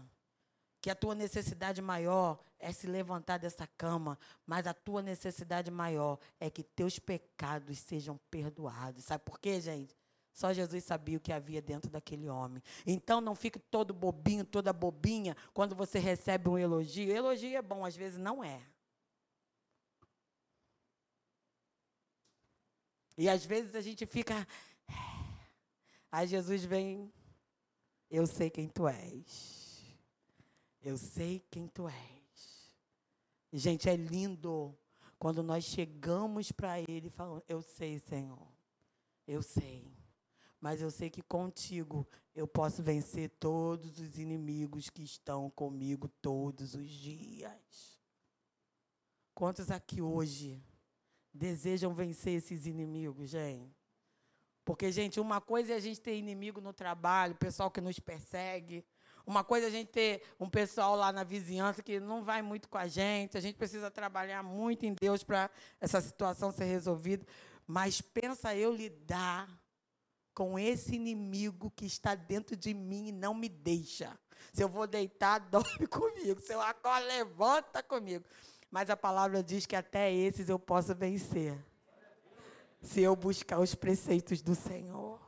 que 0.82 0.90
a 0.90 0.96
tua 0.96 1.14
necessidade 1.14 1.82
maior 1.82 2.40
é 2.58 2.72
se 2.72 2.88
levantar 2.88 3.38
dessa 3.38 3.68
cama, 3.68 4.18
mas 4.46 4.66
a 4.66 4.74
tua 4.74 5.02
necessidade 5.02 5.70
maior 5.70 6.18
é 6.40 6.50
que 6.50 6.64
teus 6.64 7.00
pecados 7.00 7.78
sejam 7.80 8.20
perdoados. 8.32 9.06
Sabe 9.06 9.24
por 9.24 9.40
quê, 9.40 9.60
gente? 9.60 9.96
Só 10.34 10.54
Jesus 10.54 10.84
sabia 10.86 11.18
o 11.18 11.22
que 11.22 11.34
havia 11.34 11.62
dentro 11.62 11.92
daquele 11.92 12.30
homem. 12.30 12.64
Então 12.86 13.20
não 13.20 13.36
fique 13.36 13.60
todo 13.60 13.94
bobinho, 13.94 14.46
toda 14.46 14.72
bobinha 14.72 15.36
quando 15.54 15.76
você 15.76 16.00
recebe 16.00 16.48
um 16.48 16.58
elogio. 16.58 17.12
Elogio 17.12 17.58
é 17.58 17.62
bom, 17.62 17.84
às 17.86 17.96
vezes 17.96 18.18
não 18.18 18.44
é. 18.44 18.62
E 23.20 23.28
às 23.28 23.44
vezes 23.44 23.76
a 23.76 23.82
gente 23.82 24.06
fica. 24.06 24.48
Aí 26.10 26.26
Jesus 26.26 26.64
vem, 26.64 27.12
eu 28.10 28.26
sei 28.26 28.50
quem 28.50 28.70
tu 28.70 28.88
és. 28.88 29.84
Eu 30.82 30.98
sei 30.98 31.44
quem 31.52 31.68
tu 31.68 31.90
és. 31.90 32.74
Gente, 33.52 33.90
é 33.90 33.96
lindo 33.98 34.74
quando 35.18 35.44
nós 35.44 35.66
chegamos 35.66 36.50
para 36.50 36.80
Ele 36.80 37.08
e 37.08 37.10
falamos: 37.10 37.44
Eu 37.50 37.62
sei, 37.62 38.00
Senhor. 38.00 38.48
Eu 39.28 39.44
sei. 39.44 39.94
Mas 40.62 40.82
eu 40.82 40.90
sei 40.90 41.10
que 41.10 41.22
contigo 41.22 42.08
eu 42.34 42.48
posso 42.48 42.82
vencer 42.82 43.32
todos 43.38 44.00
os 44.00 44.18
inimigos 44.18 44.90
que 44.90 45.04
estão 45.04 45.50
comigo 45.50 46.08
todos 46.22 46.74
os 46.74 46.90
dias. 46.90 48.00
Quantos 49.34 49.70
aqui 49.70 50.02
hoje 50.02 50.64
desejam 51.40 51.94
vencer 51.94 52.34
esses 52.34 52.66
inimigos, 52.66 53.30
gente. 53.30 53.74
Porque, 54.66 54.92
gente, 54.92 55.20
uma 55.20 55.40
coisa 55.40 55.74
é 55.74 55.76
a 55.78 55.80
gente 55.80 56.00
ter 56.00 56.16
inimigo 56.16 56.60
no 56.60 56.74
trabalho, 56.74 57.34
pessoal 57.36 57.72
que 57.72 57.82
nos 57.82 58.00
persegue. 58.00 58.86
Uma 59.26 59.44
coisa 59.44 59.68
é 59.68 59.70
a 59.70 59.72
gente 59.72 59.88
ter 59.88 60.22
um 60.40 60.50
pessoal 60.50 60.96
lá 60.96 61.12
na 61.12 61.24
vizinhança 61.24 61.82
que 61.82 62.00
não 62.00 62.24
vai 62.24 62.42
muito 62.42 62.68
com 62.68 62.78
a 62.78 62.88
gente. 62.88 63.38
A 63.38 63.42
gente 63.42 63.56
precisa 63.56 63.90
trabalhar 63.90 64.44
muito 64.44 64.86
em 64.86 64.94
Deus 65.00 65.24
para 65.24 65.50
essa 65.80 66.02
situação 66.02 66.52
ser 66.52 66.66
resolvida. 66.66 67.26
Mas 67.66 68.02
pensa 68.02 68.56
eu 68.56 68.74
lidar 68.74 69.50
com 70.34 70.60
esse 70.60 70.96
inimigo 70.96 71.72
que 71.76 71.86
está 71.86 72.14
dentro 72.16 72.56
de 72.56 72.74
mim 72.74 73.08
e 73.08 73.12
não 73.12 73.34
me 73.34 73.50
deixa. 73.50 74.18
Se 74.54 74.64
eu 74.64 74.70
vou 74.70 74.86
deitar, 74.86 75.40
dorme 75.50 75.88
comigo. 75.88 76.42
Se 76.42 76.54
eu 76.54 76.62
acordo, 76.62 77.08
levanta 77.08 77.82
comigo. 77.82 78.26
Mas 78.70 78.90
a 78.90 78.98
palavra 78.98 79.42
diz 79.42 79.66
que 79.66 79.76
até 79.76 80.14
esses 80.14 80.50
eu 80.50 80.60
posso 80.60 80.94
vencer. 80.94 81.58
Se 82.82 83.02
eu 83.02 83.16
buscar 83.16 83.60
os 83.60 83.76
preceitos 83.76 84.42
do 84.42 84.56
Senhor. 84.56 85.20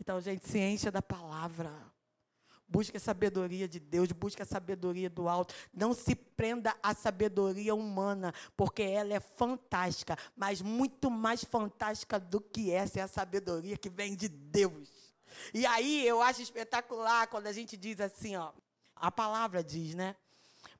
Então, 0.00 0.20
gente, 0.20 0.46
se 0.48 0.58
encha 0.58 0.90
da 0.90 1.00
palavra. 1.00 1.72
Busque 2.66 2.96
a 2.96 3.00
sabedoria 3.00 3.68
de 3.68 3.78
Deus, 3.78 4.10
busque 4.12 4.42
a 4.42 4.46
sabedoria 4.46 5.08
do 5.10 5.28
alto. 5.28 5.54
Não 5.72 5.92
se 5.92 6.14
prenda 6.14 6.74
à 6.82 6.94
sabedoria 6.94 7.74
humana, 7.74 8.32
porque 8.56 8.82
ela 8.82 9.12
é 9.12 9.20
fantástica, 9.20 10.16
mas 10.34 10.62
muito 10.62 11.10
mais 11.10 11.44
fantástica 11.44 12.18
do 12.18 12.40
que 12.40 12.70
essa 12.70 13.00
é 13.00 13.02
a 13.02 13.08
sabedoria 13.08 13.76
que 13.76 13.90
vem 13.90 14.16
de 14.16 14.28
Deus. 14.28 14.88
E 15.52 15.66
aí 15.66 16.06
eu 16.06 16.22
acho 16.22 16.40
espetacular 16.40 17.26
quando 17.26 17.46
a 17.46 17.52
gente 17.52 17.76
diz 17.76 18.00
assim, 18.00 18.36
ó, 18.36 18.52
a 18.96 19.10
palavra 19.10 19.62
diz, 19.62 19.94
né? 19.94 20.16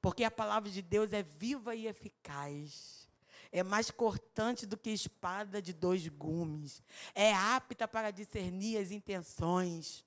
Porque 0.03 0.25
a 0.25 0.31
palavra 0.31 0.69
de 0.69 0.83
Deus 0.83 1.13
é 1.13 1.23
viva 1.23 1.77
e 1.77 1.87
eficaz. 1.87 3.09
É 3.53 3.63
mais 3.63 3.89
cortante 3.89 4.67
do 4.67 4.77
que 4.77 4.91
espada 4.91 5.63
de 5.63 5.73
dois 5.73 6.09
gumes. 6.09 6.83
É 7.15 7.33
apta 7.33 7.87
para 7.87 8.11
discernir 8.11 8.79
as 8.79 8.91
intenções. 8.91 10.05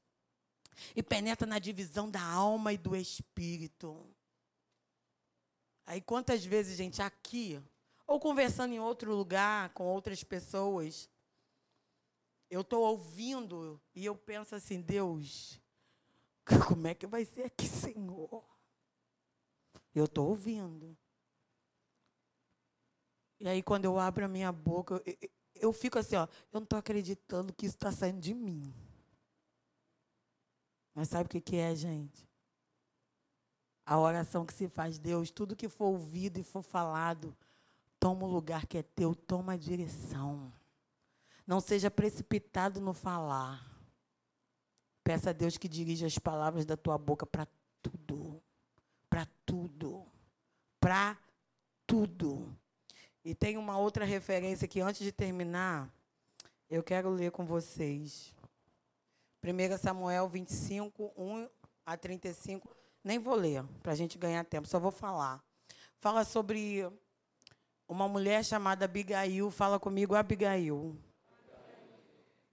E 0.94 1.02
penetra 1.02 1.48
na 1.48 1.60
divisão 1.60 2.12
da 2.12 2.22
alma 2.22 2.74
e 2.74 2.78
do 2.78 2.94
espírito. 2.94 4.06
Aí 5.86 6.02
quantas 6.02 6.44
vezes, 6.44 6.76
gente, 6.76 7.02
aqui, 7.02 7.64
ou 8.06 8.20
conversando 8.20 8.74
em 8.74 8.80
outro 8.80 9.16
lugar 9.16 9.70
com 9.70 9.86
outras 9.86 10.24
pessoas, 10.24 11.10
eu 12.50 12.62
estou 12.62 12.84
ouvindo 12.84 13.80
e 13.94 14.06
eu 14.06 14.16
penso 14.16 14.56
assim, 14.56 14.82
Deus, 14.82 15.62
como 16.68 16.88
é 16.88 16.94
que 16.94 17.08
vai 17.08 17.24
ser 17.24 17.44
aqui, 17.44 17.68
Senhor? 17.68 18.55
Eu 19.96 20.06
estou 20.06 20.28
ouvindo. 20.28 20.96
E 23.40 23.48
aí, 23.48 23.64
quando 23.64 23.86
eu 23.86 23.98
abro 23.98 24.26
a 24.26 24.28
minha 24.28 24.52
boca, 24.52 25.02
eu, 25.06 25.30
eu 25.56 25.74
fico 25.74 25.98
assim, 25.98 26.18
ó, 26.18 26.24
eu 26.26 26.30
não 26.52 26.64
estou 26.64 26.78
acreditando 26.78 27.54
que 27.54 27.66
isso 27.66 27.76
está 27.76 27.92
saindo 27.92 28.20
de 28.20 28.34
mim. 28.34 28.74
Mas 30.94 31.08
sabe 31.10 31.28
o 31.28 31.30
que, 31.30 31.42
que 31.42 31.56
é, 31.56 31.74
gente? 31.76 32.28
A 33.86 34.00
oração 34.00 34.46
que 34.46 34.54
se 34.54 34.68
faz, 34.68 34.98
Deus, 34.98 35.32
tudo 35.32 35.56
que 35.56 35.70
for 35.70 35.86
ouvido 35.86 36.40
e 36.40 36.44
for 36.44 36.62
falado, 36.62 37.36
toma 38.00 38.26
o 38.26 38.30
lugar 38.30 38.66
que 38.66 38.78
é 38.78 38.84
teu, 38.84 39.16
toma 39.16 39.54
a 39.54 39.58
direção. 39.58 40.52
Não 41.46 41.60
seja 41.60 41.92
precipitado 41.92 42.82
no 42.82 42.94
falar. 42.94 43.64
Peça 45.04 45.30
a 45.30 45.34
Deus 45.34 45.58
que 45.58 45.70
dirija 45.70 46.08
as 46.08 46.18
palavras 46.18 46.66
da 46.66 46.76
tua 46.76 46.98
boca 46.98 47.26
para 47.26 47.48
tudo. 47.82 48.42
Para 49.16 49.30
tudo. 49.46 50.06
Para 50.78 51.18
tudo. 51.88 52.54
E 53.24 53.34
tem 53.34 53.56
uma 53.56 53.78
outra 53.78 54.04
referência 54.04 54.68
que, 54.68 54.82
antes 54.82 55.00
de 55.04 55.12
terminar, 55.14 55.90
eu 56.70 56.84
quero 56.84 57.10
ler 57.10 57.32
com 57.32 57.46
vocês. 57.46 58.36
1 59.42 59.78
Samuel 59.78 60.28
25, 60.28 61.14
1 61.16 61.48
a 61.86 61.96
35. 61.96 62.76
Nem 63.02 63.18
vou 63.18 63.36
ler, 63.36 63.64
para 63.82 63.94
a 63.94 63.96
gente 63.96 64.18
ganhar 64.18 64.44
tempo, 64.44 64.68
só 64.68 64.82
vou 64.82 64.92
falar. 64.92 65.42
Fala 66.02 66.26
sobre 66.26 66.86
uma 67.88 68.10
mulher 68.10 68.44
chamada 68.44 68.84
Abigail. 68.84 69.50
Fala 69.50 69.80
comigo, 69.80 70.14
Abigail 70.14 70.94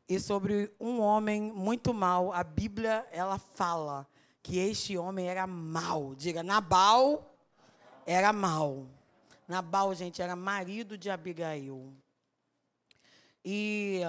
e 0.09 0.21
sobre 0.21 0.73
um 0.79 1.01
homem 1.01 1.41
muito 1.41 1.93
mau. 1.93 2.33
A 2.33 2.45
Bíblia 2.45 3.05
ela 3.11 3.39
fala 3.39 4.07
que 4.43 4.59
este 4.59 4.99
homem 4.99 5.29
era 5.29 5.47
mau. 5.47 6.15
Diga, 6.15 6.43
Nabal 6.43 7.37
era 8.05 8.33
mau. 8.33 8.89
Nabal, 9.47 9.95
gente, 9.95 10.21
era 10.21 10.35
marido 10.35 10.99
de 10.99 11.11
Abigail. 11.11 11.95
E 13.45 14.01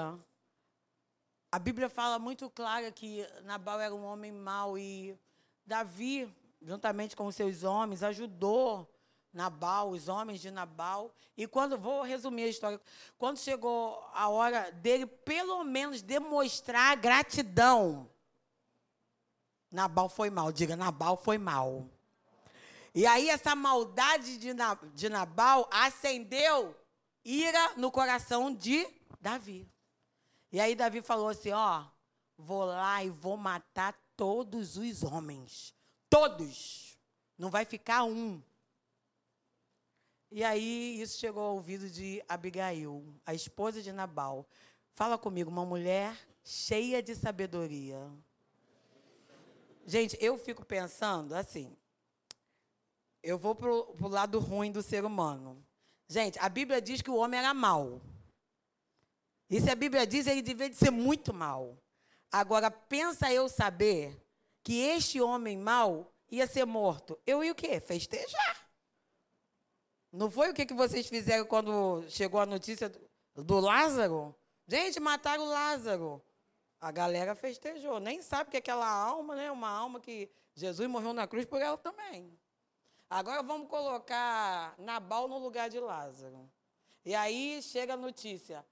a 1.51 1.59
Bíblia 1.59 1.89
fala 1.89 2.17
muito 2.17 2.49
clara 2.49 2.91
que 2.91 3.27
Nabal 3.43 3.79
era 3.79 3.93
um 3.93 4.03
homem 4.03 4.31
mau 4.31 4.77
e 4.77 5.17
Davi, 5.65 6.31
juntamente 6.61 7.15
com 7.15 7.27
os 7.27 7.35
seus 7.35 7.63
homens, 7.63 8.03
ajudou 8.03 8.89
Nabal, 9.31 9.89
os 9.89 10.07
homens 10.07 10.39
de 10.39 10.51
Nabal. 10.51 11.13
E 11.35 11.47
quando, 11.47 11.77
vou 11.77 12.03
resumir 12.03 12.43
a 12.43 12.47
história, 12.47 12.81
quando 13.17 13.39
chegou 13.39 14.03
a 14.13 14.29
hora 14.29 14.71
dele, 14.71 15.05
pelo 15.05 15.63
menos, 15.63 16.01
demonstrar 16.01 16.95
gratidão, 16.97 18.09
Nabal 19.73 20.07
foi 20.07 20.29
mal. 20.29 20.51
Diga, 20.51 20.75
Nabal 20.75 21.17
foi 21.17 21.37
mal. 21.37 21.89
E 22.93 23.07
aí, 23.07 23.29
essa 23.29 23.55
maldade 23.55 24.37
de, 24.37 24.51
de 24.93 25.09
Nabal 25.09 25.67
acendeu 25.71 26.79
ira 27.25 27.73
no 27.75 27.91
coração 27.91 28.53
de 28.53 28.87
Davi. 29.19 29.67
E 30.51 30.59
aí, 30.59 30.75
Davi 30.75 31.01
falou 31.01 31.27
assim: 31.27 31.51
Ó, 31.51 31.83
vou 32.37 32.65
lá 32.65 33.03
e 33.03 33.09
vou 33.09 33.35
matar 33.35 33.99
todos 34.15 34.77
os 34.77 35.01
homens. 35.01 35.73
Todos. 36.07 36.95
Não 37.35 37.49
vai 37.49 37.65
ficar 37.65 38.03
um. 38.03 38.41
E 40.29 40.43
aí 40.43 41.01
isso 41.01 41.19
chegou 41.19 41.43
ao 41.43 41.55
ouvido 41.55 41.89
de 41.89 42.23
Abigail, 42.27 43.03
a 43.25 43.33
esposa 43.33 43.81
de 43.81 43.91
Nabal. 43.91 44.47
Fala 44.95 45.17
comigo, 45.17 45.49
uma 45.49 45.65
mulher 45.65 46.15
cheia 46.43 47.01
de 47.01 47.15
sabedoria. 47.15 48.11
Gente, 49.85 50.17
eu 50.19 50.37
fico 50.37 50.65
pensando 50.65 51.35
assim. 51.35 51.75
Eu 53.21 53.37
vou 53.37 53.55
para 53.55 53.69
o 53.69 54.07
lado 54.07 54.39
ruim 54.39 54.71
do 54.71 54.81
ser 54.81 55.05
humano. 55.05 55.65
Gente, 56.07 56.37
a 56.39 56.49
Bíblia 56.49 56.81
diz 56.81 57.01
que 57.01 57.09
o 57.09 57.15
homem 57.15 57.39
era 57.39 57.53
mau. 57.53 58.01
E 59.49 59.61
se 59.61 59.69
a 59.69 59.75
Bíblia 59.75 60.05
diz, 60.05 60.27
ele 60.27 60.41
devia 60.41 60.69
de 60.69 60.75
ser 60.75 60.91
muito 60.91 61.33
mau. 61.33 61.77
Agora, 62.31 62.71
pensa 62.71 63.31
eu 63.31 63.47
saber 63.47 64.19
que 64.63 64.79
este 64.79 65.21
homem 65.21 65.57
mau 65.57 66.11
ia 66.29 66.47
ser 66.47 66.65
morto. 66.65 67.19
Eu 67.25 67.43
ia 67.43 67.51
o 67.51 67.55
quê? 67.55 67.79
Festejar. 67.79 68.67
Não 70.11 70.29
foi 70.29 70.49
o 70.49 70.53
que, 70.53 70.65
que 70.65 70.73
vocês 70.73 71.07
fizeram 71.07 71.45
quando 71.45 72.03
chegou 72.09 72.39
a 72.39 72.45
notícia 72.45 72.91
do 73.35 73.59
Lázaro? 73.59 74.35
Gente, 74.67 74.99
mataram 74.99 75.43
o 75.43 75.49
Lázaro. 75.49 76.23
A 76.83 76.91
galera 76.91 77.33
festejou. 77.33 77.97
Nem 77.97 78.21
sabe 78.21 78.51
que 78.51 78.57
aquela 78.57 78.85
alma, 78.85 79.37
né? 79.37 79.49
Uma 79.49 79.69
alma 79.69 80.01
que 80.01 80.29
Jesus 80.53 80.85
morreu 80.89 81.13
na 81.13 81.25
cruz 81.25 81.45
por 81.45 81.61
ela 81.61 81.77
também. 81.77 82.37
Agora 83.09 83.41
vamos 83.41 83.69
colocar 83.69 84.77
Nabal 84.77 85.29
no 85.29 85.37
lugar 85.37 85.69
de 85.69 85.79
Lázaro. 85.79 86.51
E 87.05 87.15
aí 87.15 87.61
chega 87.61 87.93
a 87.93 87.97
notícia. 87.97 88.65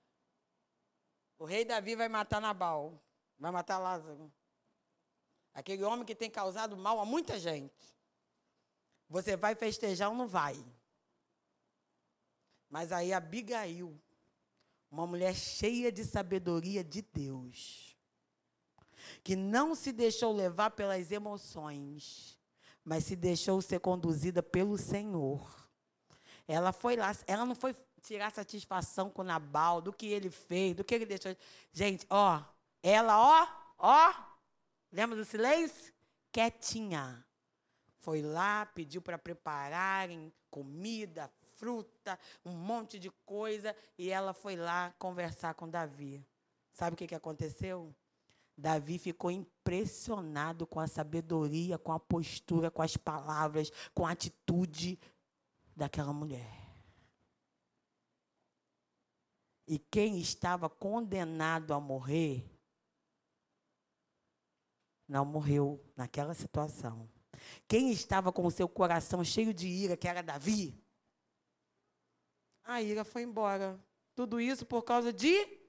O 1.40 1.46
rei 1.46 1.64
Davi 1.64 1.96
vai 1.96 2.10
matar 2.10 2.42
Nabal. 2.42 3.02
Vai 3.40 3.50
matar 3.50 3.78
Lázaro. 3.78 4.30
Aquele 5.54 5.86
homem 5.86 6.06
que 6.06 6.14
tem 6.14 6.30
causado 6.30 6.76
mal 6.76 7.00
a 7.00 7.06
muita 7.06 7.40
gente. 7.40 7.96
Você 9.08 9.38
vai 9.38 9.56
festejar 9.56 10.10
ou 10.10 10.16
não 10.18 10.28
vai? 10.28 10.62
Mas 12.70 12.92
aí 12.92 13.14
Abigail, 13.14 13.98
uma 14.92 15.08
mulher 15.08 15.34
cheia 15.34 15.90
de 15.90 16.04
sabedoria 16.04 16.84
de 16.84 17.02
Deus, 17.02 17.91
que 19.24 19.36
não 19.36 19.76
se 19.76 19.92
deixou 19.92 20.34
levar 20.34 20.72
pelas 20.72 21.12
emoções, 21.12 22.40
mas 22.84 23.06
se 23.06 23.16
deixou 23.16 23.62
ser 23.62 23.80
conduzida 23.80 24.42
pelo 24.42 24.78
Senhor. 24.78 25.70
Ela 26.48 26.72
foi 26.72 26.96
lá, 26.96 27.16
ela 27.28 27.46
não 27.46 27.56
foi 27.56 27.76
tirar 28.02 28.32
satisfação 28.32 29.10
com 29.10 29.24
Nabal, 29.24 29.82
do 29.82 29.94
que 29.94 30.08
ele 30.08 30.30
fez, 30.30 30.76
do 30.76 30.84
que 30.84 30.96
ele 30.96 31.06
deixou. 31.06 31.36
Gente, 31.72 32.06
ó, 32.10 32.44
ela, 32.82 33.18
ó, 33.18 33.48
ó, 33.78 34.14
lembra 34.92 35.16
do 35.16 35.26
silêncio? 35.26 35.94
Quietinha. 36.32 37.26
Foi 38.00 38.22
lá, 38.22 38.66
pediu 38.66 39.02
para 39.02 39.18
prepararem 39.18 40.34
comida, 40.50 41.32
fruta, 41.56 42.18
um 42.44 42.52
monte 42.52 42.98
de 42.98 43.12
coisa, 43.26 43.76
e 43.98 44.10
ela 44.10 44.34
foi 44.34 44.56
lá 44.56 44.94
conversar 44.98 45.54
com 45.54 45.70
Davi. 45.70 46.26
Sabe 46.72 46.96
o 46.96 46.98
que, 46.98 47.08
que 47.08 47.16
aconteceu? 47.16 47.94
Davi 48.62 49.00
ficou 49.00 49.32
impressionado 49.32 50.68
com 50.68 50.80
a 50.80 50.88
sabedoria, 50.88 51.80
com 51.80 51.92
a 51.92 52.00
postura, 52.00 52.70
com 52.70 52.84
as 52.84 52.96
palavras, 52.96 53.72
com 53.92 54.06
a 54.06 54.12
atitude 54.12 55.00
daquela 55.76 56.14
mulher. 56.14 56.62
E 59.68 59.80
quem 59.80 60.20
estava 60.20 60.70
condenado 60.70 61.74
a 61.74 61.80
morrer, 61.80 62.46
não 65.08 65.26
morreu 65.26 65.84
naquela 65.96 66.36
situação. 66.36 67.10
Quem 67.68 67.92
estava 67.92 68.32
com 68.32 68.46
o 68.46 68.52
seu 68.52 68.70
coração 68.70 69.24
cheio 69.24 69.54
de 69.56 69.68
ira, 69.68 69.98
que 69.98 70.08
era 70.08 70.22
Davi, 70.22 70.80
a 72.64 72.80
ira 72.80 73.04
foi 73.04 73.24
embora. 73.24 73.84
Tudo 74.14 74.40
isso 74.40 74.68
por 74.68 74.84
causa 74.84 75.12
de 75.12 75.60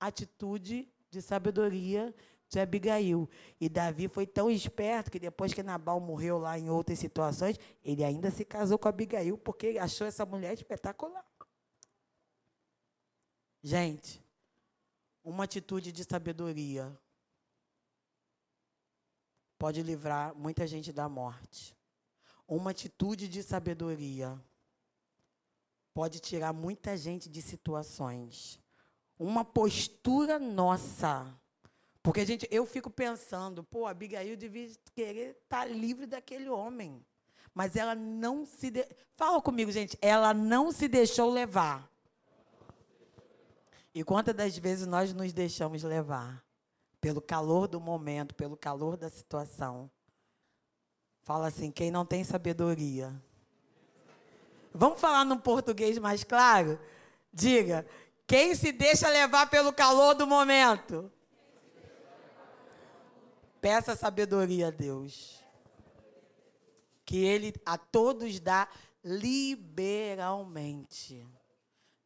atitude 0.00 0.90
de 1.14 1.22
sabedoria 1.22 2.14
de 2.48 2.60
Abigail. 2.60 3.28
E 3.60 3.68
Davi 3.68 4.08
foi 4.08 4.26
tão 4.26 4.50
esperto 4.50 5.10
que 5.10 5.18
depois 5.18 5.54
que 5.54 5.62
Nabal 5.62 6.00
morreu 6.00 6.38
lá 6.38 6.58
em 6.58 6.68
outras 6.68 6.98
situações, 6.98 7.58
ele 7.82 8.04
ainda 8.04 8.30
se 8.30 8.44
casou 8.44 8.78
com 8.78 8.88
Abigail 8.88 9.38
porque 9.38 9.78
achou 9.78 10.06
essa 10.06 10.26
mulher 10.26 10.52
espetacular. 10.54 11.24
Gente, 13.62 14.22
uma 15.22 15.44
atitude 15.44 15.90
de 15.90 16.04
sabedoria 16.04 16.96
pode 19.56 19.82
livrar 19.82 20.34
muita 20.34 20.66
gente 20.66 20.92
da 20.92 21.08
morte. 21.08 21.74
Uma 22.46 22.72
atitude 22.72 23.26
de 23.26 23.42
sabedoria 23.42 24.38
pode 25.94 26.20
tirar 26.20 26.52
muita 26.52 26.96
gente 26.96 27.30
de 27.30 27.40
situações. 27.40 28.60
Uma 29.18 29.44
postura 29.44 30.38
nossa. 30.38 31.26
Porque, 32.02 32.24
gente, 32.26 32.46
eu 32.50 32.66
fico 32.66 32.90
pensando, 32.90 33.64
pô, 33.64 33.86
a 33.86 33.90
Abigail 33.90 34.36
devia 34.36 34.70
querer 34.94 35.36
estar 35.42 35.60
tá 35.60 35.64
livre 35.64 36.06
daquele 36.06 36.48
homem. 36.48 37.04
Mas 37.54 37.76
ela 37.76 37.94
não 37.94 38.44
se. 38.44 38.70
De... 38.70 38.86
Fala 39.16 39.40
comigo, 39.40 39.70
gente. 39.70 39.96
Ela 40.02 40.34
não 40.34 40.72
se 40.72 40.88
deixou 40.88 41.30
levar. 41.30 41.88
E 43.94 44.02
quantas 44.02 44.34
das 44.34 44.58
vezes 44.58 44.86
nós 44.86 45.12
nos 45.12 45.32
deixamos 45.32 45.82
levar? 45.82 46.44
Pelo 47.00 47.20
calor 47.20 47.68
do 47.68 47.80
momento, 47.80 48.34
pelo 48.34 48.56
calor 48.56 48.96
da 48.96 49.08
situação. 49.08 49.90
Fala 51.22 51.46
assim: 51.46 51.70
quem 51.70 51.90
não 51.90 52.04
tem 52.04 52.24
sabedoria 52.24 53.14
Vamos 54.76 55.00
falar 55.00 55.24
num 55.24 55.38
português 55.38 55.98
mais 55.98 56.24
claro? 56.24 56.80
Diga, 57.32 57.86
Quem 58.26 58.54
se 58.54 58.72
deixa 58.72 59.08
levar 59.08 59.50
pelo 59.50 59.72
calor 59.72 60.14
do 60.14 60.26
momento? 60.26 61.10
Peça 63.60 63.94
sabedoria 63.96 64.68
a 64.68 64.70
Deus. 64.70 65.42
Que 67.04 67.24
Ele 67.24 67.52
a 67.64 67.76
todos 67.76 68.40
dá 68.40 68.68
liberalmente. 69.04 71.28